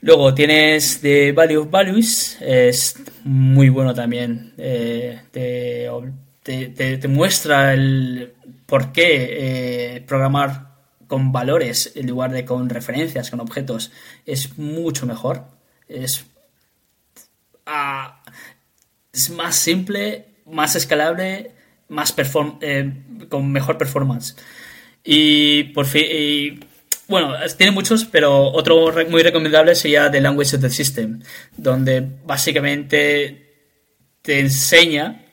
Luego 0.00 0.34
tienes 0.34 1.00
The 1.00 1.32
Value 1.32 1.62
of 1.62 1.70
Values, 1.70 2.38
es 2.40 2.96
muy 3.24 3.68
bueno 3.68 3.94
también. 3.94 4.52
Eh, 4.58 5.20
te, 6.42 7.08
muestra 7.08 7.74
el 7.74 8.32
por 8.66 8.92
qué 8.92 9.96
eh, 9.96 10.00
programar 10.02 10.74
con 11.06 11.32
valores 11.32 11.92
en 11.94 12.08
lugar 12.08 12.32
de 12.32 12.44
con 12.44 12.68
referencias, 12.68 13.30
con 13.30 13.40
objetos, 13.40 13.92
es 14.24 14.58
mucho 14.58 15.06
mejor. 15.06 15.44
Es, 15.88 16.26
ah, 17.64 18.22
es 19.12 19.30
más 19.30 19.56
simple, 19.56 20.26
más 20.46 20.76
escalable, 20.76 21.52
más 21.88 22.14
eh, 22.60 22.92
con 23.28 23.50
mejor 23.50 23.78
performance. 23.78 24.36
Y 25.04 25.64
por 25.64 25.86
fin 25.86 26.66
bueno, 27.08 27.34
tiene 27.56 27.72
muchos, 27.72 28.04
pero 28.04 28.50
otro 28.50 28.92
muy 29.08 29.22
recomendable 29.22 29.74
sería 29.74 30.10
The 30.10 30.20
Language 30.20 30.56
of 30.56 30.62
the 30.62 30.70
System, 30.70 31.22
donde 31.56 32.00
básicamente 32.24 33.46
te 34.22 34.40
enseña 34.40 35.24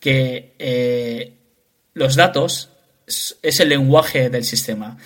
que 0.00 0.54
eh, 0.58 1.32
los 1.94 2.16
datos 2.16 2.70
es 3.06 3.60
el 3.60 3.68
lenguaje 3.68 4.30
del 4.30 4.44
sistema. 4.44 4.98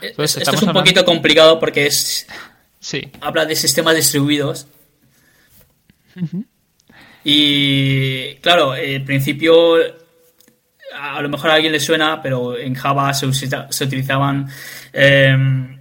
Esto 0.00 0.24
es 0.24 0.62
un 0.62 0.72
poquito 0.72 1.04
complicado 1.04 1.60
porque 1.60 1.86
es 1.86 2.26
sí. 2.80 3.02
habla 3.20 3.46
de 3.46 3.54
sistemas 3.54 3.94
distribuidos. 3.94 4.66
Y 7.22 8.36
claro, 8.36 8.74
el 8.74 9.04
principio 9.04 10.05
a 10.98 11.20
lo 11.20 11.28
mejor 11.28 11.50
a 11.50 11.54
alguien 11.54 11.72
le 11.72 11.80
suena, 11.80 12.22
pero 12.22 12.56
en 12.58 12.74
Java 12.74 13.12
se, 13.14 13.30
se 13.32 13.84
utilizaban 13.84 14.48
em, 14.92 15.78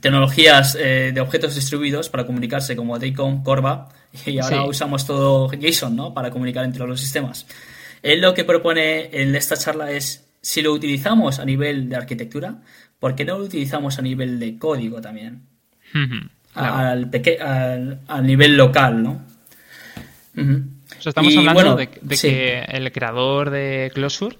tecnologías 0.00 0.76
eh, 0.80 1.10
de 1.12 1.20
objetos 1.20 1.54
distribuidos 1.54 2.08
para 2.08 2.26
comunicarse 2.26 2.76
como 2.76 2.98
DACOM, 2.98 3.42
Corva, 3.42 3.88
y 4.24 4.38
ahora 4.38 4.64
usamos 4.64 5.06
todo 5.06 5.50
JSON 5.50 5.94
¿no? 5.94 6.14
para 6.14 6.30
comunicar 6.30 6.64
entre 6.64 6.86
los 6.86 7.00
sistemas. 7.00 7.46
Él 8.02 8.20
lo 8.20 8.34
que 8.34 8.44
propone 8.44 9.08
en 9.12 9.34
esta 9.34 9.56
charla 9.56 9.90
es, 9.90 10.28
si 10.40 10.62
lo 10.62 10.72
utilizamos 10.72 11.38
a 11.38 11.44
nivel 11.44 11.88
de 11.88 11.96
arquitectura, 11.96 12.62
¿por 12.98 13.14
qué 13.14 13.24
no 13.24 13.38
lo 13.38 13.44
utilizamos 13.44 13.98
a 13.98 14.02
nivel 14.02 14.38
de 14.38 14.58
código 14.58 15.00
también? 15.00 15.42
al, 16.54 17.10
al, 18.06 18.26
nivel 18.26 18.56
local, 18.56 19.02
¿no? 19.02 19.22
Estamos 21.10 21.36
hablando 21.36 21.76
de, 21.76 21.88
que 21.88 22.60
el 22.68 22.92
creador 22.92 23.50
de 23.50 23.90
Closure, 23.94 24.36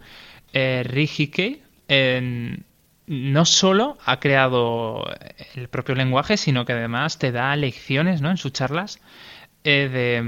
eh, 0.52 0.82
Rick 0.84 1.60
no 3.06 3.44
solo 3.44 3.98
ha 4.04 4.18
creado 4.18 5.04
el 5.54 5.68
propio 5.68 5.94
lenguaje, 5.94 6.36
sino 6.36 6.64
que 6.64 6.72
además 6.72 7.18
te 7.18 7.30
da 7.30 7.54
lecciones 7.54 8.20
¿no? 8.20 8.30
en 8.30 8.36
sus 8.36 8.52
charlas 8.52 8.98
eh, 9.62 10.22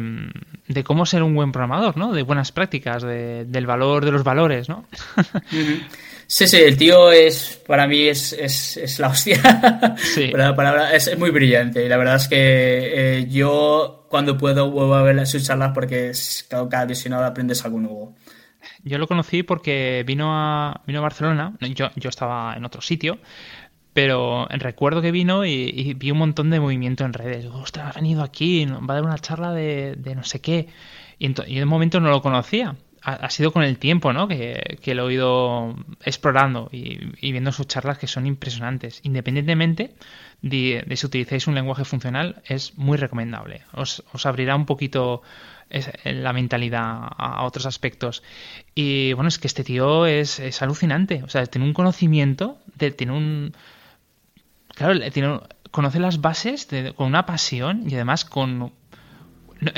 de, 0.67 0.85
cómo 0.85 1.07
ser 1.07 1.23
un 1.23 1.35
buen 1.35 1.53
programador, 1.53 1.97
¿no? 1.97 2.13
de 2.13 2.23
buenas 2.23 2.53
prácticas, 2.53 3.03
del 3.03 3.67
valor 3.67 4.05
de 4.05 4.13
los 4.13 4.23
valores. 4.25 4.69
¿no? 4.69 4.85
Sí, 6.31 6.47
sí, 6.47 6.59
el 6.59 6.77
tío 6.77 7.11
es, 7.11 7.59
para 7.67 7.87
mí 7.87 8.07
es, 8.07 8.35
es, 8.35 8.99
la 8.99 9.09
hostia. 9.09 9.97
Sí. 9.97 10.31
es, 10.93 11.19
muy 11.19 11.31
brillante. 11.31 11.87
Y 11.87 11.89
la 11.89 11.97
verdad 11.97 12.17
es 12.17 12.29
que 12.29 12.37
eh, 12.39 13.27
yo 13.31 13.98
cuando 14.09 14.37
puedo 14.37 14.71
vuelvo 14.71 14.95
a 14.95 15.03
ver 15.03 15.27
sus 15.27 15.45
charlas 15.45 15.73
porque 15.75 16.11
es, 16.11 16.47
cada 16.49 16.85
visionado 16.85 17.25
aprendes 17.25 17.65
algo 17.65 17.81
nuevo. 17.81 18.15
Yo 18.83 18.99
lo 18.99 19.07
conocí 19.07 19.43
porque 19.43 20.05
vino 20.07 20.31
a, 20.33 20.83
vino 20.87 20.99
a 20.99 21.03
Barcelona, 21.03 21.55
yo, 21.61 21.91
yo 21.97 22.09
estaba 22.09 22.55
en 22.57 22.65
otro 22.65 22.81
sitio, 22.81 23.19
pero 23.93 24.47
recuerdo 24.49 25.03
que 25.03 25.13
vino 25.13 25.45
y, 25.45 25.95
vi 25.95 26.11
un 26.11 26.19
montón 26.19 26.51
de 26.51 26.61
movimiento 26.61 27.05
en 27.05 27.13
redes. 27.13 27.47
Ostras, 27.47 27.95
ha 27.95 28.01
venido 28.01 28.23
aquí, 28.23 28.67
va 28.67 28.95
a 28.95 28.95
dar 28.95 29.05
una 29.05 29.19
charla 29.19 29.53
de, 29.53 29.97
no 30.15 30.25
sé 30.25 30.41
qué. 30.41 30.69
Y, 31.19 31.35
y 31.47 31.61
un 31.61 31.69
momento 31.69 32.01
no 32.01 32.11
lo 32.11 32.23
conocía 32.23 32.77
ha, 33.03 33.31
sido 33.31 33.53
con 33.53 33.63
el 33.63 33.79
tiempo, 33.79 34.13
¿no? 34.13 34.29
Que, 34.29 34.79
lo 34.95 35.09
he 35.09 35.15
ido 35.15 35.77
explorando 36.05 36.69
y, 36.73 37.33
viendo 37.33 37.53
sus 37.53 37.67
charlas 37.67 37.99
que 37.99 38.07
son 38.07 38.27
impresionantes. 38.27 39.01
Independientemente 39.03 39.95
de, 40.43 40.85
si 40.95 41.07
utilizáis 41.07 41.47
un 41.47 41.55
lenguaje 41.55 41.85
funcional, 41.85 42.43
es 42.47 42.77
muy 42.77 42.97
recomendable. 42.97 43.63
Os, 43.73 44.03
abrirá 44.25 44.57
un 44.57 44.67
poquito 44.67 45.23
la 46.05 46.33
mentalidad 46.33 47.09
a, 47.17 47.45
otros 47.45 47.67
aspectos. 47.67 48.23
Y 48.75 49.13
bueno, 49.13 49.29
es 49.29 49.39
que 49.39 49.47
este 49.47 49.65
tío 49.65 50.07
es, 50.07 50.63
alucinante. 50.63 51.23
O 51.23 51.29
sea, 51.29 51.47
tiene 51.47 51.67
un 51.67 51.75
conocimiento, 51.75 52.59
tiene 52.97 53.13
un... 53.13 53.55
Claro, 54.75 55.11
tiene, 55.11 55.41
conoce 55.71 55.99
las 55.99 56.21
bases 56.21 56.69
con 56.97 57.09
una 57.09 57.27
pasión 57.27 57.85
y 57.89 57.95
además 57.95 58.25
con, 58.25 58.73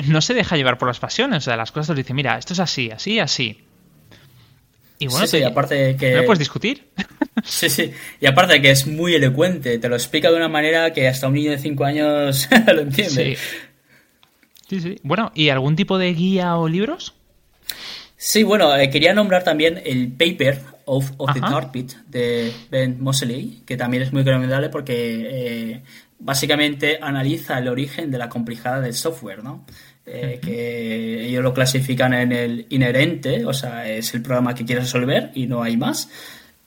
no, 0.08 0.20
se 0.20 0.34
deja 0.34 0.56
llevar 0.56 0.78
por 0.78 0.88
las 0.88 1.00
pasiones. 1.00 1.38
O 1.38 1.40
sea, 1.40 1.56
las 1.56 1.72
cosas 1.72 1.94
te 1.94 2.02
dicen, 2.02 2.16
mira, 2.16 2.38
esto 2.38 2.52
es 2.52 2.60
así, 2.60 2.90
así, 2.90 3.18
así. 3.18 3.64
Y 4.98 5.06
bueno, 5.06 5.26
sí, 5.26 5.38
sí, 5.38 5.42
aparte 5.42 5.74
de 5.74 5.96
que... 5.96 6.14
¿No 6.14 6.24
puedes 6.24 6.38
discutir? 6.38 6.88
sí, 7.44 7.70
sí. 7.70 7.92
Y 8.20 8.26
aparte 8.26 8.54
de 8.54 8.62
que 8.62 8.70
es 8.70 8.86
muy 8.86 9.14
elocuente, 9.14 9.78
te 9.78 9.88
lo 9.88 9.96
explica 9.96 10.30
de 10.30 10.36
una 10.36 10.48
manera 10.48 10.92
que 10.92 11.08
hasta 11.08 11.28
un 11.28 11.34
niño 11.34 11.52
de 11.52 11.58
5 11.58 11.84
años 11.84 12.48
lo 12.66 12.80
entiende. 12.82 13.36
Sí. 13.36 13.42
sí, 14.68 14.80
sí. 14.80 14.96
Bueno, 15.02 15.32
¿y 15.34 15.48
algún 15.48 15.74
tipo 15.74 15.96
de 15.96 16.12
guía 16.12 16.56
o 16.56 16.68
libros? 16.68 17.14
Sí, 18.22 18.42
bueno, 18.42 18.76
eh, 18.76 18.90
quería 18.90 19.14
nombrar 19.14 19.42
también 19.44 19.80
el 19.82 20.12
paper 20.12 20.60
of, 20.84 21.10
of 21.16 21.32
the 21.32 21.40
Carpet 21.40 21.96
de 22.06 22.52
Ben 22.70 23.02
Mosley, 23.02 23.62
que 23.64 23.78
también 23.78 24.02
es 24.02 24.12
muy 24.12 24.22
recomendable 24.22 24.68
porque 24.68 24.92
eh, 25.30 25.82
básicamente 26.20 26.98
analiza 27.00 27.58
el 27.58 27.68
origen 27.68 28.10
de 28.10 28.18
la 28.18 28.28
complejidad 28.28 28.82
del 28.82 28.94
software, 28.94 29.42
¿no? 29.42 29.64
Eh, 30.06 30.40
que 30.42 31.26
ellos 31.26 31.42
lo 31.42 31.52
clasifican 31.52 32.14
en 32.14 32.32
el 32.32 32.66
inherente, 32.70 33.44
o 33.44 33.52
sea, 33.52 33.88
es 33.88 34.14
el 34.14 34.22
programa 34.22 34.54
que 34.54 34.64
quieres 34.64 34.84
resolver 34.84 35.30
y 35.34 35.46
no 35.46 35.62
hay 35.62 35.76
más. 35.76 36.08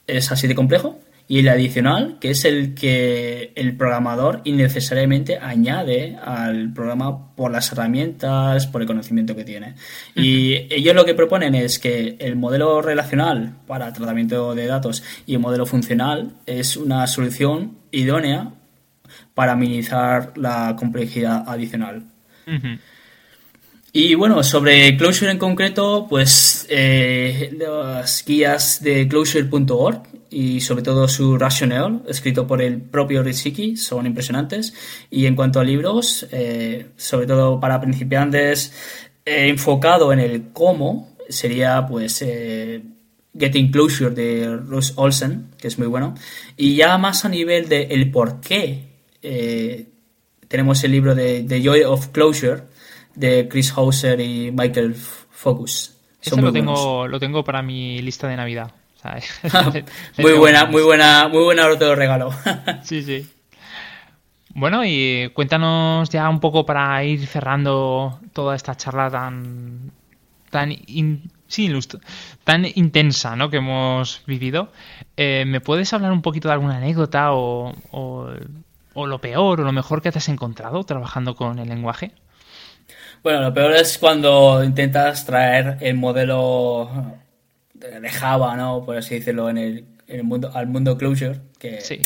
Es 0.06 0.30
así 0.32 0.46
de 0.46 0.54
complejo 0.54 0.98
y 1.26 1.38
el 1.38 1.48
adicional, 1.48 2.18
que 2.20 2.30
es 2.30 2.44
el 2.44 2.74
que 2.74 3.52
el 3.54 3.76
programador 3.76 4.42
innecesariamente 4.44 5.38
añade 5.38 6.16
al 6.22 6.72
programa 6.72 7.34
por 7.34 7.50
las 7.50 7.72
herramientas, 7.72 8.66
por 8.66 8.82
el 8.82 8.86
conocimiento 8.86 9.34
que 9.34 9.44
tiene. 9.44 9.74
Y 10.14 10.66
ellos 10.70 10.94
lo 10.94 11.04
que 11.04 11.14
proponen 11.14 11.54
es 11.54 11.78
que 11.78 12.16
el 12.18 12.36
modelo 12.36 12.82
relacional 12.82 13.54
para 13.66 13.92
tratamiento 13.92 14.54
de 14.54 14.66
datos 14.66 15.02
y 15.26 15.34
el 15.34 15.40
modelo 15.40 15.64
funcional 15.64 16.32
es 16.44 16.76
una 16.76 17.06
solución 17.06 17.78
idónea 17.90 18.52
para 19.34 19.56
minimizar 19.56 20.32
la 20.36 20.76
complejidad 20.78 21.44
adicional. 21.46 22.04
Y 23.96 24.16
bueno, 24.16 24.42
sobre 24.42 24.96
Closure 24.96 25.30
en 25.30 25.38
concreto, 25.38 26.08
pues 26.10 26.66
eh, 26.68 27.56
las 27.56 28.24
guías 28.24 28.82
de 28.82 29.06
closure.org 29.06 30.02
y 30.30 30.60
sobre 30.60 30.82
todo 30.82 31.06
su 31.06 31.38
rationale, 31.38 32.00
escrito 32.08 32.44
por 32.44 32.60
el 32.60 32.80
propio 32.80 33.22
Riziki, 33.22 33.76
son 33.76 34.04
impresionantes. 34.04 34.74
Y 35.12 35.26
en 35.26 35.36
cuanto 35.36 35.60
a 35.60 35.64
libros, 35.64 36.26
eh, 36.32 36.86
sobre 36.96 37.28
todo 37.28 37.60
para 37.60 37.80
principiantes, 37.80 38.72
eh, 39.24 39.46
enfocado 39.48 40.12
en 40.12 40.18
el 40.18 40.48
cómo, 40.52 41.16
sería 41.28 41.86
pues 41.86 42.18
Getting 42.18 43.70
Closure 43.70 44.12
de 44.12 44.56
Russ 44.56 44.92
Olsen, 44.96 45.50
que 45.56 45.68
es 45.68 45.78
muy 45.78 45.86
bueno. 45.86 46.16
Y 46.56 46.74
ya 46.74 46.98
más 46.98 47.24
a 47.24 47.28
nivel 47.28 47.68
de 47.68 47.82
el 47.92 48.10
por 48.10 48.40
qué, 48.40 48.93
tenemos 50.48 50.84
el 50.84 50.92
libro 50.92 51.14
de 51.14 51.42
The 51.42 51.62
Joy 51.62 51.82
of 51.82 52.08
Closure, 52.08 52.64
de 53.14 53.48
Chris 53.48 53.72
Hauser 53.76 54.20
y 54.20 54.50
Michael 54.52 54.94
Focus. 54.94 55.96
Eso 56.20 56.40
lo 56.40 56.52
tengo, 56.52 57.06
lo 57.06 57.20
tengo 57.20 57.44
para 57.44 57.62
mi 57.62 58.00
lista 58.00 58.28
de 58.28 58.36
Navidad. 58.36 58.70
muy 60.18 60.32
buena, 60.32 60.64
muy 60.64 60.82
buena, 60.82 61.28
muy 61.28 61.42
buena, 61.42 61.64
ahora 61.64 61.78
te 61.78 61.84
lo 61.84 61.94
regalo. 61.94 62.30
sí, 62.82 63.02
sí. 63.02 63.28
Bueno, 64.54 64.84
y 64.84 65.30
cuéntanos 65.34 66.08
ya 66.10 66.28
un 66.28 66.40
poco 66.40 66.64
para 66.64 67.02
ir 67.04 67.26
cerrando 67.26 68.20
toda 68.32 68.54
esta 68.54 68.76
charla 68.76 69.10
tan 69.10 69.90
tan 70.50 70.70
sí, 71.48 71.72
tan 72.44 72.64
intensa 72.76 73.34
¿no? 73.34 73.50
que 73.50 73.56
hemos 73.56 74.22
vivido. 74.26 74.70
Eh, 75.16 75.44
¿Me 75.46 75.60
puedes 75.60 75.92
hablar 75.92 76.12
un 76.12 76.22
poquito 76.22 76.48
de 76.48 76.54
alguna 76.54 76.76
anécdota 76.76 77.32
o, 77.32 77.74
o 77.90 78.28
lo 78.94 79.20
peor 79.20 79.60
o 79.60 79.64
lo 79.64 79.72
mejor 79.72 80.02
que 80.02 80.12
te 80.12 80.18
has 80.18 80.28
encontrado 80.28 80.84
trabajando 80.84 81.34
con 81.34 81.58
el 81.58 81.68
lenguaje? 81.68 82.12
Bueno, 83.22 83.40
lo 83.40 83.54
peor 83.54 83.72
es 83.72 83.98
cuando 83.98 84.62
intentas 84.62 85.24
traer 85.24 85.78
el 85.80 85.94
modelo 85.94 86.90
de 87.72 88.08
Java, 88.08 88.56
¿no? 88.56 88.84
Por 88.84 88.96
así 88.96 89.18
decirlo, 89.18 89.48
en 89.48 89.58
el, 90.06 90.24
mundo, 90.24 90.50
al 90.54 90.66
mundo 90.66 90.96
closure, 90.96 91.40
que 91.58 92.02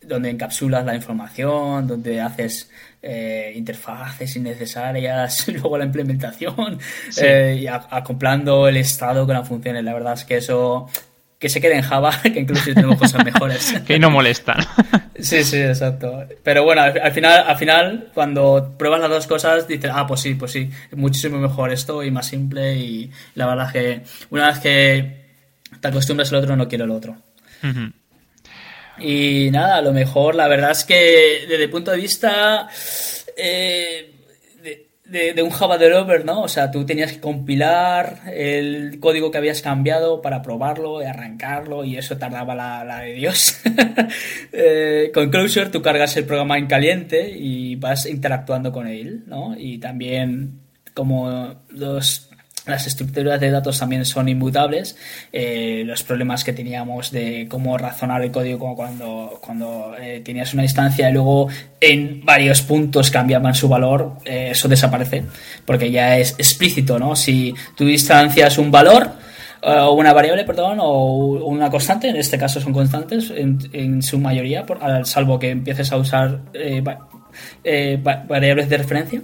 donde 0.00 0.30
encapsulas 0.30 0.84
la 0.84 0.94
información, 0.94 1.86
donde 1.86 2.20
haces 2.20 2.70
eh, 3.02 3.52
interfaces 3.54 4.34
innecesarias, 4.36 5.48
luego 5.52 5.78
la 5.78 5.84
implementación 5.84 6.78
eh, 7.20 7.58
y 7.60 7.66
acoplando 7.66 8.68
el 8.68 8.78
estado 8.78 9.26
con 9.26 9.34
las 9.34 9.46
funciones. 9.46 9.84
La 9.84 9.92
verdad 9.92 10.14
es 10.14 10.24
que 10.24 10.38
eso 10.38 10.88
que 11.38 11.48
se 11.48 11.60
quede 11.60 11.76
en 11.76 11.82
Java, 11.82 12.12
que 12.22 12.40
incluso 12.40 12.72
tenemos 12.74 12.98
cosas 12.98 13.24
mejores. 13.24 13.74
que 13.86 13.98
no 13.98 14.10
molestan. 14.10 14.58
sí, 15.18 15.44
sí, 15.44 15.58
exacto. 15.58 16.26
Pero 16.42 16.64
bueno, 16.64 16.82
al, 16.82 17.12
final, 17.12 17.44
al 17.46 17.56
final, 17.56 18.10
cuando 18.14 18.74
pruebas 18.76 19.00
las 19.00 19.10
dos 19.10 19.26
cosas, 19.26 19.68
dices, 19.68 19.90
ah, 19.94 20.06
pues 20.06 20.20
sí, 20.20 20.34
pues 20.34 20.52
sí, 20.52 20.70
es 20.90 20.98
muchísimo 20.98 21.38
mejor 21.38 21.72
esto 21.72 22.02
y 22.02 22.10
más 22.10 22.26
simple. 22.26 22.76
Y 22.76 23.10
la 23.34 23.46
verdad 23.46 23.66
es 23.66 23.72
que 23.72 24.02
una 24.30 24.48
vez 24.48 24.58
que 24.58 25.28
te 25.80 25.88
acostumbras 25.88 26.32
al 26.32 26.38
otro, 26.40 26.56
no 26.56 26.68
quiero 26.68 26.84
el 26.84 26.90
otro. 26.90 27.16
Y 28.98 29.50
nada, 29.52 29.76
a 29.76 29.82
lo 29.82 29.92
mejor, 29.92 30.34
la 30.34 30.48
verdad 30.48 30.72
es 30.72 30.84
que 30.84 31.46
desde 31.48 31.64
el 31.64 31.70
punto 31.70 31.92
de 31.92 31.98
vista. 31.98 32.68
Eh, 33.36 34.17
de, 35.08 35.42
un 35.42 35.50
Java 35.50 35.78
developer, 35.78 36.24
¿no? 36.24 36.42
O 36.42 36.48
sea, 36.48 36.70
tú 36.70 36.84
tenías 36.84 37.12
que 37.12 37.20
compilar 37.20 38.20
el 38.32 39.00
código 39.00 39.30
que 39.30 39.38
habías 39.38 39.62
cambiado 39.62 40.20
para 40.20 40.42
probarlo 40.42 41.02
y 41.02 41.06
arrancarlo 41.06 41.84
y 41.84 41.96
eso 41.96 42.18
tardaba 42.18 42.54
la, 42.54 43.00
de 43.00 43.14
Dios. 43.14 43.60
Eh, 44.52 45.10
con 45.12 45.30
Closure 45.30 45.70
tú 45.70 45.82
cargas 45.82 46.16
el 46.16 46.24
programa 46.24 46.58
en 46.58 46.66
caliente 46.66 47.30
y 47.30 47.76
vas 47.76 48.06
interactuando 48.06 48.72
con 48.72 48.86
él, 48.86 49.22
¿no? 49.26 49.54
Y 49.56 49.78
también 49.78 50.60
como 50.94 51.62
los 51.68 52.27
las 52.68 52.86
estructuras 52.86 53.40
de 53.40 53.50
datos 53.50 53.78
también 53.78 54.04
son 54.04 54.28
inmutables. 54.28 54.96
Eh, 55.32 55.82
los 55.86 56.02
problemas 56.02 56.44
que 56.44 56.52
teníamos 56.52 57.10
de 57.10 57.46
cómo 57.48 57.76
razonar 57.78 58.22
el 58.22 58.30
código 58.30 58.58
como 58.58 58.76
cuando, 58.76 59.38
cuando 59.40 59.94
eh, 60.00 60.20
tenías 60.24 60.54
una 60.54 60.62
instancia 60.62 61.08
y 61.08 61.12
luego 61.12 61.48
en 61.80 62.24
varios 62.24 62.62
puntos 62.62 63.10
cambiaban 63.10 63.54
su 63.54 63.68
valor, 63.68 64.14
eh, 64.24 64.48
eso 64.52 64.68
desaparece 64.68 65.24
porque 65.64 65.90
ya 65.90 66.18
es 66.18 66.32
explícito, 66.32 66.98
¿no? 66.98 67.16
Si 67.16 67.54
tú 67.76 67.84
instancias 67.84 68.58
un 68.58 68.70
valor 68.70 69.10
o 69.60 69.92
una 69.92 70.12
variable, 70.12 70.44
perdón, 70.44 70.78
o 70.80 71.44
una 71.44 71.68
constante, 71.68 72.08
en 72.08 72.16
este 72.16 72.38
caso 72.38 72.60
son 72.60 72.72
constantes 72.72 73.32
en, 73.34 74.02
su 74.02 74.18
mayoría, 74.20 74.64
por, 74.64 74.78
salvo 75.04 75.36
que 75.38 75.50
empieces 75.50 75.90
a 75.90 75.96
usar 75.96 76.42
variables 78.28 78.68
de 78.68 78.78
referencia. 78.78 79.20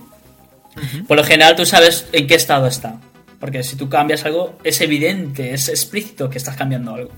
Por 1.07 1.17
lo 1.17 1.23
general 1.23 1.55
tú 1.55 1.65
sabes 1.65 2.09
en 2.13 2.27
qué 2.27 2.35
estado 2.35 2.67
está. 2.67 2.99
Porque 3.45 3.63
si 3.63 3.77
tú 3.77 3.91
cambias 3.91 4.25
algo, 4.25 4.59
es 4.65 4.81
evidente, 4.81 5.53
es 5.53 5.69
explícito 5.69 6.31
que 6.31 6.39
estás 6.39 6.57
cambiando 6.57 6.95
algo. 6.95 7.11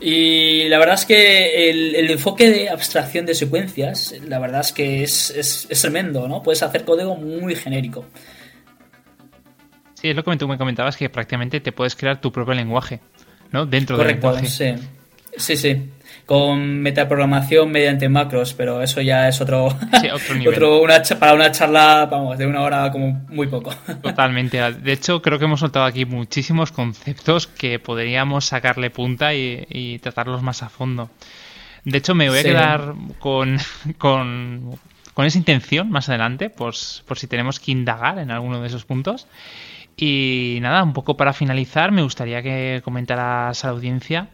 Y 0.00 0.64
la 0.64 0.80
verdad 0.80 0.96
es 0.96 1.06
que 1.06 1.70
el, 1.70 2.10
enfoque 2.10 2.50
de 2.50 2.68
abstracción 2.70 3.24
de 3.24 3.36
secuencias, 3.36 4.16
la 4.26 4.40
verdad 4.40 4.62
es 4.62 4.72
que 4.72 5.04
es, 5.04 5.68
tremendo, 5.80 6.26
¿no? 6.26 6.42
Puedes 6.42 6.64
hacer 6.64 6.84
código 6.84 7.14
muy 7.14 7.54
genérico. 7.54 8.04
Sí, 9.94 10.08
es 10.08 10.16
lo 10.16 10.24
que 10.24 10.36
tú 10.36 10.48
me 10.48 10.58
comentabas, 10.58 10.96
que 10.96 11.08
prácticamente 11.08 11.60
te 11.60 11.70
puedes 11.70 11.94
crear 11.94 12.20
tu 12.20 12.32
propio 12.32 12.54
lenguaje, 12.54 12.98
¿no? 13.52 13.64
Dentro 13.64 13.96
del 13.96 14.08
lenguaje. 14.08 14.48
Sí, 14.48 14.74
sí, 15.36 15.56
sí 15.56 15.88
con 16.26 16.80
metaprogramación 16.80 17.70
mediante 17.70 18.08
macros, 18.08 18.54
pero 18.54 18.82
eso 18.82 19.02
ya 19.02 19.28
es 19.28 19.40
otro, 19.40 19.66
otro 19.66 20.34
nivel. 20.36 20.58
para 21.18 21.34
una 21.34 21.52
charla, 21.52 22.06
vamos, 22.10 22.38
de 22.38 22.46
una 22.46 22.62
hora 22.62 22.90
como 22.90 23.24
muy 23.28 23.46
poco. 23.46 23.74
Totalmente. 24.02 24.58
De 24.72 24.92
hecho, 24.92 25.20
creo 25.20 25.38
que 25.38 25.44
hemos 25.44 25.60
soltado 25.60 25.84
aquí 25.84 26.06
muchísimos 26.06 26.72
conceptos 26.72 27.46
que 27.46 27.78
podríamos 27.78 28.46
sacarle 28.46 28.90
punta 28.90 29.34
y, 29.34 29.98
tratarlos 30.02 30.42
más 30.42 30.62
a 30.62 30.68
fondo. 30.68 31.10
De 31.84 31.98
hecho, 31.98 32.14
me 32.14 32.30
voy 32.30 32.38
a 32.38 32.42
quedar 32.42 32.94
con, 33.18 33.58
con, 33.98 34.78
esa 35.18 35.38
intención 35.38 35.90
más 35.90 36.08
adelante, 36.08 36.48
pues, 36.48 37.02
por 37.06 37.18
si 37.18 37.26
tenemos 37.26 37.60
que 37.60 37.72
indagar 37.72 38.18
en 38.18 38.30
alguno 38.30 38.62
de 38.62 38.68
esos 38.68 38.86
puntos. 38.86 39.26
Y 39.96 40.58
nada, 40.62 40.82
un 40.82 40.92
poco 40.94 41.16
para 41.16 41.32
finalizar, 41.34 41.92
me 41.92 42.02
gustaría 42.02 42.42
que 42.42 42.80
comentaras 42.82 43.62
a 43.62 43.68
la 43.68 43.72
audiencia 43.74 44.28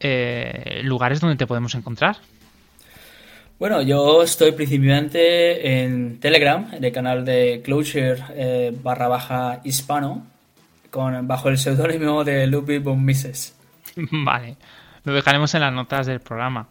eh, 0.00 0.80
lugares 0.82 1.20
donde 1.20 1.36
te 1.36 1.46
podemos 1.46 1.74
encontrar. 1.74 2.16
Bueno, 3.58 3.82
yo 3.82 4.22
estoy 4.22 4.52
principalmente 4.52 5.82
en 5.82 6.18
Telegram, 6.18 6.66
en 6.72 6.82
el 6.82 6.92
canal 6.92 7.26
de 7.26 7.60
Closure 7.62 8.16
eh, 8.30 8.74
barra 8.82 9.08
baja 9.08 9.60
hispano, 9.64 10.26
con, 10.90 11.28
bajo 11.28 11.50
el 11.50 11.58
seudónimo 11.58 12.24
de 12.24 12.46
Ludwig 12.46 12.82
von 12.82 13.04
Mises. 13.04 13.54
Vale, 13.96 14.56
lo 15.04 15.12
dejaremos 15.12 15.54
en 15.54 15.60
las 15.60 15.74
notas 15.74 16.06
del 16.06 16.20
programa. 16.20 16.68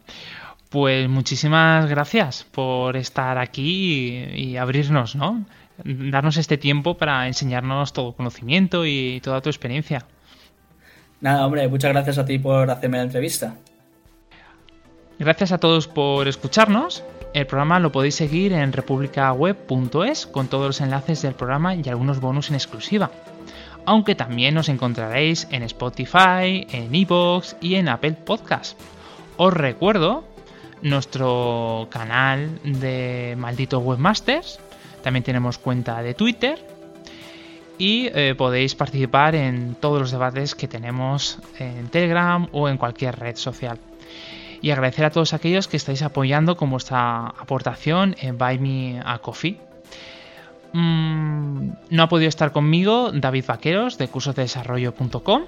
Pues 0.69 1.07
muchísimas 1.07 1.87
gracias 1.87 2.43
por 2.51 2.97
estar 2.97 3.37
aquí 3.37 4.31
y, 4.33 4.53
y 4.53 4.57
abrirnos, 4.57 5.15
¿no? 5.15 5.45
Darnos 5.83 6.37
este 6.37 6.57
tiempo 6.57 6.97
para 6.97 7.27
enseñarnos 7.27 7.93
todo 7.93 8.13
conocimiento 8.13 8.85
y 8.87 9.21
toda 9.21 9.41
tu 9.41 9.49
experiencia. 9.49 10.05
Nada, 11.21 11.45
hombre, 11.45 11.67
muchas 11.67 11.91
gracias 11.91 12.17
a 12.17 12.25
ti 12.25 12.39
por 12.39 12.69
hacerme 12.69 12.97
la 12.97 13.03
entrevista. 13.03 13.55
Gracias 15.19 15.51
a 15.51 15.57
todos 15.57 15.87
por 15.87 16.27
escucharnos. 16.27 17.03
El 17.33 17.45
programa 17.45 17.79
lo 17.79 17.91
podéis 17.91 18.15
seguir 18.15 18.53
en 18.53 18.71
republicaweb.es 18.71 20.25
con 20.27 20.47
todos 20.47 20.67
los 20.67 20.81
enlaces 20.81 21.21
del 21.21 21.33
programa 21.33 21.75
y 21.75 21.87
algunos 21.89 22.19
bonus 22.21 22.49
en 22.49 22.55
exclusiva. 22.55 23.11
aunque 23.85 24.13
también 24.13 24.53
nos 24.53 24.69
encontraréis 24.69 25.47
en 25.51 25.63
Spotify, 25.63 26.67
en 26.71 26.93
Evox 26.93 27.55
y 27.59 27.75
en 27.75 27.89
Apple 27.89 28.11
Podcast. 28.11 28.79
Os 29.37 29.51
recuerdo 29.53 30.25
nuestro 30.83 31.87
canal 31.89 32.59
de 32.63 33.35
Malditos 33.37 33.83
Webmasters, 33.83 34.59
también 35.01 35.23
tenemos 35.23 35.57
cuenta 35.57 36.03
de 36.03 36.13
Twitter 36.13 36.59
y 37.79 38.09
eh, 38.13 38.35
podéis 38.37 38.75
participar 38.75 39.33
en 39.33 39.73
todos 39.73 39.99
los 39.99 40.11
debates 40.11 40.53
que 40.53 40.67
tenemos 40.67 41.39
en 41.57 41.87
Telegram 41.87 42.47
o 42.51 42.67
en 42.67 42.77
cualquier 42.77 43.17
red 43.17 43.37
social. 43.37 43.79
Y 44.61 44.71
agradecer 44.71 45.05
a 45.05 45.09
todos 45.09 45.33
aquellos 45.33 45.69
que 45.69 45.77
estáis 45.77 46.01
apoyando 46.03 46.57
con 46.57 46.69
vuestra 46.69 47.27
aportación 47.27 48.15
en 48.19 48.37
Buy 48.37 48.59
Me 48.59 49.01
a 49.03 49.19
Coffee. 49.19 49.57
Mm, 50.73 51.69
no 51.89 52.03
ha 52.03 52.09
podido 52.09 52.27
estar 52.27 52.51
conmigo 52.51 53.11
David 53.13 53.45
Vaqueros 53.47 53.97
de 53.97 54.09
cursosdesarrollo.com, 54.09 55.43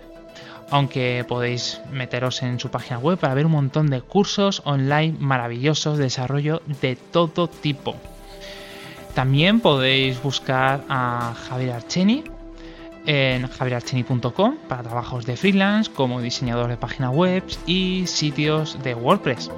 aunque 0.69 1.25
podéis 1.27 1.81
meteros 1.91 2.41
en 2.43 2.61
su 2.61 2.71
página 2.71 2.97
web 2.97 3.19
para 3.19 3.33
ver 3.33 3.45
un 3.45 3.51
montón 3.51 3.89
de 3.89 4.01
cursos 4.01 4.61
online 4.63 5.17
maravillosos 5.19 5.97
de 5.97 6.05
desarrollo 6.05 6.61
de 6.81 6.95
todo 6.95 7.49
tipo. 7.49 7.97
También 9.13 9.59
podéis 9.59 10.21
buscar 10.21 10.83
a 10.87 11.33
Javier 11.47 11.73
Archeni 11.73 12.23
en 13.05 13.47
javierarcheni.com 13.47 14.57
para 14.67 14.83
trabajos 14.83 15.25
de 15.25 15.35
freelance 15.35 15.91
como 15.91 16.21
diseñador 16.21 16.69
de 16.69 16.77
páginas 16.77 17.13
web 17.13 17.43
y 17.65 18.05
sitios 18.07 18.81
de 18.83 18.93
WordPress. 18.93 19.51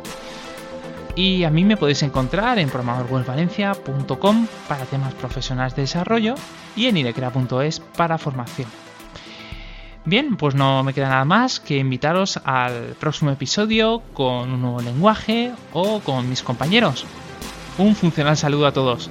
Y 1.15 1.43
a 1.43 1.51
mí 1.51 1.63
me 1.63 1.77
podéis 1.77 2.01
encontrar 2.01 2.57
en 2.57 2.69
programadorwebvalencia.com 2.69 4.47
para 4.67 4.85
temas 4.85 5.13
profesionales 5.13 5.75
de 5.75 5.83
desarrollo 5.83 6.33
y 6.75 6.87
en 6.87 6.97
idecrea.es 6.97 7.79
para 7.79 8.17
formación. 8.17 8.67
Bien, 10.05 10.35
pues 10.35 10.55
no 10.55 10.83
me 10.83 10.93
queda 10.93 11.09
nada 11.09 11.25
más 11.25 11.59
que 11.59 11.77
invitaros 11.77 12.39
al 12.43 12.95
próximo 12.99 13.31
episodio 13.31 14.01
con 14.13 14.51
un 14.51 14.61
nuevo 14.61 14.81
lenguaje 14.81 15.51
o 15.71 15.99
con 15.99 16.27
mis 16.27 16.41
compañeros. 16.41 17.05
Un 17.77 17.95
funcional 17.95 18.35
saludo 18.35 18.67
a 18.67 18.73
todos. 18.73 19.09